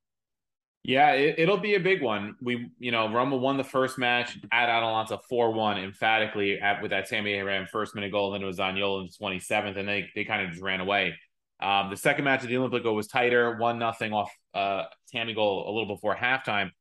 Yeah, 0.86 1.14
it, 1.14 1.48
will 1.48 1.58
be 1.58 1.76
a 1.76 1.80
big 1.80 2.02
one. 2.02 2.36
We, 2.42 2.70
you 2.78 2.92
know, 2.92 3.10
Roma 3.10 3.38
won 3.38 3.56
the 3.56 3.64
first 3.64 3.98
match 3.98 4.38
at 4.52 4.68
Atalanta 4.68 5.18
4 5.30 5.54
1 5.54 5.78
emphatically 5.78 6.60
at, 6.60 6.82
with 6.82 6.92
that 6.92 7.08
Tammy 7.08 7.34
Abraham 7.34 7.68
first 7.72 7.96
minute 7.96 8.12
goal. 8.12 8.34
And 8.34 8.36
then 8.36 8.44
it 8.44 8.48
was 8.48 8.58
Zaniolo 8.58 9.00
in 9.00 9.08
the 9.08 9.40
27th, 9.40 9.78
and 9.78 9.88
they, 9.88 10.10
they 10.14 10.26
kind 10.26 10.42
of 10.42 10.50
just 10.50 10.62
ran 10.62 10.82
away. 10.82 11.16
Um, 11.62 11.90
the 11.90 11.96
second 11.96 12.26
match 12.26 12.44
of 12.44 12.50
the 12.50 12.56
Olimpico 12.56 12.94
was 12.94 13.08
tighter, 13.08 13.58
1 13.58 13.80
nothing 13.80 14.12
off 14.12 14.30
uh, 14.54 14.84
Tammy 15.10 15.34
goal 15.34 15.70
a 15.70 15.72
little 15.72 15.96
before 15.96 16.18
halftime. 16.18 16.72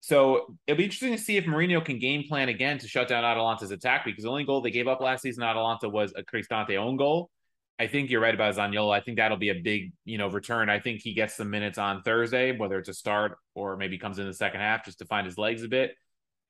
So 0.00 0.54
it'll 0.68 0.78
be 0.78 0.84
interesting 0.84 1.12
to 1.12 1.18
see 1.18 1.36
if 1.36 1.44
Mourinho 1.44 1.84
can 1.84 1.98
game 1.98 2.28
plan 2.28 2.48
again 2.48 2.78
to 2.78 2.86
shut 2.86 3.08
down 3.08 3.24
Atalanta's 3.24 3.72
attack 3.72 4.04
because 4.04 4.22
the 4.22 4.30
only 4.30 4.44
goal 4.44 4.60
they 4.60 4.70
gave 4.70 4.86
up 4.86 5.00
last 5.00 5.22
season, 5.22 5.42
Atalanta, 5.42 5.88
was 5.88 6.12
a 6.14 6.22
Cristante 6.22 6.76
own 6.76 6.96
goal. 6.96 7.30
I 7.78 7.86
think 7.86 8.10
you're 8.10 8.20
right 8.20 8.34
about 8.34 8.56
Zaniolo. 8.56 8.92
I 8.92 9.00
think 9.00 9.18
that'll 9.18 9.36
be 9.36 9.50
a 9.50 9.54
big, 9.54 9.92
you 10.04 10.18
know, 10.18 10.28
return. 10.28 10.68
I 10.68 10.80
think 10.80 11.00
he 11.00 11.14
gets 11.14 11.36
some 11.36 11.50
minutes 11.50 11.78
on 11.78 12.02
Thursday, 12.02 12.56
whether 12.56 12.78
it's 12.78 12.88
a 12.88 12.94
start 12.94 13.38
or 13.54 13.76
maybe 13.76 13.98
comes 13.98 14.18
in 14.18 14.26
the 14.26 14.34
second 14.34 14.60
half 14.60 14.84
just 14.84 14.98
to 14.98 15.04
find 15.04 15.26
his 15.26 15.38
legs 15.38 15.62
a 15.62 15.68
bit. 15.68 15.94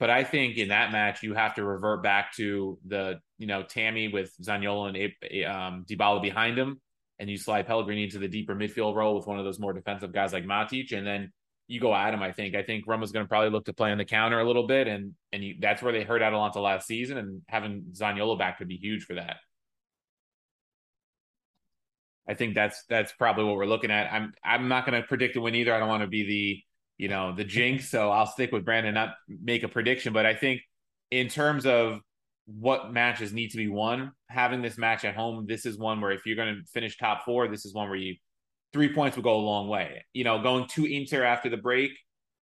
But 0.01 0.11
I 0.11 0.25
think 0.25 0.57
in 0.57 0.69
that 0.69 0.93
match, 0.93 1.23
you 1.23 1.35
have 1.35 1.57
to 1.57 1.65
revert 1.65 2.03
back 2.03 2.33
to 2.37 2.79
the, 2.87 3.21
you 3.37 3.47
know, 3.47 3.63
Tammy 3.63 4.09
with 4.09 4.33
Zaniolo 4.41 4.89
and 4.89 5.45
um, 5.45 5.85
Dybala 5.89 6.23
behind 6.23 6.57
him, 6.57 6.81
and 7.19 7.29
you 7.29 7.37
slide 7.37 7.67
Pellegrini 7.67 8.05
into 8.05 8.19
the 8.19 8.29
deeper 8.29 8.55
midfield 8.55 8.95
role 8.95 9.17
with 9.17 9.27
one 9.27 9.39
of 9.39 9.45
those 9.45 9.59
more 9.59 9.73
defensive 9.73 10.13
guys 10.13 10.33
like 10.33 10.45
Matic, 10.45 10.97
and 10.97 11.07
then 11.07 11.33
you 11.67 11.81
go 11.81 11.93
at 11.95 12.15
him. 12.15 12.23
I 12.23 12.31
think. 12.33 12.55
I 12.55 12.63
think 12.63 12.87
Roma's 12.87 13.11
going 13.11 13.25
to 13.25 13.29
probably 13.29 13.51
look 13.51 13.65
to 13.65 13.73
play 13.73 13.91
on 13.91 13.99
the 13.99 14.05
counter 14.05 14.39
a 14.39 14.47
little 14.47 14.69
bit, 14.69 14.87
and 14.87 15.15
and 15.33 15.43
you, 15.43 15.57
that's 15.61 15.83
where 15.83 15.93
they 15.93 16.05
hurt 16.05 16.23
Atalanta 16.23 16.61
last 16.61 16.87
season, 16.87 17.19
and 17.19 17.43
having 17.49 17.87
Zaniolo 17.93 18.39
back 18.39 18.59
could 18.59 18.69
be 18.69 18.77
huge 18.77 19.03
for 19.03 19.15
that. 19.15 19.39
I 22.29 22.35
think 22.35 22.55
that's 22.55 22.85
that's 22.89 23.13
probably 23.13 23.45
what 23.45 23.57
we're 23.57 23.67
looking 23.67 23.91
at. 23.91 24.13
I'm 24.13 24.33
I'm 24.45 24.69
not 24.69 24.87
going 24.87 25.01
to 25.01 25.07
predict 25.07 25.37
a 25.37 25.41
win 25.41 25.55
either. 25.55 25.75
I 25.75 25.79
don't 25.79 25.89
want 25.89 26.03
to 26.03 26.09
be 26.09 26.27
the 26.27 26.63
you 27.03 27.09
know 27.09 27.35
the 27.35 27.45
jinx, 27.45 27.89
so 27.89 28.11
I'll 28.11 28.27
stick 28.27 28.53
with 28.53 28.65
Brandon, 28.65 28.95
not 28.95 29.15
make 29.29 29.63
a 29.63 29.69
prediction. 29.69 30.13
But 30.13 30.27
I 30.27 30.35
think 30.35 30.61
in 31.11 31.29
terms 31.29 31.65
of 31.65 32.01
what 32.49 32.93
matches 32.93 33.33
need 33.33 33.51
to 33.51 33.59
be 33.59 33.69
won. 33.69 34.13
Having 34.29 34.63
this 34.63 34.79
match 34.79 35.05
at 35.05 35.15
home, 35.15 35.47
this 35.47 35.67
is 35.67 35.79
one 35.79 36.01
where 36.01 36.13
if 36.13 36.25
you're 36.25 36.37
going 36.37 36.55
to 36.55 36.63
finish 36.73 36.97
top 36.97 37.25
four, 37.25 37.47
this 37.47 37.67
is 37.67 37.75
one 37.75 37.89
where 37.89 37.99
you 37.99 38.17
three 38.73 38.93
points 38.93 39.17
will 39.17 39.23
go 39.23 39.37
a 39.37 39.39
long 39.39 39.69
way. 39.69 40.05
You 40.15 40.25
know, 40.25 40.43
going 40.43 40.67
to 40.69 40.85
Inter 40.87 41.25
after 41.25 41.51
the 41.51 41.57
break, 41.59 41.91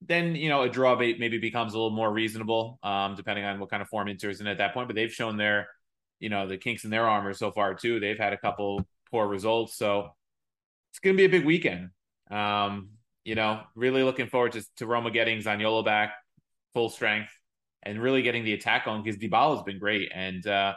then 0.01 0.37
you 0.37 0.49
know 0.49 0.62
a 0.62 0.68
draw 0.68 0.97
maybe 0.97 1.39
becomes 1.39 1.74
a 1.74 1.76
little 1.76 1.95
more 1.95 2.12
reasonable, 2.12 2.78
um, 2.82 3.16
depending 3.16 3.45
on 3.45 3.59
what 3.59 3.70
kind 3.70 3.82
of 3.82 3.89
form 3.89 4.09
Inter 4.09 4.30
is 4.30 4.41
in 4.41 4.47
at 4.47 4.59
that 4.59 4.74
point. 4.74 4.89
But 4.89 4.95
they've 4.95 5.12
shown 5.12 5.37
their, 5.37 5.68
you 6.20 6.28
know, 6.28 6.47
the 6.47 6.57
kinks 6.57 6.84
in 6.84 6.91
their 6.91 7.09
armor 7.09 7.32
so 7.32 7.51
far 7.51 7.74
too. 7.74 7.99
They've 7.99 8.18
had 8.18 8.32
a 8.32 8.39
couple 8.39 8.87
poor 9.11 9.26
results, 9.26 9.76
so 9.76 10.11
it's 10.90 10.98
going 10.98 11.16
to 11.16 11.20
be 11.20 11.24
a 11.24 11.28
big 11.28 11.44
weekend. 11.44 11.90
Um, 12.30 12.90
you 13.24 13.34
know, 13.34 13.61
really 13.74 14.02
looking 14.02 14.28
forward 14.28 14.52
to, 14.52 14.64
to 14.76 14.86
Roma 14.86 15.11
getting 15.11 15.38
Zaniolo 15.40 15.84
back 15.84 16.14
full 16.74 16.88
strength 16.88 17.30
and 17.82 18.00
really 18.00 18.22
getting 18.22 18.44
the 18.44 18.52
attack 18.52 18.86
on 18.86 19.02
because 19.02 19.18
Dybala 19.18 19.57
has 19.57 19.64
been 19.64 19.78
great. 19.78 20.11
And, 20.14 20.46
uh, 20.46 20.74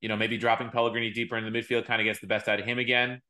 you 0.00 0.08
know, 0.08 0.16
maybe 0.16 0.36
dropping 0.36 0.70
Pellegrini 0.70 1.10
deeper 1.10 1.36
in 1.36 1.44
the 1.44 1.50
midfield 1.50 1.86
kind 1.86 2.00
of 2.00 2.04
gets 2.04 2.20
the 2.20 2.26
best 2.26 2.48
out 2.48 2.60
of 2.60 2.66
him 2.66 2.78
again 2.78 3.20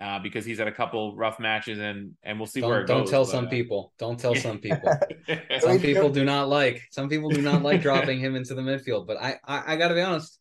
uh, 0.00 0.18
because 0.20 0.44
he's 0.44 0.58
had 0.58 0.68
a 0.68 0.72
couple 0.72 1.16
rough 1.16 1.40
matches 1.40 1.78
and 1.78 2.12
and 2.22 2.38
we'll 2.38 2.46
see 2.46 2.60
don't, 2.60 2.70
where 2.70 2.82
it 2.82 2.86
don't 2.86 3.02
goes. 3.02 3.10
tell 3.10 3.24
but, 3.24 3.30
some 3.30 3.46
uh, 3.46 3.50
people. 3.50 3.92
Don't 3.98 4.18
tell 4.18 4.34
some 4.34 4.58
people. 4.58 4.92
some 5.60 5.80
people 5.80 6.08
do 6.08 6.24
not 6.24 6.48
like. 6.48 6.82
Some 6.90 7.08
people 7.08 7.30
do 7.30 7.42
not 7.42 7.62
like 7.62 7.82
dropping 7.82 8.20
him 8.20 8.36
into 8.36 8.54
the 8.54 8.62
midfield. 8.62 9.06
But 9.06 9.16
I, 9.20 9.38
I, 9.44 9.74
I 9.74 9.76
got 9.76 9.88
to 9.88 9.94
be 9.94 10.00
honest. 10.00 10.37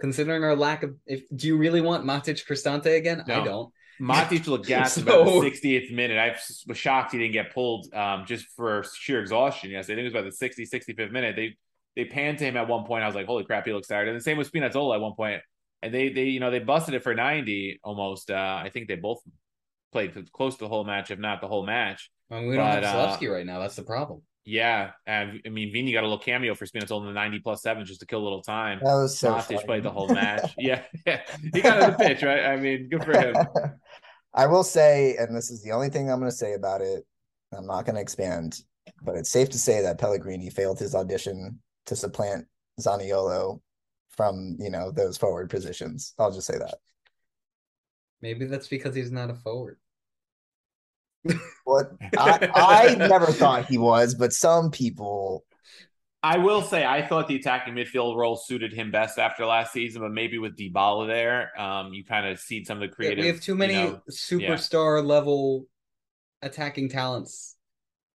Considering 0.00 0.42
our 0.44 0.56
lack 0.56 0.82
of, 0.82 0.94
if 1.06 1.22
do 1.34 1.46
you 1.46 1.56
really 1.56 1.80
want 1.80 2.04
Matic 2.04 2.44
Cristante 2.46 2.96
again? 2.96 3.22
No. 3.26 3.40
I 3.40 3.44
don't. 3.44 3.72
Matic 4.00 4.46
looked 4.46 4.66
gassed 4.74 4.94
So- 4.96 5.02
about 5.02 5.24
the 5.26 5.50
60th 5.50 5.92
minute. 5.92 6.18
I 6.18 6.36
was 6.66 6.78
shocked 6.78 7.12
he 7.12 7.18
didn't 7.18 7.34
get 7.34 7.52
pulled 7.52 7.92
um, 7.94 8.24
just 8.26 8.46
for 8.56 8.84
sheer 8.98 9.20
exhaustion. 9.20 9.70
Yes, 9.70 9.84
I 9.86 9.88
think 9.88 10.00
it 10.00 10.04
was 10.04 10.12
about 10.14 10.24
the 10.24 10.32
60, 10.32 10.66
65th 10.66 11.12
minute. 11.12 11.36
They 11.36 11.56
they 11.96 12.04
panned 12.04 12.38
to 12.38 12.44
him 12.44 12.56
at 12.56 12.68
one 12.68 12.84
point. 12.84 13.02
I 13.02 13.06
was 13.06 13.16
like, 13.16 13.26
holy 13.26 13.44
crap, 13.44 13.66
he 13.66 13.72
looks 13.72 13.88
tired. 13.88 14.08
And 14.08 14.16
the 14.16 14.22
same 14.22 14.38
with 14.38 14.50
Spinazzola 14.50 14.94
at 14.94 15.00
one 15.00 15.14
point. 15.14 15.42
And 15.82 15.92
they 15.92 16.08
they 16.10 16.24
you 16.24 16.40
know 16.40 16.50
they 16.50 16.60
busted 16.60 16.94
it 16.94 17.02
for 17.02 17.14
90 17.14 17.80
almost. 17.84 18.30
Uh, 18.30 18.60
I 18.64 18.70
think 18.72 18.88
they 18.88 18.96
both 18.96 19.20
played 19.92 20.32
close 20.32 20.54
to 20.54 20.60
the 20.60 20.68
whole 20.68 20.84
match, 20.84 21.10
if 21.10 21.18
not 21.18 21.40
the 21.40 21.48
whole 21.48 21.66
match. 21.66 22.10
I 22.30 22.40
mean, 22.40 22.50
we 22.50 22.56
don't 22.56 22.64
have 22.66 22.84
uh, 22.84 23.28
right 23.28 23.44
now. 23.44 23.58
That's 23.58 23.76
the 23.76 23.82
problem. 23.82 24.22
Yeah, 24.44 24.92
and 25.06 25.40
I 25.44 25.48
mean, 25.50 25.72
Vini 25.72 25.92
got 25.92 26.00
a 26.00 26.06
little 26.06 26.18
cameo 26.18 26.54
for 26.54 26.64
Spinazzola 26.66 27.02
in 27.02 27.06
the 27.08 27.12
90 27.12 27.40
plus 27.40 27.62
seven 27.62 27.84
just 27.84 28.00
to 28.00 28.06
kill 28.06 28.20
a 28.20 28.24
little 28.24 28.42
time. 28.42 28.80
That 28.82 28.94
was 28.94 29.18
so 29.18 29.34
Matic 29.34 29.46
funny. 29.46 29.64
played 29.64 29.82
the 29.82 29.90
whole 29.90 30.08
match. 30.08 30.54
yeah, 30.58 30.82
yeah, 31.06 31.20
he 31.52 31.60
got 31.60 31.82
in 31.82 31.90
the 31.90 31.96
pitch, 31.96 32.22
right? 32.22 32.46
I 32.46 32.56
mean, 32.56 32.88
good 32.88 33.04
for 33.04 33.12
him. 33.12 33.36
I 34.34 34.46
will 34.46 34.64
say, 34.64 35.16
and 35.18 35.36
this 35.36 35.50
is 35.50 35.62
the 35.62 35.72
only 35.72 35.88
thing 35.88 36.10
I'm 36.10 36.20
going 36.20 36.30
to 36.30 36.36
say 36.36 36.54
about 36.54 36.80
it. 36.80 37.04
I'm 37.52 37.66
not 37.66 37.84
going 37.84 37.96
to 37.96 38.00
expand, 38.00 38.60
but 39.02 39.16
it's 39.16 39.30
safe 39.30 39.50
to 39.50 39.58
say 39.58 39.82
that 39.82 39.98
Pellegrini 39.98 40.50
failed 40.50 40.78
his 40.78 40.94
audition 40.94 41.58
to 41.86 41.96
supplant 41.96 42.46
Zaniolo 42.80 43.60
from 44.10 44.56
you 44.58 44.70
know 44.70 44.90
those 44.90 45.18
forward 45.18 45.50
positions. 45.50 46.14
I'll 46.18 46.32
just 46.32 46.46
say 46.46 46.58
that. 46.58 46.76
Maybe 48.22 48.46
that's 48.46 48.68
because 48.68 48.94
he's 48.94 49.10
not 49.10 49.30
a 49.30 49.34
forward. 49.34 49.78
What 51.64 51.92
I, 52.16 52.38
I 52.54 52.94
never 52.96 53.26
thought 53.26 53.66
he 53.66 53.78
was, 53.78 54.14
but 54.14 54.32
some 54.32 54.70
people. 54.70 55.44
I 56.22 56.36
will 56.38 56.60
say 56.62 56.84
I 56.84 57.06
thought 57.06 57.28
the 57.28 57.36
attacking 57.36 57.74
midfield 57.74 58.16
role 58.16 58.36
suited 58.36 58.72
him 58.74 58.90
best 58.90 59.18
after 59.18 59.46
last 59.46 59.72
season, 59.72 60.02
but 60.02 60.10
maybe 60.10 60.38
with 60.38 60.56
Dybala 60.56 61.06
there, 61.06 61.58
um, 61.58 61.94
you 61.94 62.04
kind 62.04 62.26
of 62.26 62.38
see 62.38 62.62
some 62.64 62.76
of 62.76 62.80
the 62.82 62.86
Yeah, 62.88 62.94
creative. 62.94 63.22
we 63.22 63.28
have 63.28 63.40
too 63.40 63.54
many 63.54 63.74
you 63.74 63.80
know, 63.80 64.02
superstar 64.10 65.04
level 65.04 65.66
attacking 66.42 66.90
talents. 66.90 67.56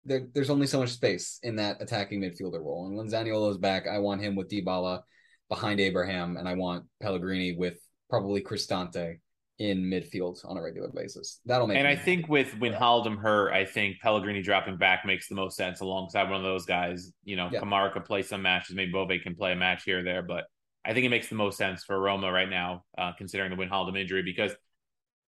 There, 0.03 0.27
there's 0.35 0.51
only 0.51 0.67
so 0.67 0.79
much 0.79 0.89
space 0.89 1.39
in 1.41 1.55
that 1.55 1.81
attacking 1.81 2.21
midfielder 2.21 2.63
role. 2.63 2.85
And 2.85 2.95
when 2.95 3.07
Zaniolo's 3.09 3.57
back, 3.57 3.87
I 3.87 3.97
want 3.97 4.21
him 4.21 4.35
with 4.35 4.49
Dybala 4.49 5.01
behind 5.49 5.79
Abraham, 5.79 6.37
and 6.37 6.47
I 6.47 6.53
want 6.53 6.85
Pellegrini 7.01 7.55
with 7.55 7.79
probably 8.09 8.41
Cristante 8.41 9.17
in 9.57 9.83
midfield 9.83 10.43
on 10.45 10.57
a 10.57 10.61
regular 10.61 10.89
basis. 10.89 11.39
That'll 11.45 11.67
make. 11.67 11.77
and 11.77 11.87
I 11.87 11.95
think 11.95 12.27
with 12.27 12.51
Wijnaldum 12.59 13.17
hurt, 13.17 13.53
I 13.53 13.63
think 13.63 14.01
Pellegrini 14.01 14.41
dropping 14.41 14.77
back 14.77 15.05
makes 15.05 15.29
the 15.29 15.35
most 15.35 15.55
sense 15.55 15.79
alongside 15.79 16.23
one 16.29 16.35
of 16.37 16.43
those 16.43 16.65
guys. 16.65 17.11
You 17.23 17.37
know, 17.37 17.49
Yeah. 17.51 17.59
Camara 17.59 17.91
could 17.91 18.05
play 18.05 18.21
some 18.21 18.41
matches, 18.41 18.75
maybe 18.75 18.91
Bove 18.91 19.11
can 19.23 19.35
play 19.35 19.53
a 19.53 19.55
match 19.55 19.83
here 19.83 19.99
or 19.99 20.03
there, 20.03 20.21
but 20.21 20.45
I 20.83 20.93
think 20.93 21.05
it 21.05 21.09
makes 21.09 21.29
the 21.29 21.35
most 21.35 21.57
sense 21.57 21.83
for 21.83 21.99
Roma 21.99 22.31
right 22.31 22.49
now, 22.49 22.83
uh, 22.97 23.13
considering 23.17 23.49
the 23.49 23.55
Wijnaldum 23.63 23.97
injury, 23.99 24.23
because 24.23 24.53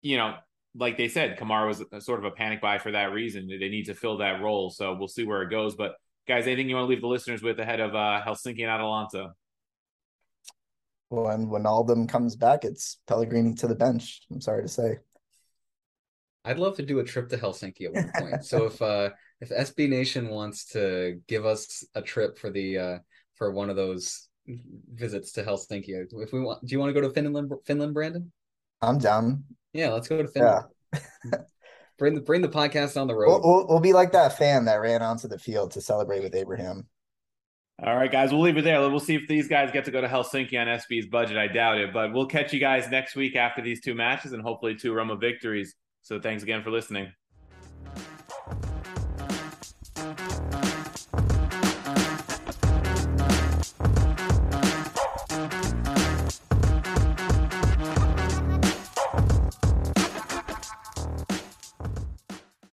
you 0.03 0.17
know, 0.17 0.35
like 0.75 0.97
they 0.99 1.09
said, 1.09 1.39
Camara 1.39 1.67
was 1.67 1.83
a, 1.93 2.01
sort 2.01 2.19
of 2.19 2.25
a 2.27 2.31
panic 2.31 2.61
buy 2.61 2.79
for 2.79 2.93
that 2.93 3.13
reason. 3.13 3.49
They 3.49 3.69
need 3.69 3.87
to 3.87 3.95
fill 3.95 4.19
that 4.19 4.43
role, 4.43 4.71
so 4.71 4.95
we'll 4.95 5.09
see 5.09 5.25
where 5.25 5.43
it 5.43 5.51
goes. 5.51 5.75
But 5.75 5.95
guys, 6.29 6.47
anything 6.47 6.69
you 6.69 6.75
want 6.75 6.85
to 6.85 6.91
leave 6.91 7.01
the 7.01 7.07
listeners 7.07 7.43
with 7.43 7.59
ahead 7.61 7.81
of 7.81 7.95
uh, 7.95 8.21
Helsinki 8.27 8.61
and 8.61 8.71
Atalanta? 8.71 9.31
When 11.09 11.47
Wijnaldum 11.47 12.09
comes 12.09 12.35
back, 12.37 12.65
it's 12.65 12.99
Pellegrini 13.07 13.55
to 13.57 13.69
the 13.69 13.75
bench. 13.75 14.23
I'm 14.31 14.41
sorry 14.41 14.63
to 14.63 14.69
say. 14.69 14.99
I'd 16.45 16.59
love 16.59 16.77
to 16.77 16.83
do 16.83 17.01
a 17.01 17.05
trip 17.05 17.29
to 17.31 17.37
Helsinki 17.37 17.87
at 17.87 17.93
one 17.93 18.11
point. 18.17 18.45
so 18.45 18.65
if 18.67 18.81
uh 18.81 19.11
if 19.41 19.51
SB 19.51 19.89
Nation 19.89 20.29
wants 20.29 20.67
to 20.73 21.21
give 21.27 21.45
us 21.45 21.85
a 21.95 22.03
trip 22.03 22.39
for 22.39 22.51
the 22.51 22.79
uh 22.79 22.99
for 23.35 23.51
one 23.51 23.71
of 23.71 23.77
those 23.77 24.29
visits 24.95 25.33
to 25.33 25.43
Helsinki, 25.43 25.91
if 25.91 26.33
we 26.33 26.41
want, 26.41 26.65
do 26.65 26.73
you 26.73 26.79
want 26.79 26.91
to 26.91 27.01
go 27.01 27.07
to 27.07 27.13
Finland, 27.13 27.53
Finland, 27.65 27.95
Brandon? 27.95 28.33
I'm 28.81 28.99
down. 28.99 29.45
Yeah, 29.73 29.91
let's 29.91 30.09
go 30.09 30.23
to 30.23 30.29
Finland. 30.29 30.67
bring 31.99 32.15
the 32.15 32.21
bring 32.21 32.43
the 32.43 32.49
podcast 32.49 33.01
on 33.01 33.07
the 33.07 33.15
road. 33.15 33.29
We'll, 33.29 33.43
we'll, 33.43 33.67
we'll 33.69 33.81
be 33.81 33.93
like 33.93 34.13
that 34.13 34.39
fan 34.39 34.65
that 34.67 34.81
ran 34.81 35.03
onto 35.03 35.29
the 35.29 35.39
field 35.39 35.73
to 35.73 35.81
celebrate 35.81 36.23
with 36.23 36.35
Abraham. 36.35 36.87
All 37.85 37.95
right, 37.95 38.11
guys, 38.11 38.33
we'll 38.33 38.41
leave 38.41 38.57
it 38.57 38.65
there. 38.65 38.81
We'll 38.81 38.99
see 38.99 39.17
if 39.17 39.29
these 39.29 39.49
guys 39.49 39.71
get 39.71 39.85
to 39.85 39.91
go 39.91 40.01
to 40.01 40.09
Helsinki 40.09 40.59
on 40.59 40.67
SB's 40.67 41.07
budget. 41.07 41.37
I 41.37 41.47
doubt 41.47 41.77
it, 41.77 41.93
but 41.93 42.11
we'll 42.15 42.27
catch 42.27 42.55
you 42.55 42.59
guys 42.59 42.89
next 42.91 43.17
week 43.17 43.37
after 43.37 43.61
these 43.61 43.83
two 43.83 43.95
matches 43.95 44.33
and 44.33 44.43
hopefully 44.43 44.75
two 44.75 44.95
Roma 44.95 45.15
victories. 45.15 45.75
So 46.01 46.19
thanks 46.19 46.43
again 46.43 46.63
for 46.63 46.71
listening. 46.71 47.13